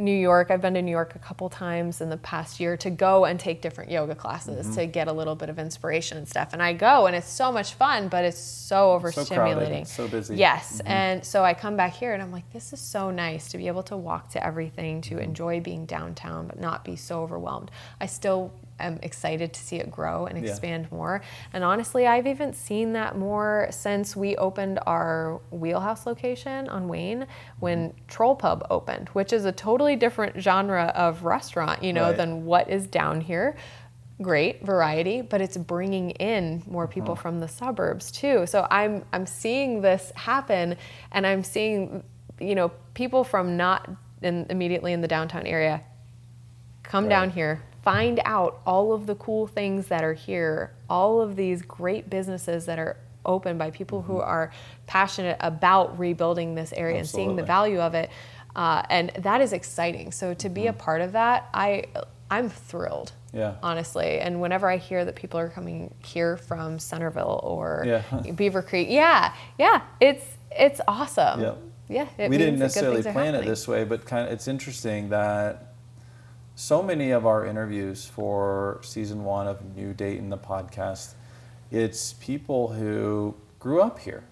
New 0.00 0.16
York. 0.16 0.50
I've 0.50 0.60
been 0.62 0.74
to 0.74 0.82
New 0.82 0.90
York 0.90 1.14
a 1.14 1.18
couple 1.18 1.48
times 1.48 2.00
in 2.00 2.08
the 2.08 2.16
past 2.16 2.58
year 2.58 2.76
to 2.78 2.90
go 2.90 3.24
and 3.26 3.38
take 3.38 3.60
different 3.62 3.90
yoga 3.90 4.14
classes 4.14 4.66
Mm-hmm. 4.66 4.74
to 4.74 4.86
get 4.86 5.06
a 5.08 5.12
little 5.12 5.34
bit 5.36 5.48
of 5.48 5.58
inspiration 5.58 6.18
and 6.18 6.26
stuff. 6.26 6.52
And 6.52 6.62
I 6.62 6.72
go 6.72 7.06
and 7.06 7.14
it's 7.14 7.28
so 7.28 7.52
much 7.52 7.74
fun, 7.74 8.08
but 8.08 8.24
it's 8.24 8.38
so 8.38 9.00
So 9.12 9.24
crowded, 9.24 9.68
overstimulating. 9.68 9.86
so 9.86 10.08
busy. 10.08 10.36
Yes. 10.36 10.80
And 10.86 11.24
so 11.24 11.44
I 11.44 11.54
come 11.54 11.76
back 11.76 11.92
here 11.94 12.12
and 12.14 12.22
I'm 12.22 12.32
like, 12.32 12.50
this 12.52 12.72
is 12.72 12.80
so 12.80 13.10
nice 13.10 13.48
to 13.52 13.58
be 13.58 13.66
able 13.68 13.82
to 13.84 13.96
walk 13.96 14.30
to 14.30 14.44
everything, 14.44 15.00
to 15.02 15.18
enjoy 15.18 15.60
being 15.60 15.84
downtown, 15.86 16.46
but 16.48 16.58
not 16.58 16.84
be 16.84 16.96
so 16.96 17.22
overwhelmed. 17.22 17.70
I 18.00 18.06
still 18.06 18.52
am 18.86 18.98
excited 19.02 19.52
to 19.52 19.60
see 19.60 19.76
it 19.76 19.90
grow 19.90 20.26
and 20.26 20.42
Yeah. 20.42 20.50
expand 20.50 20.90
more. 20.90 21.22
And 21.52 21.64
honestly, 21.64 22.06
I've 22.06 22.26
even 22.26 22.52
seen 22.52 22.92
that 22.94 23.16
more 23.16 23.68
since 23.70 24.16
we 24.16 24.36
opened 24.36 24.80
our 24.86 25.40
wheelhouse 25.50 26.06
location 26.06 26.68
on 26.68 26.88
Wayne 26.88 27.26
when 27.58 27.90
mm-hmm. 27.90 27.98
Troll 28.08 28.36
Pub 28.36 28.66
opened, 28.70 29.08
which 29.10 29.32
is 29.32 29.44
a 29.44 29.52
totally 29.52 29.96
different 29.96 30.40
genre 30.40 30.92
of 30.94 31.24
restaurant, 31.24 31.82
you 31.82 31.92
know, 31.92 32.08
Right. 32.08 32.16
than 32.16 32.44
what 32.46 32.68
is 32.68 32.86
down 32.86 33.20
here 33.20 33.56
great 34.22 34.64
variety, 34.64 35.22
but 35.22 35.40
it's 35.40 35.56
bringing 35.56 36.10
in 36.10 36.62
more 36.66 36.84
mm-hmm. 36.84 36.92
people 36.92 37.16
from 37.16 37.40
the 37.40 37.48
suburbs 37.48 38.10
too. 38.10 38.46
So 38.46 38.66
I'm 38.70 39.04
I'm 39.12 39.26
seeing 39.26 39.80
this 39.80 40.12
happen, 40.14 40.76
and 41.12 41.26
I'm 41.26 41.42
seeing 41.42 42.04
you 42.38 42.54
know 42.54 42.70
people 42.94 43.24
from 43.24 43.56
not 43.56 43.88
in, 44.22 44.46
immediately 44.50 44.92
in 44.92 45.00
the 45.00 45.08
downtown 45.08 45.46
area 45.46 45.82
come 46.82 47.04
Right. 47.04 47.10
down 47.10 47.30
here, 47.30 47.62
find 47.82 48.20
out 48.24 48.60
all 48.66 48.92
of 48.92 49.06
the 49.06 49.14
cool 49.14 49.46
things 49.46 49.86
that 49.86 50.04
are 50.04 50.12
here, 50.14 50.72
all 50.88 51.20
of 51.20 51.36
these 51.36 51.62
great 51.62 52.10
businesses 52.10 52.66
that 52.66 52.78
are 52.78 52.96
open 53.24 53.58
by 53.58 53.70
people 53.70 54.02
who 54.02 54.18
are 54.18 54.50
passionate 54.86 55.36
about 55.40 55.98
rebuilding 55.98 56.54
this 56.54 56.72
area 56.72 56.98
and 56.98 57.08
seeing 57.08 57.36
the 57.36 57.42
value 57.42 57.80
of 57.80 57.94
it. 57.94 58.10
Uh, 58.56 58.82
and 58.90 59.10
that 59.18 59.40
is 59.40 59.52
exciting. 59.52 60.10
So 60.12 60.34
to 60.34 60.48
be 60.48 60.66
a 60.66 60.72
part 60.72 61.00
of 61.00 61.12
that, 61.12 61.48
I 61.54 61.84
I'm 62.30 62.48
thrilled 62.48 63.12
Yeah. 63.32 63.54
honestly. 63.62 64.20
And 64.20 64.40
whenever 64.40 64.68
I 64.70 64.76
hear 64.76 65.04
that 65.04 65.16
people 65.16 65.38
are 65.40 65.48
coming 65.48 65.92
here 66.04 66.36
from 66.36 66.78
Centerville 66.78 67.40
or 67.42 67.82
Yeah. 67.86 68.02
Beavercreek, 68.10 68.90
yeah, 68.90 69.34
yeah, 69.58 69.82
it's 70.00 70.24
it's 70.50 70.80
awesome. 70.88 71.40
Yeah, 71.88 72.06
it 72.18 72.30
we 72.30 72.38
didn't 72.38 72.58
necessarily 72.60 73.02
plan 73.02 73.34
it 73.34 73.44
this 73.44 73.66
way, 73.66 73.84
but 73.84 74.04
kind 74.04 74.26
of 74.26 74.32
it's 74.32 74.46
interesting 74.46 75.08
that 75.10 75.69
so 76.60 76.82
many 76.82 77.10
of 77.10 77.24
our 77.24 77.46
interviews 77.46 78.04
for 78.04 78.80
season 78.82 79.24
one 79.24 79.48
of 79.48 79.74
New 79.74 79.94
Dayton, 79.94 80.28
the 80.28 80.36
podcast, 80.36 81.14
it's 81.70 82.12
people 82.12 82.68
who 82.68 83.34
grew 83.58 83.80
up 83.80 83.98
here. 83.98 84.24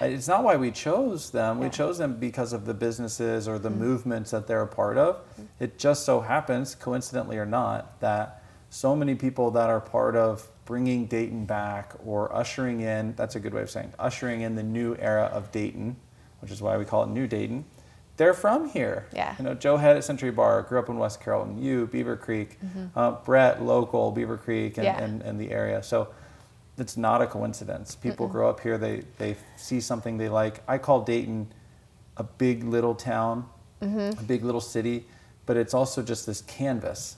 It's 0.00 0.26
not 0.26 0.42
why 0.42 0.56
we 0.56 0.70
chose 0.70 1.30
them. 1.30 1.58
We 1.58 1.66
Yeah. 1.66 1.68
Mm-hmm. 1.68 1.76
chose 1.76 1.98
them 1.98 2.16
because 2.18 2.54
of 2.54 2.64
the 2.64 2.72
businesses 2.72 3.46
or 3.46 3.58
the 3.58 3.68
movements 3.68 4.30
that 4.30 4.46
they're 4.46 4.62
a 4.62 4.66
part 4.66 4.96
of. 4.96 5.20
It 5.60 5.78
just 5.78 6.06
so 6.06 6.22
happens, 6.22 6.74
coincidentally 6.74 7.36
or 7.36 7.44
not, 7.44 8.00
that 8.00 8.42
so 8.70 8.96
many 8.96 9.14
people 9.14 9.50
that 9.50 9.68
are 9.68 9.80
part 9.80 10.16
of 10.16 10.48
bringing 10.64 11.04
Dayton 11.04 11.44
back 11.44 11.92
or 12.02 12.34
ushering 12.34 12.80
in, 12.80 13.14
that's 13.14 13.36
a 13.36 13.40
good 13.40 13.52
way 13.52 13.60
of 13.60 13.70
saying, 13.70 13.92
ushering 13.98 14.40
in 14.40 14.54
the 14.54 14.62
new 14.62 14.96
era 14.98 15.24
of 15.26 15.52
Dayton, 15.52 15.96
which 16.40 16.50
is 16.50 16.62
why 16.62 16.78
we 16.78 16.86
call 16.86 17.02
it 17.02 17.10
New 17.10 17.26
Dayton, 17.26 17.66
they're 18.16 18.34
from 18.34 18.68
here. 18.68 19.06
Yeah. 19.12 19.34
You 19.38 19.44
know, 19.44 19.54
Joe 19.54 19.76
Head 19.76 19.96
at 19.96 20.04
Century 20.04 20.30
Bar 20.30 20.62
grew 20.62 20.78
up 20.78 20.88
in 20.88 20.98
West 20.98 21.20
Carrollton. 21.20 21.60
You, 21.62 21.86
Beavercreek. 21.88 22.50
Uh, 22.94 23.12
Brett, 23.24 23.62
local, 23.62 24.12
Beavercreek 24.12 24.76
and, 24.76 24.76
Mm-hmm. 24.76 24.82
Yeah. 24.84 25.02
and, 25.02 25.22
and 25.22 25.40
the 25.40 25.50
area. 25.50 25.82
So 25.82 26.08
it's 26.78 26.96
not 26.96 27.22
a 27.22 27.26
coincidence. 27.26 27.94
People 27.96 28.28
grow 28.28 28.48
up 28.50 28.60
here, 28.60 28.78
they, 28.78 29.02
they 29.18 29.36
see 29.56 29.80
something 29.80 30.18
they 30.18 30.28
like. 30.28 30.62
I 30.68 30.78
call 30.78 31.00
Dayton 31.02 31.52
a 32.16 32.22
big 32.24 32.64
little 32.64 32.94
town, 32.94 33.46
Mm-hmm. 33.82 34.18
a 34.18 34.22
big 34.22 34.44
little 34.44 34.60
city, 34.62 35.04
but 35.44 35.56
it's 35.58 35.74
also 35.74 36.02
just 36.02 36.24
this 36.26 36.40
canvas. 36.42 37.16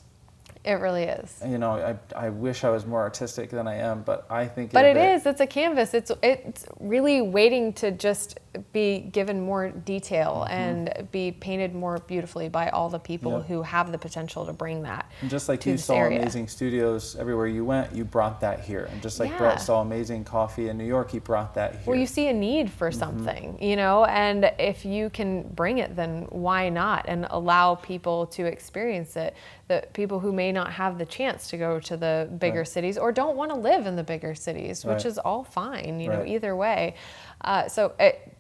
It 0.67 0.81
really 0.81 1.05
is. 1.05 1.41
You 1.47 1.59
know, 1.59 1.73
I, 1.73 1.97
I 2.27 2.29
wish 2.31 2.65
I 2.65 2.71
was 2.71 2.85
more 2.87 3.01
artistic 3.01 3.51
than 3.51 3.69
I 3.69 3.77
am, 3.77 4.03
but 4.03 4.27
I 4.29 4.47
think 4.47 4.73
But 4.73 4.85
it 4.85 4.97
is. 4.97 5.25
It's 5.25 5.41
a 5.41 5.47
canvas. 5.47 5.95
It's 5.95 6.11
it's 6.23 6.67
really 6.81 7.23
waiting 7.23 7.73
to 7.75 7.93
just 7.93 8.41
be 8.73 8.99
given 9.01 9.41
more 9.41 9.69
detail 9.71 10.45
Mm-hmm. 10.47 10.53
and 10.53 11.09
be 11.13 11.31
painted 11.31 11.75
more 11.75 11.99
beautifully 11.99 12.49
by 12.49 12.69
all 12.71 12.89
the 12.89 12.99
people 12.99 13.33
Yep. 13.39 13.47
who 13.47 13.63
have 13.63 13.93
the 13.93 13.99
potential 13.99 14.47
to 14.47 14.53
bring 14.53 14.83
that. 14.83 15.11
And 15.21 15.31
just 15.31 15.49
like 15.49 15.65
you 15.67 15.77
saw 15.77 15.95
area. 15.95 16.19
amazing 16.21 16.49
studios 16.49 17.17
everywhere 17.17 17.47
you 17.47 17.65
went, 17.65 17.95
you 17.95 18.05
brought 18.05 18.41
that 18.41 18.61
here. 18.61 18.89
And 18.91 19.01
just 19.03 19.21
like 19.21 19.31
Yeah. 19.31 19.39
Brett 19.39 19.61
saw 19.61 19.83
amazing 19.83 20.25
coffee 20.25 20.69
in 20.71 20.77
New 20.79 20.85
York, 20.87 21.11
he 21.11 21.19
brought 21.21 21.55
that 21.55 21.73
here. 21.73 21.83
Well, 21.87 21.97
you 21.99 22.07
see 22.07 22.27
a 22.29 22.33
need 22.33 22.71
for 22.71 22.91
Mm-hmm. 22.91 22.99
something, 22.99 23.59
you 23.63 23.77
know, 23.77 24.05
and 24.07 24.51
if 24.59 24.85
you 24.85 25.11
can 25.11 25.43
bring 25.55 25.79
it, 25.79 25.95
then 25.95 26.27
why 26.31 26.69
not? 26.71 27.05
And 27.07 27.27
allow 27.31 27.75
people 27.77 28.27
to 28.29 28.47
experience 28.47 29.17
it. 29.17 29.35
The 29.69 29.85
people 29.93 30.19
who 30.21 30.33
may 30.33 30.51
not 30.57 30.73
have 30.73 30.99
the 30.99 31.07
chance 31.07 31.49
to 31.51 31.57
go 31.57 31.79
to 31.79 31.97
the 31.97 32.29
bigger 32.39 32.61
Right. 32.61 32.69
cities 32.69 32.99
or 32.99 33.13
don't 33.13 33.37
want 33.37 33.51
to 33.53 33.57
live 33.57 33.87
in 33.87 33.95
the 33.95 34.03
bigger 34.03 34.35
cities, 34.35 34.85
which 34.85 35.05
Right. 35.05 35.07
is 35.07 35.19
all 35.19 35.45
fine, 35.45 36.01
you 36.01 36.09
know, 36.09 36.25
either 36.25 36.57
way. 36.57 36.95
Uh, 37.43 37.69
so 37.69 37.93
it, 38.01 38.33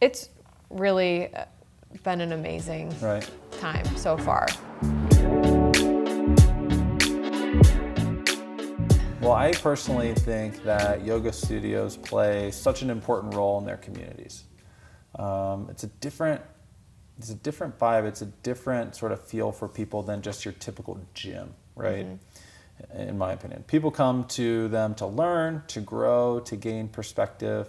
it's 0.00 0.28
really 0.70 1.34
uh, 1.34 1.46
been 2.04 2.20
an 2.20 2.32
amazing 2.32 2.94
right. 3.00 3.28
time 3.58 3.86
so 3.96 4.16
far. 4.18 4.46
Well, 9.22 9.32
I 9.32 9.52
personally 9.52 10.14
think 10.14 10.62
that 10.62 11.04
yoga 11.04 11.32
studios 11.32 11.96
play 11.96 12.50
such 12.52 12.82
an 12.82 12.90
important 12.90 13.34
role 13.34 13.58
in 13.58 13.64
their 13.64 13.78
communities. 13.78 14.44
Um, 15.18 15.68
it's 15.70 15.82
a 15.84 15.88
different, 15.88 16.40
it's 17.18 17.30
a 17.30 17.34
different 17.34 17.78
vibe. 17.78 18.04
It's 18.04 18.22
a 18.22 18.26
different 18.26 18.94
sort 18.94 19.12
of 19.12 19.22
feel 19.22 19.52
for 19.52 19.68
people 19.68 20.02
than 20.02 20.22
just 20.22 20.44
your 20.44 20.54
typical 20.54 21.00
gym, 21.14 21.54
right? 21.74 22.06
In 22.94 23.16
my 23.16 23.32
opinion, 23.32 23.64
people 23.66 23.90
come 23.90 24.24
to 24.28 24.68
them 24.68 24.94
to 24.96 25.06
learn, 25.06 25.62
to 25.68 25.80
grow, 25.80 26.40
to 26.40 26.56
gain 26.56 26.88
perspective. 26.88 27.68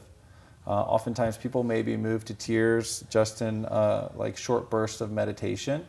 Uh, 0.66 0.72
oftentimes, 0.82 1.38
people 1.38 1.64
may 1.64 1.82
be 1.82 1.96
moved 1.96 2.28
to 2.28 2.34
tears 2.34 3.06
just 3.10 3.42
in 3.42 3.66
uh, 3.68 4.12
like 4.16 4.36
short 4.36 4.70
bursts 4.70 5.00
of 5.00 5.10
meditation. 5.12 5.86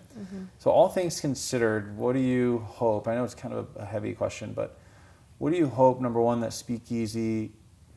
So, 0.61 0.71
all 0.71 0.88
things 0.88 1.21
considered, 1.21 1.97
what 1.97 2.12
do 2.12 2.21
you 2.21 2.59
hope? 2.59 3.09
I 3.09 3.16
know 3.16 3.25
it's 3.25 3.35
kind 3.35 3.55
of 3.55 3.66
a 3.77 3.85
heavy 3.85 4.14
question, 4.14 4.53
but 4.53 4.79
what 5.38 5.53
do 5.53 5.59
you 5.59 5.66
hope, 5.66 6.01
number 6.01 6.21
one, 6.21 6.40
that 6.40 6.53
Speakeasy 6.53 7.51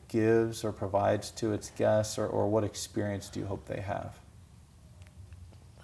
gives 0.08 0.64
or 0.64 0.72
provides 0.72 1.30
to 1.30 1.52
its 1.52 1.70
guests, 1.70 2.18
or, 2.18 2.26
or 2.26 2.48
what 2.48 2.64
experience 2.64 3.28
do 3.28 3.38
you 3.38 3.46
hope 3.46 3.66
they 3.66 3.80
have? 3.80 4.18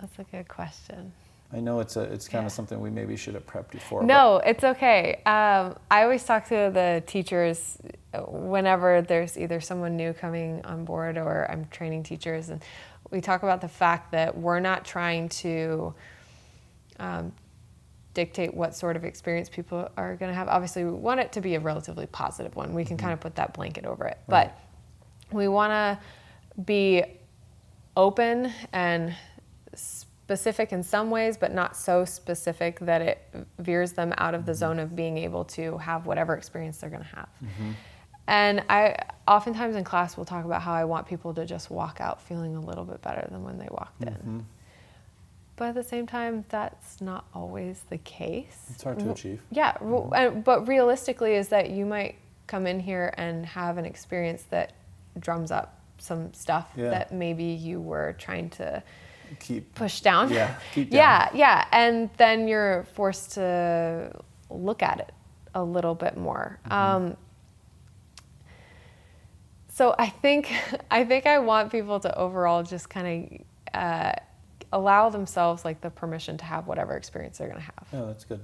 That's 0.00 0.18
a 0.18 0.24
good 0.24 0.48
question. 0.48 1.12
I 1.52 1.60
know 1.60 1.80
it's 1.80 1.96
a 1.96 2.02
it's 2.02 2.28
kind 2.28 2.42
Yeah. 2.42 2.46
of 2.46 2.52
something 2.52 2.78
we 2.80 2.90
maybe 2.90 3.16
should 3.16 3.34
have 3.34 3.46
prepped 3.46 3.72
you 3.74 3.80
for. 3.80 4.02
No, 4.02 4.36
it's 4.36 4.64
okay. 4.64 5.22
Um, 5.24 5.76
I 5.90 6.02
always 6.02 6.22
talk 6.24 6.44
to 6.48 6.70
the 6.72 7.02
teachers 7.06 7.78
whenever 8.26 9.00
there's 9.02 9.38
either 9.38 9.60
someone 9.60 9.96
new 9.96 10.12
coming 10.12 10.62
on 10.64 10.84
board 10.84 11.16
or 11.16 11.50
I'm 11.50 11.66
training 11.70 12.02
teachers, 12.02 12.50
and 12.50 12.62
we 13.10 13.20
talk 13.22 13.42
about 13.42 13.62
the 13.62 13.68
fact 13.68 14.12
that 14.12 14.36
we're 14.36 14.60
not 14.60 14.84
trying 14.84 15.30
to 15.30 15.94
um, 16.98 17.32
dictate 18.12 18.52
what 18.52 18.74
sort 18.74 18.96
of 18.96 19.04
experience 19.04 19.48
people 19.48 19.88
are 19.96 20.16
going 20.16 20.30
to 20.30 20.34
have. 20.34 20.48
Obviously, 20.48 20.84
we 20.84 20.90
want 20.90 21.20
it 21.20 21.32
to 21.32 21.40
be 21.40 21.54
a 21.54 21.60
relatively 21.60 22.06
positive 22.06 22.56
one. 22.56 22.74
We 22.74 22.84
can 22.84 22.98
kind 22.98 23.14
of 23.14 23.20
put 23.20 23.36
that 23.36 23.54
blanket 23.54 23.86
over 23.86 24.06
it, 24.06 24.18
Right. 24.26 24.50
but 25.30 25.34
we 25.34 25.48
want 25.48 25.70
to 25.70 25.98
be 26.62 27.04
open 27.96 28.52
and 28.72 29.14
specific 29.78 30.72
in 30.72 30.82
some 30.82 31.10
ways, 31.10 31.38
but 31.38 31.54
not 31.54 31.76
so 31.76 32.04
specific 32.04 32.78
that 32.80 33.00
it 33.00 33.18
veers 33.58 33.92
them 33.92 34.12
out 34.18 34.34
of 34.34 34.44
the 34.44 34.52
mm-hmm. 34.52 34.58
zone 34.58 34.78
of 34.78 34.94
being 34.94 35.16
able 35.16 35.44
to 35.44 35.78
have 35.78 36.06
whatever 36.06 36.34
experience 36.34 36.78
they're 36.78 36.90
going 36.90 37.02
to 37.02 37.16
have. 37.16 37.28
Mm-hmm. 37.42 37.70
and 38.26 38.62
I 38.68 38.96
oftentimes 39.26 39.74
in 39.76 39.84
class 39.84 40.16
will 40.16 40.26
talk 40.26 40.44
about 40.44 40.60
how 40.60 40.74
I 40.74 40.84
want 40.84 41.06
people 41.06 41.32
to 41.34 41.46
just 41.46 41.70
walk 41.70 42.00
out 42.00 42.20
feeling 42.20 42.56
a 42.56 42.60
little 42.60 42.84
bit 42.84 43.00
better 43.00 43.26
than 43.30 43.42
when 43.42 43.58
they 43.58 43.68
walked 43.70 44.02
in. 44.02 44.12
Mm-hmm. 44.12 44.40
But 45.56 45.68
at 45.70 45.74
the 45.74 45.82
same 45.82 46.06
time, 46.06 46.44
that's 46.50 47.00
not 47.00 47.24
always 47.34 47.82
the 47.90 47.98
case. 47.98 48.60
It's 48.70 48.82
hard 48.82 49.00
to 49.00 49.10
achieve. 49.10 49.42
Yeah, 49.50 49.72
mm-hmm. 49.72 50.14
and- 50.14 50.44
but 50.44 50.68
realistically, 50.68 51.34
is 51.34 51.48
that 51.48 51.70
you 51.70 51.84
might 51.84 52.16
come 52.46 52.66
in 52.66 52.80
here 52.80 53.12
and 53.16 53.44
have 53.46 53.78
an 53.78 53.84
experience 53.84 54.44
that 54.50 54.72
drums 55.18 55.50
up 55.50 55.80
some 55.98 56.32
stuff 56.32 56.70
Yeah. 56.76 56.90
that 56.90 57.12
maybe 57.12 57.44
you 57.44 57.80
were 57.80 58.14
trying 58.18 58.50
to 58.50 58.82
Keep 59.40 59.74
push 59.74 60.00
down. 60.00 60.30
Yeah, 60.32 60.56
keep 60.74 60.90
down. 60.90 60.98
yeah, 60.98 61.28
yeah, 61.34 61.64
and 61.72 62.10
then 62.16 62.48
you're 62.48 62.84
forced 62.94 63.32
to 63.32 64.12
look 64.50 64.82
at 64.82 65.00
it 65.00 65.12
a 65.54 65.62
little 65.62 65.94
bit 65.94 66.16
more. 66.16 66.58
Mm-hmm. 66.66 66.72
Um, 66.72 67.16
so 69.72 69.94
I 69.98 70.08
think 70.08 70.52
I 70.90 71.04
think 71.04 71.26
I 71.26 71.38
want 71.38 71.70
people 71.70 72.00
to 72.00 72.16
overall 72.18 72.62
just 72.62 72.88
kind 72.90 73.44
of 73.74 73.80
uh, 73.80 74.12
allow 74.72 75.08
themselves 75.10 75.64
like 75.64 75.80
the 75.80 75.90
permission 75.90 76.36
to 76.38 76.44
have 76.44 76.66
whatever 76.66 76.96
experience 76.96 77.38
they're 77.38 77.48
going 77.48 77.60
to 77.60 77.64
have 77.64 77.86
Yeah, 77.92 78.04
that's 78.06 78.24
good. 78.24 78.40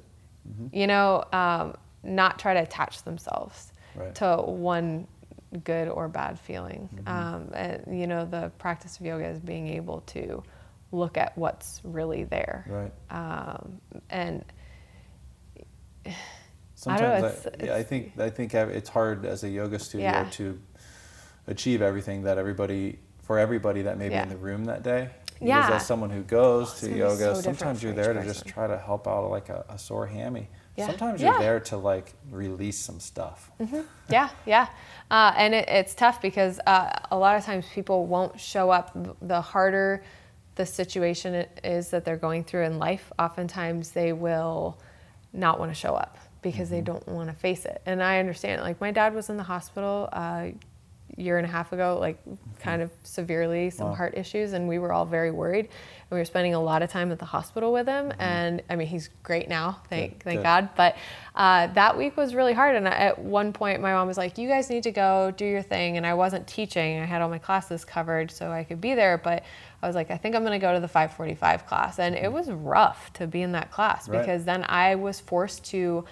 you 0.73 0.87
know, 0.87 1.25
um, 1.33 1.75
not 2.03 2.38
try 2.38 2.55
to 2.55 2.61
attach 2.62 3.03
themselves 3.03 3.73
Right. 3.97 4.12
to 4.16 4.38
one 4.38 5.07
good 5.62 5.87
or 5.88 6.09
bad 6.09 6.37
feeling. 6.40 6.88
Mm-hmm. 6.97 7.09
Um, 7.09 7.51
and, 7.55 8.01
you 8.01 8.09
know, 8.09 8.25
the 8.25 8.51
practice 8.59 8.99
of 8.99 9.07
yoga 9.07 9.27
is 9.29 9.38
being 9.38 9.68
able 9.68 10.01
to 10.09 10.42
look 10.94 11.16
at 11.18 11.37
what's 11.37 11.80
really 11.85 12.24
there. 12.24 12.64
Right. 12.68 12.92
Um, 13.11 13.80
and 14.11 14.44
Sometimes 16.74 17.00
know, 17.22 17.28
I, 17.28 17.30
it's- 17.30 17.66
yeah, 17.66 17.76
I 17.76 17.83
think 17.83 18.18
I 18.18 18.30
think 18.30 18.52
it's 18.54 18.88
hard 18.90 19.24
as 19.24 19.42
a 19.44 19.48
yoga 19.48 19.78
studio 19.78 20.07
Yeah. 20.09 20.28
to 20.33 20.61
achieve 21.46 21.80
everything 21.83 22.22
that 22.24 22.37
everybody 22.38 22.98
for 23.22 23.38
everybody 23.38 23.83
that 23.83 23.96
may 23.96 24.09
be 24.09 24.14
Yeah. 24.14 24.24
in 24.24 24.28
the 24.28 24.37
room 24.37 24.66
that 24.66 24.83
day. 24.83 25.09
Because 25.40 25.70
as 25.72 25.87
someone 25.87 26.11
who 26.11 26.22
goes 26.22 26.70
it's 26.72 26.80
to 26.83 26.96
yoga, 26.96 27.35
so 27.35 27.40
sometimes 27.42 27.83
you're 27.83 27.92
there 27.92 28.12
to 28.12 28.22
just 28.22 28.46
try 28.46 28.66
to 28.66 28.78
help 28.78 29.07
out 29.09 29.28
like 29.30 29.48
a, 29.48 29.64
a 29.68 29.78
sore 29.78 30.07
hammy. 30.07 30.48
Yeah. 30.76 30.87
Sometimes 30.87 31.20
you're 31.20 31.33
Yeah. 31.33 31.38
there 31.38 31.61
to 31.61 31.76
like 31.76 32.12
release 32.30 32.78
some 32.78 33.00
stuff. 33.00 33.50
yeah, 34.09 34.28
yeah. 34.46 34.68
Uh, 35.11 35.33
and 35.37 35.54
it, 35.54 35.68
it's 35.68 35.94
tough 35.94 36.20
because 36.22 36.61
uh, 36.66 36.88
a 37.11 37.16
lot 37.16 37.37
of 37.37 37.44
times 37.44 37.66
people 37.74 38.07
won't 38.07 38.38
show 38.40 38.70
up. 38.70 38.90
The 39.22 39.40
harder 39.40 40.02
the 40.57 40.67
situation 40.67 41.47
is 41.62 41.90
that 41.90 42.05
they're 42.05 42.17
going 42.17 42.45
through 42.45 42.64
in 42.64 42.79
life, 42.79 43.12
oftentimes 43.19 43.90
they 43.90 44.12
will 44.12 44.79
not 45.33 45.59
want 45.59 45.71
to 45.71 45.75
show 45.75 45.95
up 45.95 46.17
because 46.43 46.71
they 46.71 46.81
don't 46.81 47.07
want 47.09 47.29
to 47.29 47.35
face 47.35 47.64
it. 47.64 47.81
And 47.87 48.03
I 48.03 48.19
understand. 48.21 48.62
Like 48.62 48.81
my 48.81 48.90
dad 48.93 49.14
was 49.14 49.31
in 49.31 49.37
the 49.37 49.43
hospital 49.43 50.09
uh, 50.12 50.49
a 50.51 50.55
year 51.17 51.38
and 51.38 51.47
a 51.47 51.51
half 51.51 51.73
ago, 51.73 51.97
like 52.01 52.19
kind 52.61 52.83
of 52.83 52.90
severely, 53.03 53.71
some 53.71 53.88
Wow. 53.88 53.95
heart 53.95 54.14
issues, 54.17 54.53
and 54.53 54.69
we 54.69 54.79
were 54.79 54.93
all 54.93 55.07
very 55.07 55.31
worried. 55.31 55.67
And 55.67 56.11
we 56.11 56.19
were 56.19 56.25
spending 56.25 56.55
a 56.55 56.61
lot 56.61 56.83
of 56.83 56.90
time 56.90 57.11
at 57.12 57.19
the 57.19 57.25
hospital 57.25 57.73
with 57.73 57.87
him. 57.87 58.12
And 58.19 58.62
I 58.69 58.77
mean, 58.77 58.88
he's 58.88 59.09
great 59.23 59.49
now, 59.49 59.81
thank 59.88 60.19
Good, 60.19 60.23
thank 60.25 60.38
good. 60.38 60.43
God. 60.43 60.69
But 60.77 60.97
uh, 61.35 61.69
that 61.69 61.97
week 61.97 62.17
was 62.17 62.35
really 62.35 62.53
hard. 62.53 62.77
And 62.77 62.87
I, 62.87 62.93
at 62.93 63.19
one 63.19 63.53
point, 63.53 63.81
my 63.81 63.93
mom 63.93 64.07
was 64.07 64.19
like, 64.19 64.38
"You 64.38 64.49
guys 64.49 64.69
need 64.71 64.83
to 64.85 64.93
go 64.93 65.33
do 65.37 65.45
your 65.47 65.62
thing." 65.62 65.97
And 65.97 66.07
I 66.07 66.14
wasn't 66.14 66.47
teaching; 66.47 67.01
I 67.01 67.05
had 67.07 67.23
all 67.23 67.29
my 67.31 67.38
classes 67.38 67.85
covered, 67.85 68.31
so 68.31 68.51
I 68.53 68.64
could 68.64 68.81
be 68.81 68.95
there. 68.95 69.17
But 69.19 69.45
I 69.85 69.87
was 69.87 69.94
like, 69.97 70.11
"I 70.11 70.16
think 70.16 70.35
I'm 70.35 70.42
going 70.42 70.59
to 70.59 70.66
go 70.66 70.73
to 70.75 70.81
the 70.81 70.88
5:45 70.88 71.66
class," 71.66 71.99
and 71.99 72.14
it 72.14 72.33
was 72.33 72.51
rough 72.51 73.12
to 73.14 73.27
be 73.27 73.42
in 73.42 73.53
that 73.53 73.70
class 73.70 74.09
Right. 74.09 74.20
because 74.20 74.44
then 74.44 74.64
I 74.68 74.94
was 74.94 75.20
forced 75.20 75.64
to 75.66 76.05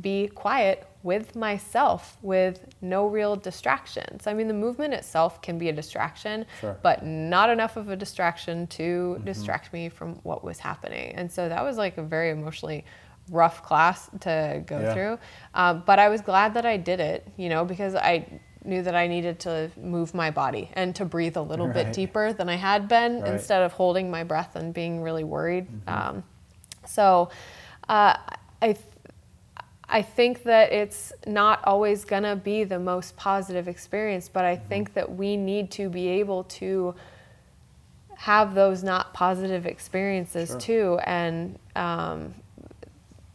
be 0.00 0.28
quiet 0.28 0.86
with 1.02 1.36
myself 1.36 2.16
with 2.22 2.66
no 2.80 3.06
real 3.06 3.36
distractions. 3.36 4.26
I 4.26 4.32
mean, 4.32 4.48
the 4.48 4.54
movement 4.54 4.94
itself 4.94 5.42
can 5.42 5.58
be 5.58 5.68
a 5.68 5.72
distraction, 5.72 6.46
Sure. 6.60 6.78
but 6.82 7.04
not 7.04 7.50
enough 7.50 7.76
of 7.76 7.88
a 7.90 7.96
distraction 7.96 8.66
to 8.68 9.20
distract 9.24 9.72
me 9.72 9.88
from 9.88 10.14
what 10.22 10.42
was 10.42 10.58
happening. 10.60 11.14
And 11.14 11.30
so 11.30 11.48
that 11.48 11.62
was 11.62 11.76
like 11.76 11.98
a 11.98 12.02
very 12.02 12.30
emotionally 12.30 12.84
rough 13.30 13.62
class 13.62 14.08
to 14.20 14.62
go 14.66 14.80
Yeah. 14.80 14.92
through. 14.94 15.18
Um, 15.54 15.82
but 15.84 15.98
I 15.98 16.08
was 16.08 16.20
glad 16.22 16.54
that 16.54 16.64
I 16.66 16.76
did 16.78 16.98
it, 17.00 17.28
you 17.36 17.48
know, 17.48 17.64
because 17.64 17.94
I 17.94 18.26
knew 18.64 18.82
that 18.82 18.94
I 18.94 19.06
needed 19.06 19.40
to 19.40 19.70
move 19.76 20.14
my 20.14 20.30
body 20.30 20.70
and 20.74 20.94
to 20.96 21.04
breathe 21.04 21.36
a 21.36 21.42
little 21.42 21.68
bit 21.68 21.92
deeper 21.92 22.32
than 22.32 22.48
I 22.48 22.56
had 22.56 22.88
been 22.88 23.20
Right. 23.20 23.32
instead 23.32 23.62
of 23.62 23.72
holding 23.72 24.10
my 24.10 24.24
breath 24.24 24.56
and 24.56 24.72
being 24.72 25.00
really 25.00 25.24
worried. 25.24 25.66
Um, 25.88 26.22
so 26.86 27.30
uh, 27.88 28.16
I, 28.60 28.76
I 29.88 30.02
think 30.02 30.44
that 30.44 30.72
it's 30.72 31.12
not 31.26 31.60
always 31.64 32.04
going 32.04 32.22
to 32.22 32.36
be 32.36 32.64
the 32.64 32.78
most 32.78 33.16
positive 33.16 33.68
experience, 33.68 34.28
but 34.28 34.44
I 34.44 34.56
think 34.56 34.94
that 34.94 35.14
we 35.14 35.36
need 35.36 35.70
to 35.72 35.88
be 35.88 36.08
able 36.08 36.44
to 36.44 36.94
have 38.16 38.54
those 38.54 38.84
not 38.84 39.12
positive 39.12 39.66
experiences 39.66 40.50
Sure. 40.50 40.60
too. 40.60 40.98
And 41.04 41.58
um, 41.74 42.34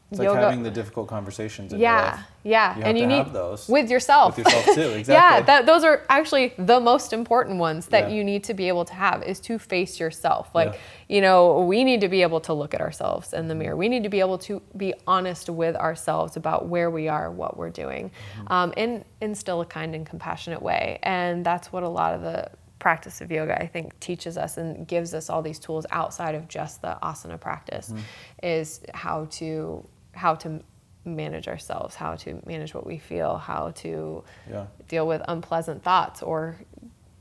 It's 0.09 0.19
like 0.19 0.29
having 0.29 0.63
the 0.63 0.71
difficult 0.71 1.09
conversations 1.09 1.73
in 1.73 1.79
yeah, 1.81 2.11
life. 2.11 2.19
yeah, 2.43 2.77
You 2.77 2.83
and 2.83 2.97
you 2.97 3.05
need 3.07 3.33
those 3.33 3.67
with 3.67 3.89
yourself. 3.91 4.37
with 4.37 4.45
yourself 4.45 4.65
too, 4.73 4.81
yeah, 4.91 4.95
exactly. 4.95 5.45
that, 5.47 5.65
those 5.65 5.83
are 5.83 6.03
actually 6.07 6.53
the 6.57 6.79
most 6.79 7.11
important 7.11 7.57
ones 7.59 7.87
that 7.87 8.09
Yeah. 8.09 8.15
you 8.15 8.23
need 8.23 8.45
to 8.45 8.53
be 8.53 8.69
able 8.69 8.85
to 8.85 8.93
have 8.93 9.21
is 9.23 9.41
to 9.41 9.59
face 9.59 9.99
yourself. 9.99 10.49
Like, 10.55 10.73
Yeah. 10.73 10.79
you 11.15 11.21
know, 11.21 11.59
we 11.61 11.83
need 11.83 11.99
to 12.01 12.07
be 12.07 12.21
able 12.21 12.39
to 12.41 12.53
look 12.53 12.73
at 12.73 12.79
ourselves 12.79 13.33
in 13.33 13.49
the 13.49 13.55
mirror. 13.55 13.75
We 13.75 13.89
need 13.89 14.03
to 14.03 14.09
be 14.09 14.21
able 14.21 14.37
to 14.39 14.61
be 14.77 14.93
honest 15.05 15.49
with 15.49 15.75
ourselves 15.75 16.37
about 16.37 16.67
where 16.67 16.89
we 16.89 17.09
are, 17.09 17.29
what 17.29 17.57
we're 17.57 17.69
doing, 17.69 18.09
Mm-hmm. 18.37 18.53
um, 18.53 18.73
and 18.77 19.03
instill 19.19 19.59
a 19.59 19.65
kind 19.65 19.93
and 19.93 20.05
compassionate 20.05 20.61
way. 20.61 20.99
And 21.03 21.45
that's 21.45 21.73
what 21.73 21.83
a 21.83 21.89
lot 21.89 22.13
of 22.13 22.21
the 22.21 22.49
practice 22.79 23.19
of 23.19 23.29
yoga, 23.29 23.61
I 23.61 23.67
think, 23.67 23.99
teaches 23.99 24.37
us 24.37 24.55
and 24.55 24.87
gives 24.87 25.13
us 25.13 25.29
all 25.29 25.41
these 25.41 25.59
tools 25.59 25.85
outside 25.91 26.33
of 26.35 26.47
just 26.47 26.81
the 26.81 26.97
asana 27.03 27.37
practice, 27.37 27.89
Mm-hmm. 27.89 27.99
is 28.43 28.79
how 28.93 29.25
to 29.31 29.85
how 30.17 30.35
to 30.35 30.61
manage 31.05 31.47
ourselves, 31.47 31.95
how 31.95 32.15
to 32.15 32.41
manage 32.45 32.73
what 32.73 32.85
we 32.85 32.97
feel, 32.97 33.37
how 33.37 33.71
to 33.71 34.23
Yeah. 34.49 34.65
deal 34.89 35.07
with 35.07 35.21
unpleasant 35.27 35.83
thoughts 35.83 36.21
or 36.21 36.57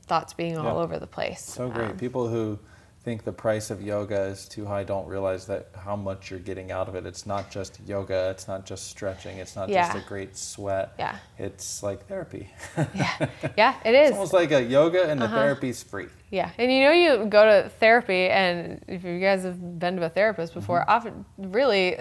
thoughts 0.07 0.33
being 0.33 0.57
all 0.57 0.65
Yeah. 0.75 0.83
over 0.83 0.99
the 0.99 1.07
place. 1.07 1.41
So 1.41 1.69
great. 1.69 1.91
Um, 1.91 1.97
People 1.97 2.27
who 2.27 2.59
think 3.03 3.23
the 3.23 3.31
price 3.31 3.69
of 3.69 3.81
yoga 3.81 4.19
is 4.23 4.45
too 4.49 4.65
high 4.65 4.83
don't 4.83 5.07
realize 5.07 5.45
that 5.47 5.67
how 5.77 5.95
much 5.95 6.29
you're 6.29 6.41
getting 6.41 6.71
out 6.73 6.89
of 6.89 6.95
it. 6.95 7.05
It's 7.05 7.25
not 7.25 7.49
just 7.49 7.79
yoga, 7.87 8.29
it's 8.31 8.49
not 8.49 8.65
just 8.65 8.87
stretching, 8.89 9.37
it's 9.37 9.55
not 9.55 9.69
just 9.69 9.95
a 9.95 10.01
great 10.01 10.35
sweat. 10.35 10.91
Yeah. 10.99 11.15
It's 11.37 11.81
like 11.81 12.05
therapy. 12.07 12.49
yeah, 12.93 13.29
yeah, 13.57 13.75
it 13.85 13.95
it's 13.95 14.11
almost 14.11 14.33
like 14.33 14.51
a 14.51 14.61
yoga 14.61 15.09
and 15.09 15.21
the 15.21 15.25
Uh-huh. 15.25 15.37
therapy's 15.37 15.81
free. 15.83 16.07
Yeah, 16.31 16.49
and 16.57 16.69
you 16.69 16.81
know 16.83 16.91
you 16.91 17.25
go 17.27 17.45
to 17.45 17.69
therapy, 17.79 18.27
and 18.27 18.83
if 18.89 19.05
you 19.05 19.21
guys 19.21 19.43
have 19.43 19.79
been 19.79 19.95
to 19.95 20.03
a 20.03 20.09
therapist 20.09 20.53
before, 20.53 20.81
Mm-hmm. 20.81 20.89
often 20.89 21.25
really 21.37 21.95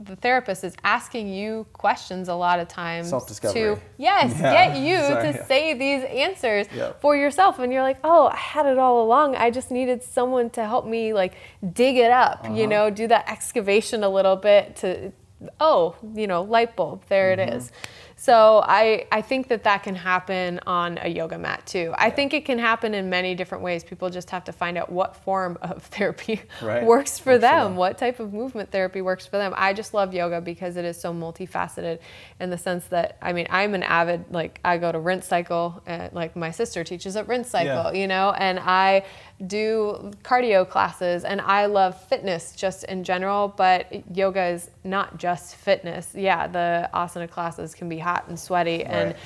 the 0.00 0.14
therapist 0.16 0.62
is 0.62 0.74
asking 0.84 1.26
you 1.28 1.66
questions 1.72 2.28
a 2.28 2.34
lot 2.34 2.60
of 2.60 2.68
times 2.68 3.10
to 3.52 3.78
yes 3.96 4.38
Yeah, 4.38 4.52
get 4.72 4.76
you 4.78 4.96
sorry, 5.02 5.32
to 5.32 5.38
yeah. 5.38 5.44
say 5.46 5.74
these 5.74 6.04
answers 6.04 6.66
Yep. 6.72 7.00
for 7.00 7.16
yourself, 7.16 7.58
and 7.58 7.72
you're 7.72 7.82
like, 7.82 7.98
oh, 8.04 8.28
I 8.28 8.36
had 8.36 8.66
it 8.66 8.78
all 8.78 9.02
along. 9.04 9.34
I 9.34 9.50
just 9.50 9.70
needed 9.72 10.02
someone 10.04 10.50
to 10.50 10.64
help 10.64 10.86
me 10.86 11.12
like 11.12 11.34
dig 11.72 11.96
it 11.96 12.12
up, 12.12 12.44
you 12.44 12.50
Uh-huh. 12.50 12.66
know, 12.66 12.90
do 12.90 13.08
that 13.08 13.28
excavation 13.28 14.04
a 14.04 14.08
little 14.08 14.36
bit 14.36 14.76
to 14.76 15.12
oh, 15.60 15.94
you 16.14 16.26
know, 16.26 16.42
light 16.42 16.74
bulb, 16.76 17.04
there 17.08 17.30
it 17.32 17.38
Mm-hmm. 17.38 17.56
is. 17.58 17.72
So 18.20 18.62
I, 18.66 19.06
I 19.12 19.22
think 19.22 19.46
that 19.46 19.62
that 19.62 19.84
can 19.84 19.94
happen 19.94 20.58
on 20.66 20.98
a 21.00 21.08
yoga 21.08 21.38
mat 21.38 21.64
too. 21.66 21.94
I 21.96 22.10
think 22.10 22.34
it 22.34 22.44
can 22.44 22.58
happen 22.58 22.92
in 22.92 23.08
many 23.08 23.36
different 23.36 23.62
ways. 23.62 23.84
People 23.84 24.10
just 24.10 24.30
have 24.30 24.42
to 24.44 24.52
find 24.52 24.76
out 24.76 24.90
what 24.90 25.14
form 25.14 25.56
of 25.62 25.84
therapy 25.84 26.42
Right. 26.60 26.82
works 26.84 27.20
for 27.20 27.34
Works 27.34 27.42
them, 27.42 27.64
them. 27.64 27.76
what 27.76 27.96
type 27.96 28.18
of 28.18 28.32
movement 28.32 28.72
therapy 28.72 29.02
works 29.02 29.24
for 29.24 29.38
them. 29.38 29.54
I 29.56 29.72
just 29.72 29.94
love 29.94 30.12
yoga 30.12 30.40
because 30.40 30.76
it 30.76 30.84
is 30.84 31.00
so 31.00 31.14
multifaceted 31.14 32.00
in 32.40 32.50
the 32.50 32.58
sense 32.58 32.86
that, 32.86 33.18
I 33.22 33.32
mean, 33.32 33.46
I'm 33.50 33.74
an 33.74 33.84
avid, 33.84 34.24
like, 34.30 34.58
I 34.64 34.78
go 34.78 34.90
to 34.90 34.98
Rinse 34.98 35.26
Cycle, 35.26 35.80
and, 35.86 36.12
like, 36.12 36.34
my 36.34 36.50
sister 36.50 36.82
teaches 36.82 37.14
at 37.16 37.28
Rinse 37.28 37.48
Cycle, 37.50 37.92
Yeah. 37.94 38.00
you 38.00 38.08
know, 38.08 38.32
and 38.36 38.58
I 38.58 39.04
do 39.46 40.10
cardio 40.24 40.68
classes 40.68 41.22
and 41.22 41.40
I 41.40 41.66
love 41.66 42.00
fitness 42.08 42.50
just 42.56 42.82
in 42.82 43.04
general, 43.04 43.46
but 43.56 43.86
yoga 44.16 44.46
is 44.46 44.68
not 44.82 45.16
just 45.18 45.54
fitness. 45.54 46.10
Yeah, 46.12 46.48
the 46.48 46.90
asana 46.92 47.30
classes 47.30 47.72
can 47.72 47.88
be 47.88 47.98
hot 48.08 48.28
and 48.28 48.38
sweaty 48.38 48.84
and 48.84 49.08
Right. 49.08 49.16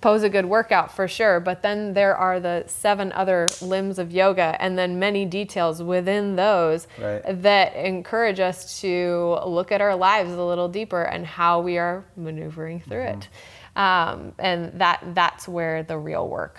pose 0.00 0.22
a 0.22 0.30
good 0.30 0.46
workout 0.46 0.90
for 0.96 1.06
sure, 1.06 1.40
but 1.40 1.60
then 1.62 1.92
there 1.92 2.16
are 2.16 2.40
the 2.40 2.64
seven 2.66 3.12
other 3.12 3.50
limbs 3.60 3.98
of 3.98 4.10
yoga 4.10 4.56
and 4.58 4.78
then 4.78 4.98
many 4.98 5.26
details 5.26 5.82
within 5.82 6.36
those 6.36 6.86
Right. 6.98 7.22
that 7.42 7.74
encourage 7.76 8.40
us 8.40 8.80
to 8.80 9.38
look 9.44 9.70
at 9.72 9.80
our 9.82 9.94
lives 9.94 10.32
a 10.32 10.42
little 10.42 10.68
deeper 10.68 11.02
and 11.02 11.26
how 11.26 11.60
we 11.60 11.76
are 11.76 12.04
maneuvering 12.16 12.80
through 12.80 13.02
it. 13.14 13.28
Um, 13.76 14.32
and 14.38 14.72
that 14.80 15.00
that's 15.14 15.46
where 15.46 15.82
the 15.82 15.98
real 15.98 16.26
work 16.26 16.56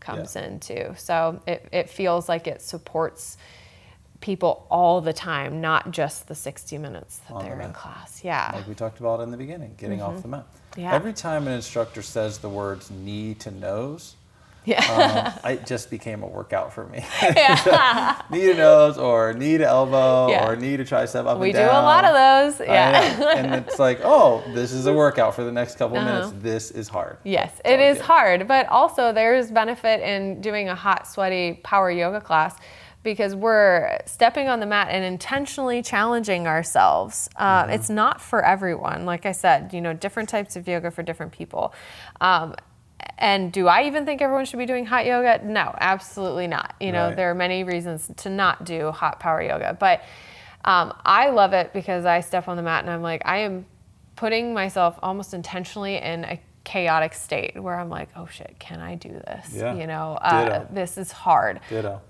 comes 0.00 0.36
Yeah. 0.36 0.42
in 0.44 0.60
too. 0.60 0.94
So 0.98 1.40
it, 1.46 1.66
it 1.72 1.88
feels 1.88 2.28
like 2.28 2.46
it 2.46 2.60
supports 2.60 3.38
people 4.20 4.66
all 4.70 5.00
the 5.00 5.12
time, 5.12 5.60
not 5.60 5.90
just 5.90 6.28
the 6.28 6.34
60 6.34 6.78
minutes 6.78 7.18
that 7.26 7.34
On 7.34 7.44
they're 7.44 7.60
in 7.60 7.72
class. 7.72 8.20
Yeah. 8.22 8.52
Like 8.54 8.68
we 8.68 8.74
talked 8.74 9.00
about 9.00 9.20
in 9.20 9.30
the 9.30 9.36
beginning, 9.36 9.74
getting 9.78 10.00
off 10.02 10.20
the 10.22 10.28
mat. 10.28 10.44
Yeah. 10.76 10.94
Every 10.94 11.12
time 11.12 11.46
an 11.46 11.52
instructor 11.54 12.02
says 12.02 12.38
the 12.38 12.48
words 12.48 12.90
knee 12.90 13.34
to 13.40 13.50
nose, 13.50 14.14
yeah. 14.64 15.34
um, 15.44 15.50
it 15.52 15.66
just 15.66 15.90
became 15.90 16.22
a 16.22 16.26
workout 16.26 16.72
for 16.72 16.86
me. 16.86 17.04
yeah. 17.22 18.22
knee 18.30 18.46
to 18.46 18.54
nose 18.54 18.96
or 18.96 19.34
knee 19.34 19.58
to 19.58 19.66
elbow 19.66 20.28
Yeah. 20.30 20.48
or 20.48 20.56
knee 20.56 20.76
to 20.76 20.84
tricep 20.84 21.26
up 21.26 21.38
we 21.38 21.48
and 21.48 21.56
do 21.56 21.62
down. 21.62 21.74
a 21.74 21.86
lot 21.86 22.04
of 22.04 22.14
those. 22.14 22.66
Yeah. 22.66 23.34
and 23.36 23.54
it's 23.54 23.78
like, 23.78 24.00
oh, 24.04 24.42
this 24.54 24.72
is 24.72 24.86
a 24.86 24.92
workout 24.92 25.34
for 25.34 25.44
the 25.44 25.52
next 25.52 25.76
couple 25.78 25.96
of 25.98 26.04
Uh-huh. 26.04 26.12
minutes. 26.28 26.32
This 26.42 26.70
is 26.70 26.88
hard. 26.88 27.18
Yes, 27.24 27.50
That's 27.64 27.68
it 27.74 27.80
is 27.80 28.00
hard, 28.00 28.46
but 28.48 28.66
also 28.68 29.12
there's 29.12 29.50
benefit 29.50 30.00
in 30.00 30.40
doing 30.40 30.68
a 30.68 30.74
hot, 30.74 31.06
sweaty 31.06 31.60
power 31.64 31.90
yoga 31.90 32.20
class 32.20 32.54
because 33.02 33.34
we're 33.34 33.98
stepping 34.06 34.48
on 34.48 34.60
the 34.60 34.66
mat 34.66 34.88
and 34.90 35.04
intentionally 35.04 35.82
challenging 35.82 36.46
ourselves. 36.46 37.28
Uh, 37.36 37.66
It's 37.70 37.90
not 37.90 38.20
for 38.20 38.44
everyone. 38.44 39.04
Like 39.06 39.26
I 39.26 39.32
said, 39.32 39.72
you 39.72 39.80
know, 39.80 39.92
different 39.92 40.28
types 40.28 40.54
of 40.56 40.68
yoga 40.68 40.90
for 40.90 41.02
different 41.02 41.32
people. 41.32 41.74
Um, 42.20 42.54
and 43.18 43.52
do 43.52 43.66
I 43.66 43.84
even 43.84 44.04
think 44.04 44.22
everyone 44.22 44.44
should 44.44 44.58
be 44.58 44.66
doing 44.66 44.86
hot 44.86 45.04
yoga? 45.06 45.40
No, 45.44 45.74
absolutely 45.80 46.46
not. 46.46 46.74
You 46.80 46.92
know, 46.92 47.06
Right. 47.08 47.16
there 47.16 47.30
are 47.30 47.34
many 47.34 47.64
reasons 47.64 48.08
to 48.18 48.30
not 48.30 48.64
do 48.64 48.90
hot 48.92 49.18
power 49.18 49.42
yoga, 49.42 49.76
but 49.78 50.02
um, 50.64 50.92
I 51.04 51.30
love 51.30 51.52
it 51.52 51.72
because 51.72 52.04
I 52.04 52.20
step 52.20 52.46
on 52.46 52.56
the 52.56 52.62
mat 52.62 52.84
and 52.84 52.90
I'm 52.92 53.02
like, 53.02 53.22
I 53.24 53.38
am 53.38 53.66
putting 54.14 54.54
myself 54.54 54.96
almost 55.02 55.34
intentionally 55.34 55.96
in 55.96 56.24
a 56.24 56.40
chaotic 56.62 57.14
state 57.14 57.60
where 57.60 57.74
I'm 57.76 57.88
like, 57.88 58.08
oh 58.14 58.28
shit, 58.30 58.54
can 58.60 58.78
I 58.80 58.94
do 58.94 59.08
this? 59.08 59.52
Yeah. 59.52 59.74
You 59.74 59.88
know, 59.88 60.12
uh, 60.20 60.66
this 60.70 60.96
is 60.96 61.10
hard. 61.10 61.58
Ditto. 61.68 62.00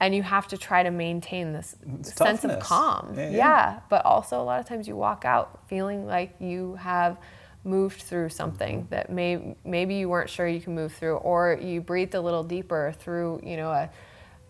And 0.00 0.14
you 0.14 0.22
have 0.22 0.46
to 0.48 0.56
try 0.56 0.82
to 0.84 0.90
maintain 0.92 1.52
this 1.52 1.74
It's 2.00 2.14
sense 2.14 2.44
of 2.44 2.60
calm. 2.60 3.14
Yeah, 3.16 3.30
Yeah, 3.30 3.36
yeah. 3.36 3.80
But 3.88 4.04
also, 4.04 4.40
a 4.40 4.44
lot 4.44 4.60
of 4.60 4.66
times 4.66 4.86
you 4.86 4.94
walk 4.96 5.24
out 5.24 5.60
feeling 5.68 6.06
like 6.06 6.36
you 6.40 6.76
have 6.76 7.16
moved 7.64 8.02
through 8.02 8.28
something 8.28 8.82
Mm-hmm. 8.82 8.88
that 8.90 9.10
may, 9.10 9.56
maybe 9.64 9.94
you 9.96 10.08
weren't 10.08 10.30
sure 10.30 10.46
you 10.46 10.60
can 10.60 10.74
move 10.74 10.92
through, 10.92 11.16
or 11.16 11.58
you 11.60 11.80
breathed 11.80 12.14
a 12.14 12.20
little 12.20 12.44
deeper 12.44 12.94
through, 13.00 13.40
you 13.42 13.56
know, 13.56 13.70
a 13.70 13.90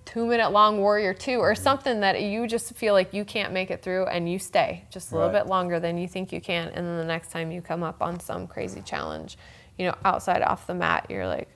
two 0.04 0.26
minute 0.26 0.50
long 0.50 0.78
warrior 0.80 1.12
two 1.12 1.38
or 1.38 1.54
something 1.54 2.00
that 2.00 2.22
you 2.22 2.46
just 2.46 2.74
feel 2.74 2.94
like 2.94 3.12
you 3.12 3.24
can't 3.26 3.52
make 3.52 3.70
it 3.70 3.82
through 3.82 4.06
and 4.06 4.30
you 4.30 4.38
stay 4.38 4.84
just 4.90 5.12
a 5.12 5.14
little 5.14 5.28
Right. 5.30 5.40
bit 5.44 5.48
longer 5.50 5.78
than 5.80 5.98
you 5.98 6.08
think 6.08 6.32
you 6.32 6.40
can 6.40 6.68
and 6.68 6.86
then 6.86 6.96
the 6.96 7.04
next 7.04 7.30
time 7.30 7.50
you 7.52 7.60
come 7.60 7.82
up 7.82 8.00
on 8.00 8.18
some 8.18 8.46
crazy 8.46 8.80
challenge 8.80 9.36
you 9.76 9.84
know 9.84 9.94
outside 10.06 10.40
off 10.40 10.66
the 10.66 10.72
mat 10.74 11.04
you're 11.10 11.26
like 11.26 11.46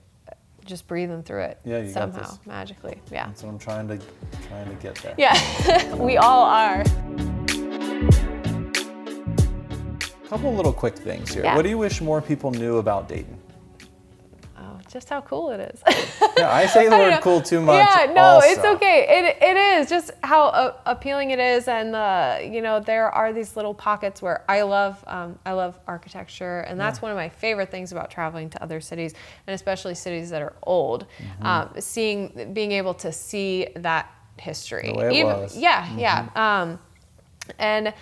just 0.65 0.87
breathing 0.87 1.23
through 1.23 1.43
it 1.43 1.61
Yeah, 1.65 1.87
somehow 1.89 2.39
magically 2.47 3.01
yeah 3.11 3.27
That's 3.27 3.43
what 3.43 3.51
I'm 3.51 3.59
trying 3.59 3.89
to 3.89 3.99
trying 4.49 4.69
to 4.69 4.75
get 4.83 4.95
there. 4.97 5.15
yeah 5.19 5.95
we 5.95 6.17
all 6.17 6.45
are 6.45 6.85
couple 10.33 10.55
little 10.55 10.73
quick 10.73 10.97
things 10.97 11.35
here. 11.35 11.45
Yeah. 11.45 11.55
What 11.55 11.61
do 11.61 11.69
you 11.69 11.77
wish 11.77 12.01
more 12.01 12.23
people 12.23 12.53
knew 12.53 12.79
about 12.79 13.07
Dayton? 13.07 13.37
Just 14.93 15.09
how 15.09 15.21
cool 15.23 15.51
it 15.51 15.61
is 15.75 15.83
Yeah, 16.37 16.53
I 16.53 16.67
say 16.67 16.89
the 16.89 16.97
word 16.97 17.21
cool 17.21 17.41
too 17.41 17.61
much. 17.61 17.77
Yeah, 17.77 18.13
no, 18.13 18.23
also. 18.23 18.49
it's 18.49 18.65
okay. 18.65 19.07
It, 19.09 19.43
it 19.43 19.57
is 19.57 19.89
just 19.89 20.11
how 20.23 20.47
uh, 20.47 20.77
appealing 20.87 21.31
it 21.31 21.39
is, 21.39 21.69
and 21.69 21.95
the 21.95 22.49
you 22.51 22.63
know 22.63 22.81
there 22.81 23.11
are 23.11 23.33
these 23.33 23.57
little 23.57 23.75
pockets 23.75 24.23
where 24.23 24.45
I 24.49 24.63
love 24.63 25.03
um, 25.07 25.39
I 25.45 25.53
love 25.53 25.79
architecture, 25.87 26.61
and 26.61 26.79
that's 26.79 27.03
one 27.03 27.11
of 27.11 27.17
my 27.17 27.29
favorite 27.29 27.71
things 27.71 27.93
about 27.93 28.11
traveling 28.11 28.51
to 28.51 28.63
other 28.63 28.81
cities, 28.81 29.15
and 29.47 29.55
especially 29.55 29.95
cities 29.95 30.31
that 30.31 30.43
are 30.43 30.55
old. 30.63 31.07
Mm-hmm. 31.19 31.47
Um, 31.47 31.71
seeing 31.79 32.53
being 32.53 32.73
able 32.73 32.95
to 32.95 33.13
see 33.13 33.69
that 33.77 34.11
history, 34.39 34.89
it 34.89 35.25
was. 35.25 35.53
Mm-hmm. 35.53 35.61
yeah, 35.61 35.97
yeah, 35.97 36.61
um, 36.61 36.79
and. 37.59 37.93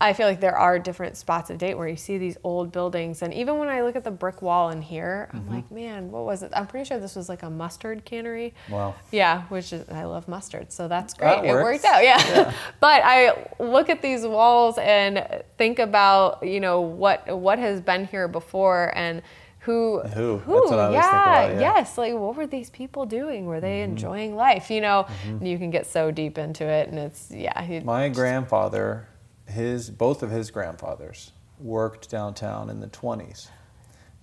I 0.00 0.12
feel 0.12 0.28
like 0.28 0.38
there 0.40 0.56
are 0.56 0.78
different 0.78 1.16
spots 1.16 1.50
of 1.50 1.58
date 1.58 1.74
where 1.76 1.88
you 1.88 1.96
see 1.96 2.18
these 2.18 2.36
old 2.44 2.70
buildings, 2.70 3.20
and 3.22 3.34
even 3.34 3.58
when 3.58 3.68
I 3.68 3.82
look 3.82 3.96
at 3.96 4.04
the 4.04 4.12
brick 4.12 4.42
wall 4.42 4.70
in 4.70 4.80
here, 4.80 5.28
Mm-hmm. 5.32 5.36
I'm 5.48 5.54
like, 5.56 5.70
man, 5.72 6.10
what 6.12 6.24
was 6.24 6.42
it? 6.44 6.52
I'm 6.54 6.66
pretty 6.68 6.84
sure 6.86 6.98
this 7.00 7.16
was 7.16 7.28
like 7.28 7.42
a 7.42 7.50
mustard 7.50 8.04
cannery. 8.04 8.54
Wow. 8.70 8.94
Yeah, 9.10 9.42
which 9.48 9.72
is 9.72 9.88
I 9.88 10.04
love 10.04 10.28
mustard, 10.28 10.70
so 10.72 10.86
that's 10.86 11.14
That 11.14 11.40
great. 11.40 11.50
it 11.50 11.54
worked 11.54 11.84
out, 11.84 12.04
yeah. 12.04 12.52
but 12.80 13.02
I 13.04 13.48
look 13.58 13.88
at 13.88 14.00
these 14.00 14.24
walls 14.24 14.78
and 14.78 15.26
think 15.56 15.80
about 15.80 16.46
you 16.46 16.60
know 16.60 16.80
what 16.80 17.26
what 17.36 17.58
has 17.58 17.80
been 17.80 18.06
here 18.06 18.28
before 18.28 18.92
and 18.94 19.20
who 19.60 20.00
Who? 20.00 20.38
That's 20.38 20.70
what 20.70 20.78
I 20.78 20.84
always 20.86 21.00
think 21.00 21.12
yeah, 21.12 21.40
about, 21.42 21.54
yeah. 21.54 21.60
yes, 21.60 21.98
like 21.98 22.14
what 22.14 22.36
were 22.36 22.46
these 22.46 22.70
people 22.70 23.04
doing? 23.04 23.46
Were 23.46 23.60
they 23.60 23.80
Mm-hmm. 23.80 23.90
enjoying 23.90 24.36
life? 24.36 24.70
You 24.70 24.80
know, 24.80 25.06
you 25.42 25.58
can 25.58 25.70
get 25.70 25.86
so 25.86 26.10
deep 26.12 26.38
into 26.38 26.64
it, 26.64 26.88
and 26.88 26.98
it's 26.98 27.30
yeah. 27.32 27.80
My 27.84 28.08
grandfather, 28.08 29.06
his 29.48 29.90
both 29.90 30.22
of 30.22 30.30
his 30.30 30.50
grandfathers 30.50 31.32
worked 31.58 32.08
downtown 32.10 32.70
in 32.70 32.80
the 32.80 32.86
20s. 32.88 33.48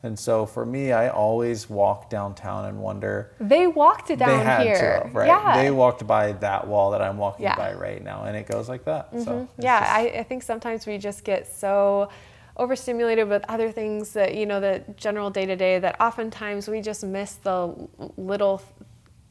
And 0.04 0.20
so 0.20 0.46
for 0.46 0.66
me, 0.68 0.92
I 0.92 1.10
always 1.10 1.68
walk 1.68 2.12
downtown 2.12 2.66
and 2.66 2.80
wonder 2.80 3.32
they 3.40 3.66
walked 3.66 4.12
it 4.12 4.20
down 4.20 4.38
they 4.38 4.44
had 4.44 4.62
here, 4.68 5.02
to, 5.04 5.10
right? 5.10 5.26
yeah. 5.28 5.58
They 5.64 5.72
walked 5.72 6.06
by 6.06 6.34
that 6.34 6.68
wall 6.68 6.92
that 6.92 7.02
I'm 7.02 7.18
walking 7.18 7.44
Yeah. 7.46 7.56
by 7.56 7.74
right 7.74 8.04
now, 8.04 8.26
and 8.26 8.38
it 8.38 8.46
goes 8.46 8.70
like 8.70 8.86
that. 8.86 9.12
Mm-hmm. 9.12 9.46
yeah, 9.62 9.80
just- 9.80 9.92
I, 9.92 10.20
I 10.20 10.24
think 10.24 10.44
sometimes 10.44 10.86
we 10.86 11.00
just 11.00 11.24
get 11.24 11.48
so 11.48 12.10
overstimulated 12.58 13.28
with 13.28 13.44
other 13.50 13.72
things 13.72 14.14
that 14.14 14.36
you 14.36 14.46
know 14.46 14.60
the 14.60 14.84
general 14.96 15.30
day 15.32 15.46
to 15.48 15.56
day 15.56 15.80
that 15.80 16.00
oftentimes 16.00 16.68
we 16.70 16.82
just 16.82 17.04
miss 17.04 17.34
the 17.36 17.74
little 18.16 18.62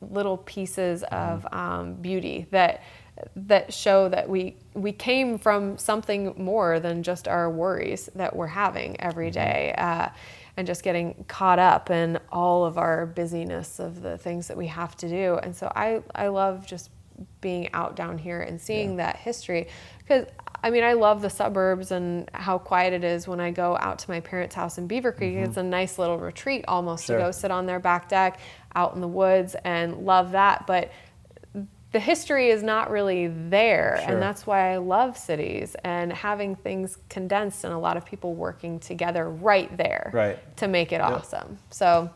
little 0.03 0.39
pieces 0.39 1.03
of 1.05 1.47
um, 1.53 1.95
beauty 1.95 2.47
that 2.51 2.83
that 3.37 3.73
show 3.73 4.09
that 4.09 4.29
we 4.29 4.57
we 4.75 4.93
came 4.93 5.39
from 5.39 5.79
something 5.79 6.35
more 6.37 6.81
than 6.81 7.03
just 7.03 7.29
our 7.29 7.51
worries 7.51 8.09
that 8.15 8.35
we're 8.35 8.49
having 8.49 9.01
every 9.01 9.31
day. 9.31 9.75
Uh, 9.77 10.09
and 10.57 10.69
just 10.69 10.85
getting 10.85 11.25
caught 11.27 11.59
up 11.59 11.91
in 11.91 12.17
all 12.31 12.65
of 12.65 12.79
our 12.79 13.07
busyness 13.07 13.81
of 13.81 14.03
the 14.03 14.17
things 14.17 14.47
that 14.47 14.57
we 14.57 14.69
have 14.69 14.97
to 14.97 15.09
do. 15.09 15.37
And 15.43 15.57
so 15.57 15.67
I, 15.75 16.01
I 16.15 16.29
love 16.29 16.65
just 16.65 16.91
being 17.41 17.73
out 17.73 17.97
down 17.97 18.19
here 18.19 18.41
and 18.41 18.61
seeing 18.61 18.97
that 18.97 19.17
history 19.17 19.69
because 19.99 20.27
I 20.63 20.71
mean 20.71 20.83
I 20.85 20.95
love 20.95 21.23
the 21.23 21.31
suburbs 21.31 21.91
and 21.91 22.29
how 22.35 22.59
quiet 22.59 22.93
it 22.93 23.05
is 23.05 23.27
when 23.29 23.41
I 23.41 23.51
go 23.51 23.77
out 23.77 23.99
to 24.01 24.11
my 24.11 24.21
parents' 24.21 24.55
house 24.55 24.79
in 24.79 24.89
Beavercreek. 24.89 25.45
It's 25.45 25.57
a 25.57 25.63
nice 25.63 25.99
little 25.99 26.19
retreat 26.19 26.65
almost 26.69 27.07
Sure. 27.07 27.19
to 27.19 27.25
go 27.25 27.31
sit 27.31 27.51
on 27.51 27.67
their 27.67 27.81
back 27.81 28.09
deck 28.09 28.39
out 28.77 28.95
in 28.95 29.01
the 29.01 29.09
woods 29.09 29.55
and 29.65 29.99
love 29.99 30.33
that. 30.33 30.67
But 30.67 30.91
the 31.95 32.01
history 32.01 32.51
is 32.51 32.61
not 32.61 32.91
really 32.91 33.29
there 33.29 34.01
Sure. 34.03 34.13
and 34.15 34.21
that's 34.21 34.45
why 34.49 34.73
I 34.73 34.79
love 34.79 35.17
cities 35.17 35.77
and 35.85 36.13
having 36.13 36.57
things 36.57 36.99
condensed 37.09 37.63
and 37.63 37.73
a 37.73 37.79
lot 37.79 37.97
of 37.97 38.05
people 38.05 38.35
working 38.35 38.81
together 38.81 39.31
right 39.31 39.75
there 39.77 40.11
Right. 40.13 40.57
to 40.57 40.67
make 40.67 40.91
it 40.91 41.01
awesome. 41.01 41.57
So 41.71 42.11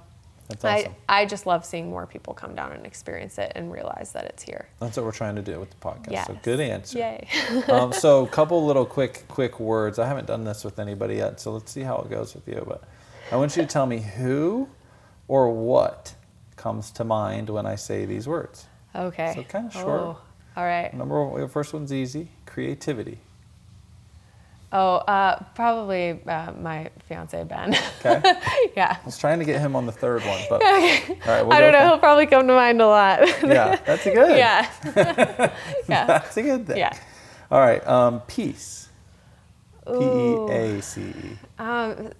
That's 0.48 0.64
awesome. 0.64 0.94
I, 1.08 1.20
I 1.22 1.26
just 1.26 1.46
love 1.46 1.64
seeing 1.64 1.88
more 1.90 2.08
people 2.08 2.34
come 2.34 2.56
down 2.56 2.72
and 2.72 2.84
experience 2.84 3.38
it 3.38 3.52
and 3.54 3.70
realize 3.70 4.10
that 4.14 4.24
it's 4.24 4.42
here. 4.42 4.66
That's 4.80 4.96
what 4.96 5.06
we're 5.06 5.12
trying 5.12 5.36
to 5.36 5.42
do 5.42 5.60
with 5.60 5.70
the 5.70 5.76
podcast. 5.76 6.26
So 6.26 6.36
good 6.42 6.58
answer. 6.58 6.98
Yay. 6.98 7.28
um, 7.68 7.92
so 7.92 8.24
a 8.24 8.28
couple 8.28 8.66
little 8.66 8.84
quick 8.84 9.26
quick 9.28 9.60
words. 9.60 10.00
I 10.00 10.08
haven't 10.08 10.26
done 10.26 10.42
this 10.42 10.64
with 10.64 10.80
anybody 10.80 11.14
yet, 11.16 11.38
so 11.38 11.52
let's 11.52 11.70
see 11.70 11.82
how 11.82 11.98
it 11.98 12.10
goes 12.10 12.34
with 12.34 12.48
you. 12.48 12.64
But 12.66 12.82
I 13.30 13.36
want 13.36 13.56
you 13.56 13.62
to 13.62 13.68
tell 13.68 13.86
me 13.86 14.00
who 14.00 14.68
or 15.28 15.50
what 15.50 16.14
comes 16.56 16.90
to 16.90 17.04
mind 17.04 17.48
when 17.48 17.64
I 17.64 17.76
say 17.76 18.06
these 18.06 18.26
words. 18.26 18.66
Okay. 18.94 19.32
So 19.34 19.42
kinda 19.42 19.70
short. 19.70 20.00
Oh, 20.00 20.18
all 20.56 20.64
right. 20.64 20.92
Number 20.92 21.24
one, 21.24 21.40
the 21.40 21.48
first 21.48 21.72
one's 21.72 21.92
easy. 21.92 22.28
Creativity. 22.46 23.18
Oh, 24.70 24.96
uh, 24.96 25.42
probably 25.54 26.20
uh, 26.26 26.52
my 26.52 26.90
fiance 27.08 27.42
Ben. 27.44 27.74
Okay. 28.04 28.20
yeah. 28.76 28.98
I 29.00 29.04
was 29.06 29.16
trying 29.16 29.38
to 29.38 29.44
get 29.46 29.60
him 29.60 29.74
on 29.74 29.86
the 29.86 29.92
third 29.92 30.22
one, 30.24 30.40
but 30.50 30.62
all 30.64 30.70
right. 30.70 31.06
We'll 31.42 31.52
I 31.52 31.60
don't 31.60 31.72
know. 31.72 31.86
He'll 31.86 31.98
probably 31.98 32.26
come 32.26 32.46
to 32.46 32.52
mind 32.54 32.82
a 32.82 32.86
lot. 32.86 33.20
Yeah, 33.42 33.76
that's 33.86 34.04
a 34.06 34.12
good. 34.12 34.36
yeah. 34.36 34.70
yeah. 35.88 36.04
That's 36.06 36.36
a 36.36 36.42
good 36.42 36.66
thing. 36.66 36.76
Yeah. 36.76 36.98
All 37.50 37.60
right. 37.60 37.86
Um, 37.86 38.20
peace. 38.22 38.88
P 39.86 40.04
E. 40.04 40.34
A 40.50 40.82
C 40.82 41.00
E. 41.00 41.38
Um, 41.58 42.12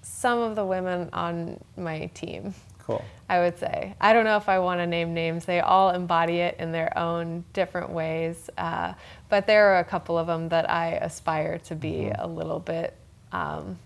some 0.00 0.38
of 0.38 0.56
the 0.56 0.64
women 0.64 1.10
on 1.12 1.62
my 1.76 2.06
team, 2.14 2.54
Cool. 2.90 3.04
I 3.28 3.38
would 3.40 3.58
say. 3.58 3.94
I 4.00 4.12
don't 4.12 4.24
know 4.24 4.36
if 4.36 4.48
I 4.48 4.58
want 4.58 4.80
to 4.80 4.86
name 4.86 5.14
names. 5.14 5.44
They 5.44 5.60
all 5.60 5.90
embody 5.90 6.38
it 6.38 6.56
in 6.58 6.72
their 6.72 6.96
own 6.98 7.44
different 7.52 7.90
ways. 7.90 8.50
Uh, 8.58 8.94
but 9.28 9.46
there 9.46 9.68
are 9.74 9.78
a 9.78 9.84
couple 9.84 10.18
of 10.18 10.26
them 10.26 10.48
that 10.48 10.68
I 10.68 10.92
aspire 10.94 11.58
to 11.64 11.74
be 11.76 11.92
Mm-hmm. 12.10 12.20
a 12.22 12.26
little 12.26 12.58
bit, 12.58 12.94
um, 13.32 13.78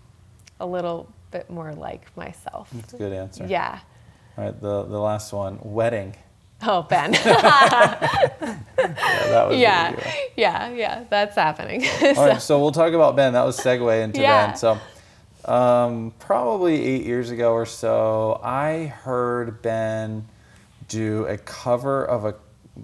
a 0.59 0.65
little 0.65 1.07
bit 1.31 1.49
more 1.49 1.73
like 1.73 2.15
myself. 2.17 2.69
That's 2.73 2.93
a 2.93 2.97
good 2.97 3.13
answer. 3.13 3.45
Yeah. 3.47 3.79
All 4.37 4.45
right. 4.45 4.59
The 4.59 4.83
the 4.83 4.99
last 4.99 5.31
one. 5.31 5.59
Wedding. 5.61 6.15
Oh, 6.63 6.81
Ben. 6.83 7.13
Yeah, 8.77 9.27
that 9.29 9.47
was 9.49 9.57
yeah. 9.57 9.91
the 9.91 9.97
easy 9.97 10.07
one. 10.07 10.15
Yeah. 10.37 10.69
Yeah. 10.69 11.03
That's 11.09 11.35
happening. 11.35 11.85
All 12.01 12.27
right, 12.27 12.41
so 12.49 12.59
we'll 12.59 12.71
talk 12.71 12.93
about 12.93 13.15
Ben. 13.15 13.33
That 13.33 13.45
was 13.45 13.57
segue 13.59 14.03
into 14.03 14.21
Yeah. 14.21 14.47
Ben. 14.47 14.55
So, 14.57 14.77
um, 15.45 16.13
probably 16.19 16.83
eight 16.85 17.05
years 17.05 17.29
ago 17.31 17.53
or 17.53 17.65
so, 17.65 18.39
I 18.43 18.85
heard 18.85 19.61
Ben 19.61 20.27
do 20.87 21.25
a 21.25 21.37
cover 21.37 22.05
of 22.05 22.25
a 22.25 22.35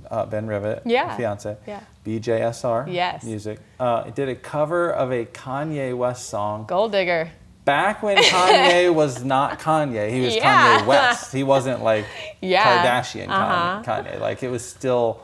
uh, 0.09 0.25
Ben 0.25 0.47
Rivet, 0.47 0.83
Yeah. 0.85 1.15
fiance. 1.17 1.57
Yeah. 1.67 1.81
BJSR. 2.05 2.91
Yes. 2.91 3.23
Music. 3.23 3.59
Uh, 3.79 4.03
did 4.11 4.29
a 4.29 4.35
cover 4.35 4.89
of 4.91 5.11
a 5.11 5.25
Kanye 5.25 5.95
West 5.95 6.29
song 6.29 6.65
Gold 6.65 6.93
digger. 6.93 7.29
back 7.65 8.01
when 8.01 8.17
Kanye 8.23 8.91
was 8.93 9.23
not 9.23 9.59
Kanye. 9.59 10.09
He 10.11 10.21
was 10.21 10.35
Yeah. 10.35 10.79
Kanye 10.79 10.85
West. 10.87 11.33
He 11.33 11.43
wasn't 11.43 11.83
like 11.83 12.05
Yeah. 12.41 12.85
Kardashian 12.85 13.27
Uh-huh. 13.27 13.81
Kanye, 13.83 14.13
Kanye. 14.13 14.19
Like 14.21 14.43
it 14.43 14.49
was 14.49 14.63
still, 14.65 15.21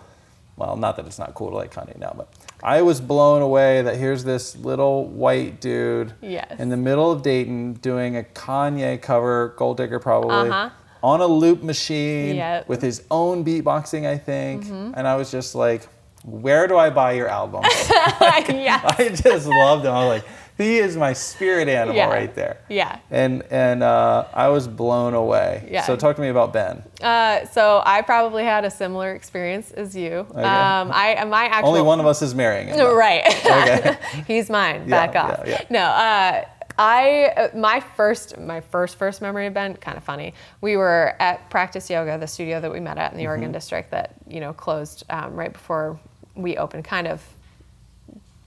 well, 0.57 0.75
not 0.75 0.97
that 0.97 1.05
it's 1.07 1.17
not 1.19 1.33
cool 1.33 1.49
to 1.51 1.55
like 1.55 1.73
Kanye 1.73 1.97
now, 1.97 2.13
but 2.15 2.27
I 2.67 2.81
was 2.81 2.99
blown 2.99 3.41
away 3.41 3.81
that 3.81 3.95
here's 3.95 4.25
this 4.25 4.57
little 4.57 5.05
white 5.07 5.61
dude 5.61 6.11
Yes. 6.21 6.59
in 6.59 6.67
the 6.67 6.75
middle 6.75 7.09
of 7.13 7.21
Dayton 7.21 7.73
doing 7.75 8.17
a 8.17 8.23
Kanye 8.23 9.01
cover, 9.01 9.53
Gold 9.55 9.77
Digger 9.77 9.99
probably, 9.99 10.49
Uh-huh. 10.49 10.69
on 11.01 11.21
a 11.21 11.25
loop 11.27 11.63
machine 11.63 12.35
Yep. 12.35 12.61
Mm-hmm. 12.63 12.69
with 12.71 12.81
his 12.81 13.03
own 13.09 13.45
beatboxing, 13.45 14.05
I 14.05 14.17
think. 14.17 14.65
And 14.67 15.07
I 15.07 15.15
was 15.15 15.31
just 15.31 15.55
like, 15.55 15.87
where 16.25 16.67
do 16.67 16.77
I 16.77 16.89
buy 16.89 17.13
your 17.13 17.29
album? 17.29 17.61
yeah. 17.89 18.81
I 18.99 19.11
just 19.15 19.47
loved 19.47 19.85
him. 19.85 19.93
I 19.93 20.05
was 20.05 20.21
like, 20.21 20.25
he 20.57 20.77
is 20.79 20.97
my 20.97 21.13
spirit 21.13 21.67
animal 21.67 21.95
Yeah. 21.95 22.09
right 22.09 22.33
there. 22.33 22.57
Yeah. 22.69 22.99
And 23.11 23.43
and 23.51 23.83
uh, 23.83 24.25
I 24.33 24.47
was 24.47 24.67
blown 24.67 25.13
away. 25.13 25.67
Yeah. 25.71 25.83
So 25.83 25.95
talk 25.95 26.15
to 26.15 26.21
me 26.21 26.29
about 26.29 26.51
Ben. 26.53 26.83
Uh, 27.01 27.45
so 27.47 27.81
I 27.85 28.01
probably 28.01 28.43
had 28.43 28.65
a 28.65 28.71
similar 28.71 29.13
experience 29.13 29.71
as 29.71 29.95
you. 29.95 30.25
Um, 30.33 30.91
I 30.93 31.23
my 31.25 31.45
actual 31.45 31.69
Only 31.69 31.81
one 31.83 31.99
of 31.99 32.05
us 32.05 32.21
is 32.21 32.33
marrying 32.35 32.67
him. 32.69 32.77
though. 32.77 32.95
Right. 32.97 33.23
Okay. 33.27 33.97
He's 34.27 34.49
mine. 34.49 34.85
Yeah, 34.87 35.07
Back 35.07 35.15
off. 35.15 35.47
yeah, 35.47 35.51
yeah. 35.51 35.65
No. 35.69 35.79
Uh, 35.81 36.45
I 36.79 37.49
my 37.55 37.79
first 37.95 38.37
my 38.37 38.61
first 38.61 38.97
first 38.97 39.19
memory 39.21 39.47
of 39.47 39.53
Ben 39.55 39.75
kind 39.77 39.97
of 39.97 40.03
funny. 40.03 40.33
We 40.61 40.77
were 40.77 41.15
at 41.19 41.49
Practice 41.49 41.89
Yoga, 41.89 42.17
the 42.19 42.27
studio 42.27 42.59
that 42.61 42.71
we 42.71 42.79
met 42.79 42.97
at 42.97 43.11
in 43.11 43.17
the 43.17 43.23
Mm-hmm. 43.23 43.29
Oregon 43.29 43.51
district 43.51 43.91
that 43.91 44.13
you 44.27 44.39
know 44.39 44.53
closed 44.53 45.03
um, 45.09 45.35
right 45.35 45.51
before 45.53 45.99
we 46.35 46.55
opened, 46.57 46.85
kind 46.85 47.07
of 47.07 47.23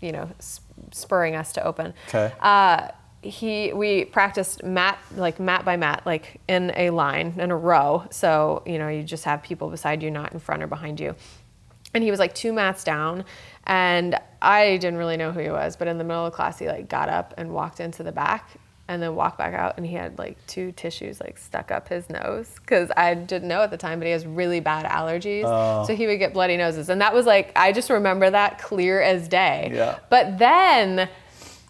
you 0.00 0.12
know 0.12 0.28
s- 0.38 0.60
spurring 0.92 1.36
us 1.36 1.52
to 1.54 1.64
open. 1.64 1.94
Okay. 2.08 2.32
Uh, 2.40 2.88
he 3.22 3.72
we 3.72 4.06
practiced 4.06 4.64
mat 4.64 4.98
like 5.14 5.38
mat 5.38 5.64
by 5.64 5.76
mat 5.76 6.02
like 6.06 6.40
in 6.48 6.72
a 6.74 6.88
line 6.90 7.34
in 7.36 7.50
a 7.50 7.56
row 7.56 8.02
so 8.10 8.62
you 8.64 8.78
know 8.78 8.88
you 8.88 9.02
just 9.02 9.24
have 9.24 9.42
people 9.42 9.68
beside 9.68 10.02
you 10.02 10.10
not 10.10 10.32
in 10.32 10.38
front 10.38 10.62
or 10.62 10.66
behind 10.66 10.98
you 10.98 11.14
and 11.92 12.02
he 12.02 12.10
was 12.10 12.18
like 12.18 12.34
two 12.34 12.50
mats 12.50 12.82
down 12.82 13.22
and 13.64 14.18
i 14.40 14.78
didn't 14.78 14.96
really 14.96 15.18
know 15.18 15.32
who 15.32 15.40
he 15.40 15.50
was 15.50 15.76
but 15.76 15.86
in 15.86 15.98
the 15.98 16.04
middle 16.04 16.24
of 16.24 16.32
class 16.32 16.58
he 16.58 16.66
like 16.66 16.88
got 16.88 17.10
up 17.10 17.34
and 17.36 17.52
walked 17.52 17.78
into 17.78 18.02
the 18.02 18.12
back 18.12 18.58
and 18.90 19.00
then 19.02 19.14
walked 19.14 19.38
back 19.38 19.54
out 19.54 19.74
and 19.76 19.86
he 19.86 19.94
had 19.94 20.18
like 20.18 20.36
two 20.46 20.72
tissues 20.72 21.20
like 21.20 21.38
stuck 21.38 21.70
up 21.70 21.88
his 21.88 22.10
nose 22.10 22.50
because 22.56 22.90
i 22.96 23.14
didn't 23.14 23.48
know 23.48 23.62
at 23.62 23.70
the 23.70 23.76
time 23.76 23.98
but 24.00 24.06
he 24.06 24.12
has 24.12 24.26
really 24.26 24.58
bad 24.60 24.84
allergies 24.84 25.44
Oh. 25.46 25.84
so 25.86 25.94
he 25.94 26.06
would 26.06 26.18
get 26.18 26.34
bloody 26.34 26.56
noses 26.56 26.88
and 26.88 27.00
that 27.00 27.14
was 27.14 27.24
like 27.24 27.52
i 27.56 27.70
just 27.72 27.88
remember 27.88 28.28
that 28.30 28.58
clear 28.58 29.00
as 29.00 29.28
day 29.28 29.70
Yeah. 29.72 29.98
but 30.10 30.38
then 30.38 31.08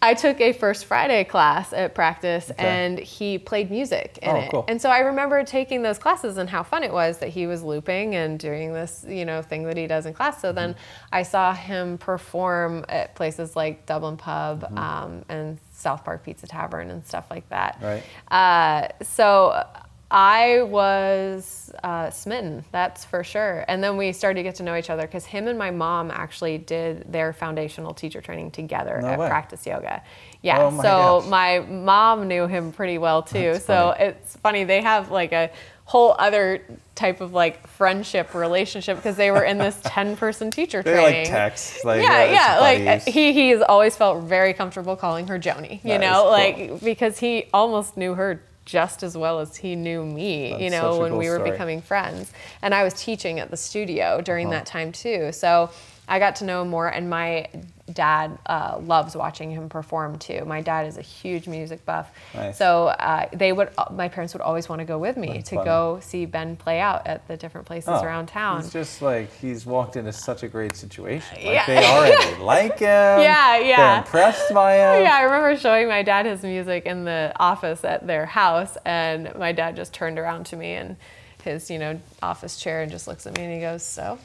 I 0.03 0.15
took 0.15 0.41
a 0.41 0.51
First 0.51 0.85
Friday 0.85 1.23
class 1.25 1.73
at 1.73 1.93
practice 1.93 2.49
Okay. 2.49 2.65
and 2.67 2.97
he 2.97 3.37
played 3.37 3.69
music 3.69 4.17
in 4.23 4.31
Oh, 4.31 4.35
it. 4.39 4.49
cool. 4.49 4.65
And 4.67 4.81
so 4.81 4.89
I 4.89 5.01
remember 5.01 5.43
taking 5.43 5.83
those 5.83 5.99
classes 5.99 6.37
and 6.37 6.49
how 6.49 6.63
fun 6.63 6.81
it 6.81 6.91
was 6.91 7.19
that 7.19 7.29
he 7.29 7.45
was 7.45 7.61
looping 7.61 8.15
and 8.15 8.39
doing 8.39 8.73
this, 8.73 9.05
you 9.07 9.25
know, 9.25 9.43
thing 9.43 9.61
that 9.65 9.77
he 9.77 9.85
does 9.85 10.07
in 10.07 10.15
class. 10.15 10.41
So 10.41 10.51
then 10.53 10.73
Mm-hmm. 10.73 11.15
I 11.19 11.21
saw 11.21 11.53
him 11.53 11.99
perform 11.99 12.83
at 12.89 13.13
places 13.13 13.55
like 13.55 13.85
Dublin 13.85 14.17
Pub 14.17 14.63
Mm-hmm. 14.63 14.77
um, 14.79 15.23
and 15.29 15.59
South 15.81 16.05
Park 16.05 16.23
Pizza 16.23 16.47
Tavern 16.47 16.89
and 16.91 17.05
stuff 17.05 17.25
like 17.29 17.47
that. 17.49 17.77
Right. 17.81 18.03
Uh, 18.29 18.87
so 19.03 19.65
I 20.11 20.63
was 20.63 21.71
uh, 21.85 22.09
smitten, 22.09 22.65
that's 22.73 23.05
for 23.05 23.23
sure. 23.23 23.63
And 23.69 23.81
then 23.81 23.95
we 23.95 24.11
started 24.11 24.39
to 24.39 24.43
get 24.43 24.55
to 24.55 24.63
know 24.63 24.75
each 24.75 24.89
other 24.89 25.03
because 25.03 25.25
him 25.25 25.47
and 25.47 25.57
my 25.57 25.71
mom 25.71 26.11
actually 26.11 26.57
did 26.57 27.09
their 27.11 27.31
foundational 27.31 27.93
teacher 27.93 28.19
training 28.19 28.51
together 28.51 28.99
No 29.01 29.07
at 29.07 29.19
way. 29.19 29.27
Practice 29.29 29.65
Yoga. 29.65 30.03
Yeah. 30.41 30.63
Oh 30.63 30.71
my 30.71 30.83
so 30.83 31.21
gosh. 31.21 31.29
my 31.29 31.59
mom 31.59 32.27
knew 32.27 32.45
him 32.45 32.73
pretty 32.73 32.97
well 32.97 33.23
too. 33.23 33.53
That's 33.53 33.65
so 33.65 33.93
funny. 33.97 34.03
it's 34.09 34.35
funny 34.35 34.63
they 34.65 34.81
have 34.81 35.11
like 35.11 35.31
a 35.31 35.49
whole 35.91 36.15
other 36.19 36.61
type 36.95 37.19
of 37.19 37.33
like 37.33 37.67
friendship 37.67 38.33
relationship 38.33 38.95
because 38.95 39.17
they 39.17 39.29
were 39.31 39.43
in 39.43 39.57
this 39.57 39.77
10 39.83 40.15
person 40.15 40.49
teacher 40.51 40.81
They 40.81 40.93
training 40.93 41.23
like 41.23 41.29
text. 41.29 41.83
Like, 41.83 42.01
yeah, 42.01 42.21
it's 42.23 42.33
yeah. 42.33 42.59
Like 42.59 42.85
buddies. 42.85 43.13
he 43.13 43.33
he's 43.33 43.61
always 43.61 43.95
felt 43.97 44.23
very 44.23 44.53
comfortable 44.53 44.95
calling 44.95 45.27
her 45.27 45.37
Joni. 45.37 45.83
You 45.83 45.89
That 45.97 46.01
know, 46.01 46.21
cool. 46.23 46.31
like 46.31 46.81
because 46.81 47.19
he 47.19 47.45
almost 47.53 47.97
knew 47.97 48.13
her 48.15 48.41
just 48.63 49.03
as 49.03 49.17
well 49.17 49.39
as 49.39 49.57
he 49.57 49.75
knew 49.75 50.05
me. 50.05 50.63
you 50.63 50.69
know, 50.69 50.99
when 50.99 51.09
cool 51.09 51.17
we 51.19 51.27
were 51.29 51.37
story. 51.37 51.51
becoming 51.51 51.81
friends, 51.81 52.31
and 52.61 52.73
I 52.73 52.83
was 52.83 52.93
teaching 52.93 53.39
at 53.39 53.49
the 53.51 53.57
studio 53.57 54.21
during 54.21 54.47
Uh-huh. 54.47 54.59
that 54.59 54.65
time 54.65 54.91
too. 54.93 55.31
So 55.33 55.71
I 56.11 56.19
got 56.19 56.35
to 56.37 56.45
know 56.45 56.61
him 56.61 56.67
more, 56.69 56.87
and 56.89 57.09
my 57.09 57.47
dad 57.93 58.37
uh, 58.45 58.79
loves 58.83 59.15
watching 59.15 59.49
him 59.51 59.69
perform 59.69 60.17
too. 60.19 60.43
My 60.45 60.61
dad 60.61 60.85
is 60.87 60.97
a 60.97 61.01
huge 61.01 61.47
music 61.47 61.85
buff, 61.85 62.11
Nice. 62.35 62.57
so 62.57 62.87
uh, 62.87 63.27
they 63.33 63.51
would. 63.53 63.69
My 63.91 64.09
parents 64.09 64.33
would 64.33 64.41
always 64.41 64.67
want 64.67 64.79
to 64.79 64.85
go 64.85 64.97
with 64.99 65.15
me 65.15 65.29
That's 65.33 65.49
to 65.49 65.55
funny. 65.55 65.65
go 65.65 65.99
see 66.01 66.25
Ben 66.25 66.57
play 66.57 66.79
out 66.81 67.07
at 67.07 67.27
the 67.29 67.37
different 67.37 67.65
places 67.65 67.89
Oh, 67.93 68.03
around 68.03 68.27
town. 68.27 68.59
It's 68.59 68.73
just 68.73 69.01
like 69.01 69.33
he's 69.39 69.65
walked 69.65 69.95
into 69.95 70.11
such 70.11 70.43
a 70.43 70.47
great 70.49 70.75
situation. 70.75 71.35
Like 71.37 71.45
Yeah. 71.45 71.65
they 71.65 71.85
already 71.85 72.35
like 72.43 72.79
him. 72.79 72.87
Yeah, 72.87 73.21
yeah. 73.21 73.57
They're 73.57 73.67
yeah. 73.67 73.97
impressed 73.99 74.53
by 74.53 74.73
him. 74.75 75.03
Yeah, 75.03 75.15
I 75.15 75.21
remember 75.23 75.55
showing 75.57 75.87
my 75.87 76.03
dad 76.03 76.25
his 76.25 76.43
music 76.43 76.85
in 76.85 77.05
the 77.05 77.31
office 77.39 77.85
at 77.85 78.05
their 78.05 78.25
house, 78.25 78.77
and 78.85 79.33
my 79.35 79.53
dad 79.53 79.77
just 79.77 79.93
turned 79.93 80.19
around 80.19 80.45
to 80.47 80.57
me 80.57 80.73
in 80.75 80.97
his, 81.43 81.71
you 81.71 81.79
know, 81.79 81.99
office 82.21 82.59
chair 82.59 82.81
and 82.83 82.91
just 82.91 83.07
looks 83.07 83.25
at 83.25 83.35
me 83.35 83.43
and 83.45 83.53
he 83.53 83.59
goes, 83.61 83.81
"So, 83.83 84.19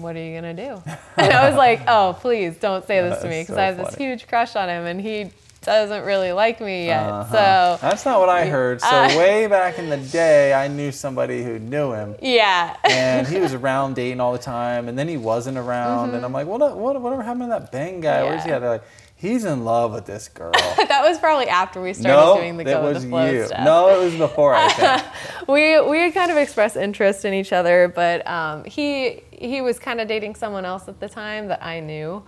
what 0.00 0.16
are 0.16 0.22
you 0.22 0.34
gonna 0.34 0.54
do?" 0.54 0.82
And 1.16 1.32
I 1.32 1.48
was 1.48 1.56
like, 1.56 1.82
"Oh, 1.86 2.16
please 2.20 2.56
don't 2.56 2.86
say 2.86 3.00
this 3.02 3.20
to 3.22 3.28
me 3.28 3.42
because 3.42 3.56
so 3.56 3.60
I 3.62 3.64
have 3.66 3.76
this 3.76 3.94
huge 3.94 4.26
crush 4.26 4.56
on 4.56 4.68
him, 4.68 4.84
and 4.86 5.00
he 5.00 5.30
doesn't 5.62 6.04
really 6.04 6.32
like 6.32 6.60
me 6.60 6.86
yet." 6.86 7.02
Uh-huh. 7.06 7.30
So, 7.78 7.78
That's 7.86 8.04
not 8.06 8.18
what 8.20 8.28
I 8.30 8.46
heard. 8.46 8.80
So 8.80 8.88
Uh, 8.88 9.08
way 9.18 9.46
back 9.46 9.78
in 9.78 9.90
the 9.90 9.98
day, 9.98 10.54
I 10.54 10.68
knew 10.68 10.90
somebody 10.90 11.42
who 11.42 11.58
knew 11.58 11.92
him. 11.92 12.14
yeah. 12.22 12.76
and 12.84 13.26
he 13.28 13.38
was 13.38 13.52
around 13.60 13.94
dating 13.96 14.20
all 14.20 14.32
the 14.32 14.38
time, 14.38 14.88
and 14.88 14.98
then 14.98 15.06
he 15.08 15.16
wasn't 15.18 15.58
around, 15.58 16.14
and 16.14 16.24
I'm 16.24 16.32
like, 16.32 16.46
what, 16.46 16.60
what, 16.76 17.00
whatever 17.00 17.22
happened 17.22 17.42
to 17.44 17.48
that 17.48 17.70
Ben 17.72 18.00
guy? 18.00 18.22
Where's 18.24 18.42
he 18.44 18.48
Mm-hmm. 18.48 18.48
Yeah. 18.50 18.56
at? 18.56 18.60
They're 18.60 18.70
like, 18.70 18.84
he's 19.16 19.44
in 19.44 19.66
love 19.66 19.92
with 19.92 20.06
this 20.06 20.28
girl. 20.28 20.52
that 20.52 21.02
was 21.06 21.18
probably 21.18 21.46
after 21.48 21.82
we 21.82 21.92
started 21.92 22.16
no, 22.18 22.36
doing 22.38 22.56
the 22.56 22.64
go 22.64 22.82
with 22.84 22.94
was 22.94 23.02
the 23.04 23.10
flow 23.10 23.30
you. 23.30 23.46
stuff. 23.46 23.60
No, 23.64 23.88
it 24.00 24.02
was 24.02 24.16
before 24.16 24.54
I 24.54 24.68
think. 24.70 25.46
we 25.46 25.78
we 25.82 25.98
had 25.98 26.14
kind 26.14 26.30
of 26.30 26.38
expressed 26.38 26.76
interest 26.76 27.26
in 27.26 27.34
each 27.34 27.52
other, 27.52 27.92
but 27.94 28.26
um, 28.26 28.64
he 28.64 29.22
he 29.40 29.60
was 29.62 29.78
kind 29.78 30.00
of 30.00 30.06
dating 30.06 30.34
someone 30.36 30.64
else 30.64 30.86
at 30.86 31.00
the 31.00 31.08
time 31.08 31.48
that 31.48 31.64
I 31.64 31.80
knew. 31.80 32.22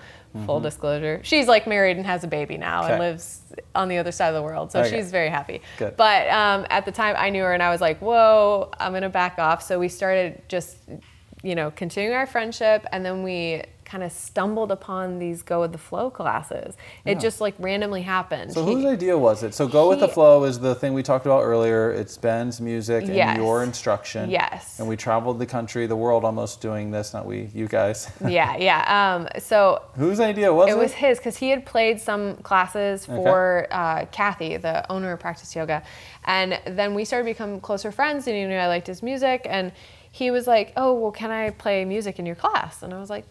Full 0.46 0.60
disclosure, 0.60 1.20
she's 1.22 1.46
like 1.46 1.66
married 1.66 1.98
and 1.98 2.06
has 2.06 2.24
a 2.24 2.26
baby 2.26 2.56
now 2.56 2.80
Mm-hmm. 2.80 2.84
Okay. 2.84 2.92
and 2.94 3.00
lives 3.02 3.42
on 3.74 3.88
the 3.88 3.98
other 3.98 4.10
side 4.12 4.28
of 4.28 4.34
the 4.34 4.40
world, 4.42 4.72
so 4.72 4.80
Okay. 4.80 4.88
she's 4.96 5.10
very 5.10 5.28
happy. 5.28 5.60
Good. 5.76 5.94
But 5.98 6.26
um, 6.30 6.66
at 6.70 6.86
the 6.86 6.90
time, 6.92 7.14
I 7.18 7.28
knew 7.28 7.42
her, 7.42 7.52
and 7.52 7.62
I 7.62 7.68
was 7.68 7.82
like, 7.82 7.98
"Whoa, 8.00 8.70
I'm 8.80 8.94
gonna 8.94 9.10
back 9.10 9.38
off." 9.38 9.62
So 9.62 9.78
we 9.78 9.88
started 9.90 10.40
just, 10.48 10.78
you 11.42 11.54
know, 11.54 11.70
continuing 11.70 12.16
our 12.16 12.26
friendship, 12.26 12.86
and 12.92 13.04
then 13.04 13.22
we 13.22 13.62
kind 13.92 14.02
of 14.02 14.10
stumbled 14.10 14.72
upon 14.72 15.18
these 15.18 15.42
go 15.42 15.60
with 15.60 15.70
the 15.72 15.76
flow 15.78 16.08
classes. 16.08 16.74
It 17.04 17.12
Yeah. 17.12 17.18
just 17.18 17.42
like 17.42 17.54
randomly 17.58 18.00
happened. 18.00 18.54
So 18.54 18.64
He- 18.64 18.72
whose 18.72 18.86
idea 18.86 19.18
was 19.18 19.42
it? 19.42 19.52
So 19.54 19.68
go 19.68 19.90
with 19.90 20.00
the 20.00 20.08
flow 20.08 20.44
is 20.44 20.58
the 20.58 20.74
thing 20.74 20.94
we 20.94 21.02
talked 21.02 21.26
about 21.26 21.42
earlier. 21.42 21.90
It's 21.92 22.16
Ben's 22.16 22.58
music 22.58 23.04
and 23.04 23.14
Yes. 23.14 23.36
your 23.36 23.62
instruction. 23.62 24.30
Yes. 24.30 24.78
And 24.78 24.88
we 24.88 24.96
traveled 24.96 25.38
the 25.38 25.44
country, 25.44 25.86
the 25.86 25.94
world, 26.04 26.24
almost 26.24 26.62
doing 26.62 26.90
this. 26.90 27.12
Not 27.12 27.26
we, 27.26 27.50
you 27.52 27.68
guys. 27.68 28.10
yeah, 28.26 28.56
yeah. 28.56 28.80
Um, 28.98 29.28
so 29.38 29.82
Whose 29.96 30.20
idea 30.20 30.54
was 30.54 30.70
it? 30.70 30.72
It 30.72 30.78
was 30.78 30.92
his 30.94 31.18
because 31.18 31.36
he 31.36 31.50
had 31.50 31.66
played 31.66 32.00
some 32.00 32.36
classes 32.36 33.04
for 33.04 33.66
uh, 33.70 34.06
Kathy, 34.10 34.56
the 34.56 34.90
owner 34.90 35.12
of 35.12 35.20
Practice 35.20 35.54
Yoga, 35.54 35.82
and 36.24 36.58
then 36.66 36.94
we 36.94 37.04
started 37.04 37.26
to 37.26 37.30
become 37.34 37.60
closer 37.60 37.92
friends. 37.92 38.26
And 38.26 38.34
he 38.36 38.44
knew 38.46 38.56
I 38.56 38.68
liked 38.68 38.86
his 38.86 39.02
music, 39.02 39.46
and 39.50 39.70
he 40.14 40.30
was 40.30 40.46
like, 40.46 40.72
"Oh, 40.76 40.92
well, 40.92 41.10
can 41.10 41.30
I 41.30 41.50
play 41.50 41.84
music 41.86 42.18
in 42.18 42.26
your 42.26 42.34
class?" 42.36 42.82
And 42.82 42.92
I 42.92 42.98
was 43.00 43.08
like, 43.08 43.24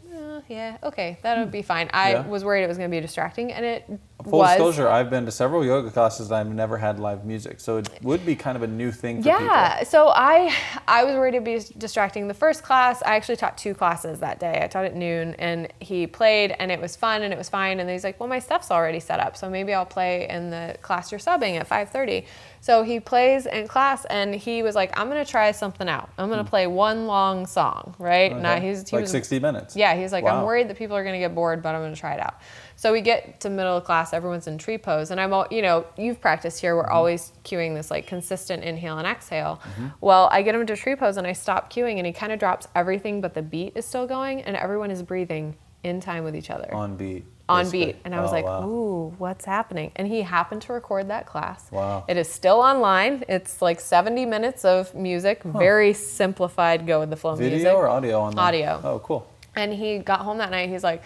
"Uh, 0.50 0.54
"Yeah, 0.54 0.78
okay, 0.84 1.18
that 1.24 1.38
would 1.38 1.52
be 1.52 1.62
fine." 1.62 1.89
I 1.94 2.12
Yeah. 2.12 2.28
was 2.28 2.44
worried 2.44 2.64
it 2.64 2.68
was 2.68 2.78
going 2.78 2.89
to 2.89 2.96
be 2.96 3.02
distracting, 3.02 3.52
and 3.52 3.66
it 3.66 3.86
Full 4.24 4.39
was. 4.39 4.50
disclosure, 4.50 4.88
I've 4.88 5.10
been 5.10 5.26
to 5.26 5.32
several 5.32 5.66
yoga 5.66 5.89
classes 5.89 6.30
and 6.30 6.36
I've 6.38 6.54
never 6.54 6.78
had 6.78 7.00
live 7.00 7.26
music. 7.26 7.60
So 7.60 7.78
it 7.78 7.89
would 8.04 8.26
be 8.26 8.36
kind 8.36 8.56
of 8.56 8.62
a 8.62 8.68
new 8.68 8.92
thing 8.92 9.24
for 9.24 9.30
people. 9.30 9.46
Yeah, 9.46 9.84
so 9.84 10.10
I 10.10 10.54
I 10.88 11.04
was 11.04 11.16
worried 11.16 11.34
it'd 11.34 11.44
be 11.44 11.60
distracting. 11.78 12.28
The 12.28 12.34
first 12.34 12.64
class, 12.64 13.02
I 13.04 13.16
actually 13.16 13.38
taught 13.38 13.58
two 13.58 13.74
classes 13.74 14.20
that 14.20 14.39
day. 14.39 14.60
I 14.64 14.68
taught 14.68 14.86
at 14.86 14.96
noon, 14.96 15.36
and 15.39 15.72
he 15.80 16.06
played, 16.08 16.56
and 16.60 16.72
it 16.72 16.80
was 16.80 16.96
fun, 16.96 17.24
and 17.24 17.34
it 17.34 17.38
was 17.38 17.50
fine. 17.50 17.80
And 17.80 17.88
then 17.89 17.96
he's 17.96 18.04
like, 18.04 18.20
"Well, 18.20 18.30
my 18.30 18.39
stuff's 18.39 18.70
already 18.72 19.00
set 19.00 19.20
up, 19.20 19.36
so 19.38 19.50
maybe 19.50 19.74
I'll 19.74 19.86
play 19.86 20.28
in 20.30 20.50
the 20.52 20.76
class 20.82 21.12
you're 21.12 21.20
subbing 21.20 21.60
at 21.60 21.68
5:30." 21.68 22.26
So 22.62 22.84
he 22.84 22.99
plays 22.99 23.47
in 23.47 23.68
class, 23.68 24.05
and 24.05 24.34
he 24.34 24.64
was 24.64 24.76
like, 24.76 24.97
"I'm 24.97 25.07
gonna 25.07 25.26
try 25.26 25.51
something 25.51 25.89
out. 25.89 26.09
I'm 26.18 26.30
gonna 26.30 26.43
hmm. 26.43 26.49
play 26.49 26.68
one 26.68 27.07
long 27.07 27.47
song, 27.47 27.95
right?" 27.97 28.36
Now 28.36 28.59
he's 28.59 28.88
he 28.89 28.95
like 28.95 29.03
was 29.03 29.12
60 29.12 29.39
minutes. 29.39 29.76
yeah, 29.76 29.95
he's 29.95 30.12
like, 30.12 30.24
Wow. 30.24 30.39
I'm 30.39 30.45
worried 30.45 30.70
that 30.70 30.78
people 30.78 30.95
are 30.95 31.03
going 31.03 31.14
to 31.14 31.20
get 31.20 31.34
bored, 31.36 31.62
but 31.62 31.76
I'm 31.76 31.82
going 31.82 31.93
to 31.93 31.99
try 31.99 32.14
it 32.14 32.20
out. 32.20 32.36
So 32.76 32.91
we 32.91 33.01
get 33.01 33.39
to 33.41 33.49
middle 33.49 33.78
of 33.78 33.84
class, 33.84 34.14
everyone's 34.14 34.47
in 34.47 34.57
tree 34.57 34.78
pose, 34.78 35.12
and 35.12 35.20
I'm 35.20 35.34
all, 35.34 35.47
you 35.51 35.62
know, 35.62 35.86
you've 35.97 36.22
practiced 36.22 36.62
here. 36.62 36.76
We're 36.76 36.84
mm-hmm. 36.84 36.93
always 36.93 37.34
cueing 37.43 37.76
this 37.76 37.91
like 37.91 38.07
consistent 38.07 38.64
inhale 38.64 38.97
and 38.97 39.07
exhale. 39.07 39.62
Mm-hmm. 39.64 39.88
Well, 40.01 40.30
I 40.32 40.41
get 40.41 40.55
him 40.55 40.62
into 40.62 40.76
tree 40.76 40.95
pose 40.95 41.18
and 41.18 41.28
I 41.28 41.34
stop 41.34 41.72
cueing, 41.72 41.97
and 41.97 42.05
he 42.05 42.14
kind 42.14 42.32
of 42.32 42.39
drops 42.39 42.68
everything, 42.76 43.22
but 43.22 43.34
the 43.34 43.41
beat 43.41 43.74
is 43.76 43.86
still 43.86 44.07
going, 44.07 44.41
and 44.41 44.55
everyone 44.55 44.91
is 44.91 45.03
breathing 45.03 45.55
in 45.84 45.99
time 45.99 46.24
with 46.24 46.36
each 46.36 46.49
other 46.49 46.74
On 46.74 46.95
beat. 46.95 47.26
On 47.52 47.70
beat. 47.70 47.95
And 48.06 48.16
I 48.16 48.22
was 48.22 48.30
Oh, 48.30 48.34
like, 48.34 48.45
wow. 48.45 48.64
ooh, 48.68 49.14
what's 49.18 49.45
happening? 49.45 49.91
And 49.95 50.08
he 50.08 50.22
happened 50.22 50.62
to 50.64 50.74
record 50.74 51.10
that 51.10 51.26
class. 51.26 51.72
Wow. 51.72 52.06
It 52.08 52.18
is 52.18 52.28
still 52.30 52.60
online. 52.60 53.24
It's 53.28 53.62
like 53.62 53.80
70 53.80 54.26
minutes 54.26 54.66
of 54.66 54.93
music, 54.95 55.43
very 55.43 55.93
simplified, 55.93 56.88
go 56.88 56.99
with 57.02 57.10
the 57.10 57.16
flow 57.18 57.36
Video 57.36 57.49
music. 57.52 57.68
Video 57.68 57.80
or 57.80 57.88
audio 57.88 58.20
on 58.22 58.36
that? 58.36 58.41
Audio. 58.41 58.82
Oh, 58.84 58.99
cool. 58.99 59.28
And 59.56 59.74
he 59.74 59.97
got 59.99 60.22
home 60.22 60.38
that 60.38 60.52
night. 60.52 60.70
He's 60.70 60.84
like, 60.84 61.04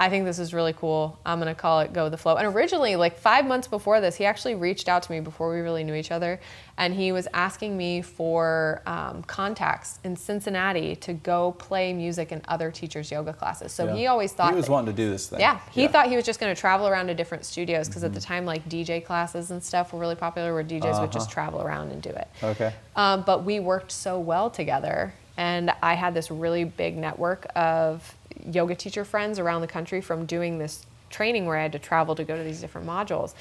I 0.00 0.08
think 0.10 0.24
this 0.26 0.38
is 0.38 0.54
really 0.54 0.72
cool. 0.72 1.18
I'm 1.26 1.40
gonna 1.40 1.56
call 1.56 1.80
it 1.80 1.92
Go 1.92 2.04
with 2.04 2.12
the 2.12 2.18
Flow. 2.18 2.36
And 2.36 2.46
originally, 2.54 2.94
like 2.94 3.18
five 3.18 3.44
months 3.46 3.66
before 3.66 4.00
this, 4.00 4.14
he 4.14 4.24
actually 4.24 4.54
reached 4.54 4.88
out 4.88 5.02
to 5.02 5.10
me 5.12 5.18
before 5.18 5.50
we 5.52 5.58
really 5.60 5.82
knew 5.82 5.94
each 5.94 6.12
other, 6.12 6.38
and 6.76 6.94
he 6.94 7.10
was 7.10 7.26
asking 7.34 7.76
me 7.76 8.00
for 8.02 8.80
um, 8.86 9.24
contacts 9.24 9.98
in 10.04 10.14
Cincinnati 10.14 10.94
to 10.96 11.12
go 11.14 11.50
play 11.52 11.92
music 11.92 12.30
in 12.30 12.40
other 12.46 12.70
teachers' 12.70 13.10
yoga 13.10 13.32
classes. 13.32 13.72
So 13.72 13.86
Yeah. 13.86 13.94
he 13.96 14.06
always 14.06 14.32
thought 14.32 14.50
he 14.50 14.56
was 14.56 14.66
that- 14.66 14.70
wanting 14.72 14.94
to 14.94 15.02
do 15.02 15.10
this 15.10 15.26
thing. 15.28 15.40
yeah, 15.40 15.58
he 15.72 15.88
thought 15.88 16.06
he 16.08 16.14
was 16.14 16.24
just 16.24 16.38
going 16.38 16.54
to 16.54 16.60
travel 16.60 16.86
around 16.86 17.08
to 17.08 17.14
different 17.14 17.44
studios 17.44 17.88
because 17.88 18.04
at 18.04 18.14
the 18.14 18.20
time, 18.20 18.44
like 18.46 18.68
DJ 18.68 19.00
classes 19.04 19.50
and 19.50 19.62
stuff 19.64 19.92
were 19.92 19.98
really 19.98 20.14
popular, 20.14 20.54
where 20.54 20.62
DJs 20.62 21.00
would 21.00 21.10
just 21.10 21.28
travel 21.30 21.60
around 21.60 21.90
and 21.90 22.00
do 22.00 22.10
it. 22.10 22.28
Okay. 22.42 22.72
Um, 22.94 23.22
but 23.26 23.42
we 23.44 23.58
worked 23.58 23.90
so 23.90 24.20
well 24.20 24.48
together, 24.48 25.12
and 25.36 25.72
I 25.82 25.94
had 25.94 26.14
this 26.14 26.30
really 26.30 26.62
big 26.64 26.96
network 26.96 27.46
of 27.56 28.14
yoga 28.50 28.74
teacher 28.74 29.04
friends 29.04 29.38
around 29.38 29.60
the 29.60 29.66
country 29.66 30.00
from 30.00 30.26
doing 30.26 30.58
this 30.58 30.86
training 31.10 31.46
where 31.46 31.56
I 31.56 31.62
had 31.62 31.72
to 31.72 31.78
travel 31.78 32.14
to 32.16 32.24
go 32.24 32.36
to 32.36 32.42
these 32.42 32.60
different 32.60 32.86
modules. 32.86 33.34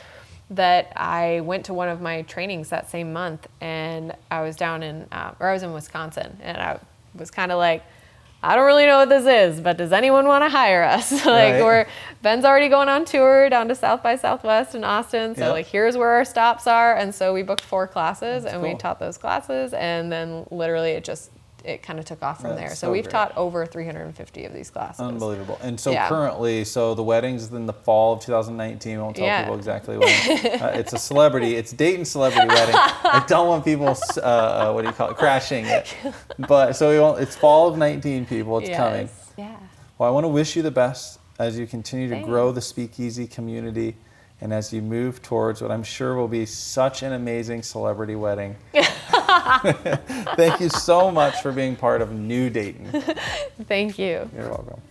That 0.52 0.94
I 0.96 1.42
went 1.42 1.66
to 1.66 1.74
one 1.74 1.90
of 1.90 2.00
my 2.00 2.22
trainings 2.22 2.70
that 2.70 2.90
same 2.90 3.12
month, 3.12 3.48
and 3.60 4.16
I 4.32 4.42
was 4.44 4.56
down 4.56 4.82
in, 4.82 5.06
uh, 5.12 5.34
or 5.42 5.50
I 5.50 5.54
was 5.54 5.62
in 5.64 5.74
Wisconsin, 5.74 6.38
and 6.42 6.58
I 6.58 6.80
was 7.16 7.30
kind 7.30 7.52
of 7.52 7.58
like, 7.58 7.84
I 8.42 8.56
don't 8.56 8.66
really 8.66 8.86
know 8.86 9.00
what 9.00 9.10
this 9.10 9.26
is, 9.26 9.60
but 9.60 9.76
does 9.78 9.92
anyone 9.92 10.26
want 10.26 10.46
to 10.46 10.50
hire 10.50 10.84
us? 10.84 11.12
like, 11.26 11.26
Right. 11.26 11.64
we're 11.64 11.88
Ben's 12.22 12.46
already 12.46 12.70
going 12.70 12.88
on 12.88 13.04
tour 13.04 13.50
down 13.50 13.68
to 13.68 13.76
South 13.76 14.02
by 14.04 14.16
Southwest 14.16 14.74
in 14.74 14.86
Austin, 14.86 15.36
so 15.36 15.46
Yep. 15.48 15.52
like 15.52 15.66
here's 15.66 15.98
where 15.98 16.12
our 16.12 16.24
stops 16.24 16.66
are, 16.66 16.96
and 16.96 17.14
so 17.14 17.34
we 17.34 17.44
booked 17.44 17.62
four 17.64 17.86
classes, 17.88 18.46
and 18.46 18.62
we 18.62 18.74
taught 18.76 19.00
those 19.00 19.18
classes, 19.18 19.74
and 19.74 20.10
then 20.10 20.46
literally 20.50 20.92
it 20.92 21.04
just 21.04 21.32
it 21.64 21.82
kind 21.84 22.00
of 22.00 22.06
took 22.06 22.22
off 22.24 22.42
from 22.42 22.52
That's 22.52 22.60
there. 22.62 22.70
So, 22.70 22.88
so 22.88 22.92
we've 22.92 23.04
great. 23.04 23.12
taught 23.12 23.38
over 23.38 23.66
350 23.66 24.46
of 24.46 24.54
these 24.54 24.70
classes. 24.70 25.00
Unbelievable. 25.02 25.58
And 25.62 25.80
so 25.80 25.92
Yeah. 25.92 26.08
currently, 26.08 26.64
so 26.64 26.94
the 26.94 27.04
wedding's 27.04 27.52
in 27.52 27.66
the 27.66 27.74
fall 27.74 28.14
of 28.14 28.22
2019. 28.22 28.98
We 28.98 29.04
won't 29.04 29.16
tell 29.16 29.26
Yeah. 29.26 29.44
people 29.44 29.58
exactly 29.58 29.98
when. 29.98 30.08
uh, 30.62 30.72
it's 30.76 30.94
a 30.94 30.98
celebrity. 30.98 31.56
It's 31.56 31.72
Dayton 31.72 32.06
celebrity 32.06 32.48
wedding. 32.48 32.76
I 32.76 33.24
don't 33.28 33.48
want 33.48 33.66
people, 33.66 33.88
uh, 33.88 34.22
uh, 34.22 34.72
what 34.72 34.82
do 34.84 34.88
you 34.88 34.94
call 34.94 35.10
it, 35.10 35.18
crashing 35.18 35.66
it. 35.66 35.94
But 36.48 36.74
so 36.74 36.90
we 36.90 37.00
won't, 37.00 37.20
it's 37.22 37.36
fall 37.36 37.68
of 37.68 37.78
19 37.78 38.26
people. 38.26 38.58
It's 38.60 38.70
Yes. 38.70 38.78
coming. 38.78 39.10
Yeah. 39.38 39.56
Well, 39.98 40.08
I 40.10 40.12
want 40.12 40.24
to 40.26 40.30
wish 40.30 40.56
you 40.56 40.62
the 40.62 40.72
best 40.72 41.20
as 41.40 41.58
you 41.58 41.66
continue 41.68 42.08
to 42.10 42.16
Thanks. 42.16 42.28
grow 42.28 42.52
the 42.52 42.62
Speakeasy 42.62 43.28
community 43.28 43.96
and 44.42 44.54
as 44.54 44.72
you 44.72 44.82
move 44.82 45.22
towards 45.22 45.62
what 45.62 45.72
I'm 45.72 45.84
sure 45.84 46.16
will 46.16 46.28
be 46.28 46.46
such 46.46 47.04
an 47.04 47.14
amazing 47.14 47.64
celebrity 47.64 48.16
wedding. 48.16 48.56
Thank 50.36 50.60
you 50.60 50.70
so 50.70 51.10
much 51.10 51.42
for 51.42 51.52
being 51.52 51.76
part 51.76 52.02
of 52.02 52.12
New 52.12 52.50
Dayton. 52.50 53.04
Thank 53.68 53.98
you. 53.98 54.30
You're 54.36 54.50
welcome. 54.50 54.82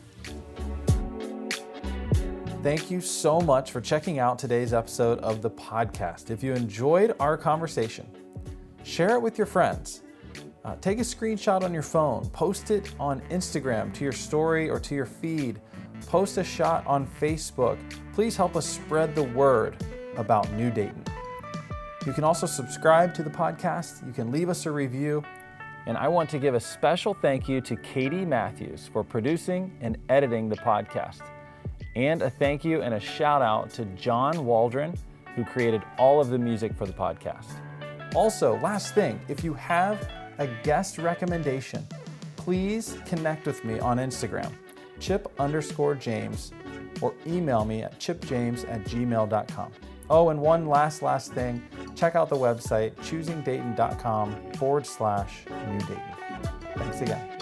Thank 2.62 2.90
you 2.90 3.00
so 3.00 3.40
much 3.40 3.70
for 3.70 3.80
checking 3.80 4.18
out 4.18 4.40
today's 4.40 4.72
episode 4.72 5.20
of 5.20 5.40
the 5.40 5.50
podcast. 5.50 6.30
If 6.30 6.42
you 6.42 6.52
enjoyed 6.52 7.14
our 7.20 7.36
conversation, 7.36 8.08
share 8.82 9.10
it 9.10 9.22
with 9.22 9.38
your 9.38 9.46
friends. 9.46 10.02
Uh, 10.64 10.74
take 10.80 10.98
a 10.98 11.02
screenshot 11.02 11.62
on 11.62 11.72
your 11.72 11.84
phone, 11.84 12.28
post 12.30 12.72
it 12.72 12.92
on 12.98 13.20
Instagram 13.30 13.94
to 13.94 14.02
your 14.02 14.12
story 14.12 14.68
or 14.68 14.80
to 14.80 14.96
your 14.96 15.06
feed, 15.06 15.60
post 16.06 16.38
a 16.38 16.44
shot 16.44 16.86
on 16.86 17.06
Facebook. 17.20 17.78
Please 18.12 18.36
help 18.36 18.56
us 18.56 18.66
spread 18.66 19.14
the 19.14 19.22
word 19.22 19.76
about 20.16 20.50
New 20.52 20.70
Dayton. 20.70 21.04
You 22.06 22.12
can 22.12 22.24
also 22.24 22.46
subscribe 22.46 23.14
to 23.14 23.22
the 23.22 23.30
podcast. 23.30 24.06
You 24.06 24.12
can 24.12 24.30
leave 24.30 24.48
us 24.48 24.66
a 24.66 24.70
review. 24.70 25.22
And 25.86 25.96
I 25.96 26.08
want 26.08 26.28
to 26.30 26.38
give 26.38 26.54
a 26.54 26.60
special 26.60 27.14
thank 27.14 27.48
you 27.48 27.60
to 27.62 27.76
Katie 27.76 28.24
Matthews 28.24 28.88
for 28.92 29.04
producing 29.04 29.76
and 29.80 29.96
editing 30.08 30.48
the 30.48 30.56
podcast. 30.56 31.20
And 31.94 32.22
a 32.22 32.30
thank 32.30 32.64
you 32.64 32.82
and 32.82 32.94
a 32.94 33.00
shout 33.00 33.40
out 33.40 33.70
to 33.70 33.84
John 33.96 34.44
Waldron, 34.44 34.94
who 35.34 35.44
created 35.44 35.82
all 35.98 36.20
of 36.20 36.30
the 36.30 36.38
music 36.38 36.74
for 36.76 36.86
the 36.86 36.92
podcast. 36.92 37.46
Also, 38.14 38.58
last 38.60 38.94
thing, 38.94 39.20
if 39.28 39.42
you 39.42 39.54
have 39.54 40.08
a 40.38 40.46
guest 40.62 40.98
recommendation, 40.98 41.86
please 42.36 42.98
connect 43.06 43.46
with 43.46 43.64
me 43.64 43.78
on 43.80 43.98
Instagram, 43.98 44.52
chip 45.06 45.32
underscore 45.38 45.94
James, 45.94 46.52
or 47.00 47.14
email 47.26 47.64
me 47.64 47.82
at 47.82 47.98
chipjames 48.00 48.64
at 48.68 48.82
gmail.com. 48.84 49.72
Oh, 50.10 50.30
and 50.30 50.40
one 50.40 50.66
last, 50.66 51.02
last 51.02 51.32
thing 51.32 51.62
check 51.94 52.16
out 52.16 52.28
the 52.28 52.36
website 52.36 52.94
choosingdayton.com 52.96 54.52
forward 54.54 54.86
slash 54.86 55.44
new 55.68 55.78
Dayton. 55.80 56.02
Thanks 56.76 57.00
again. 57.00 57.35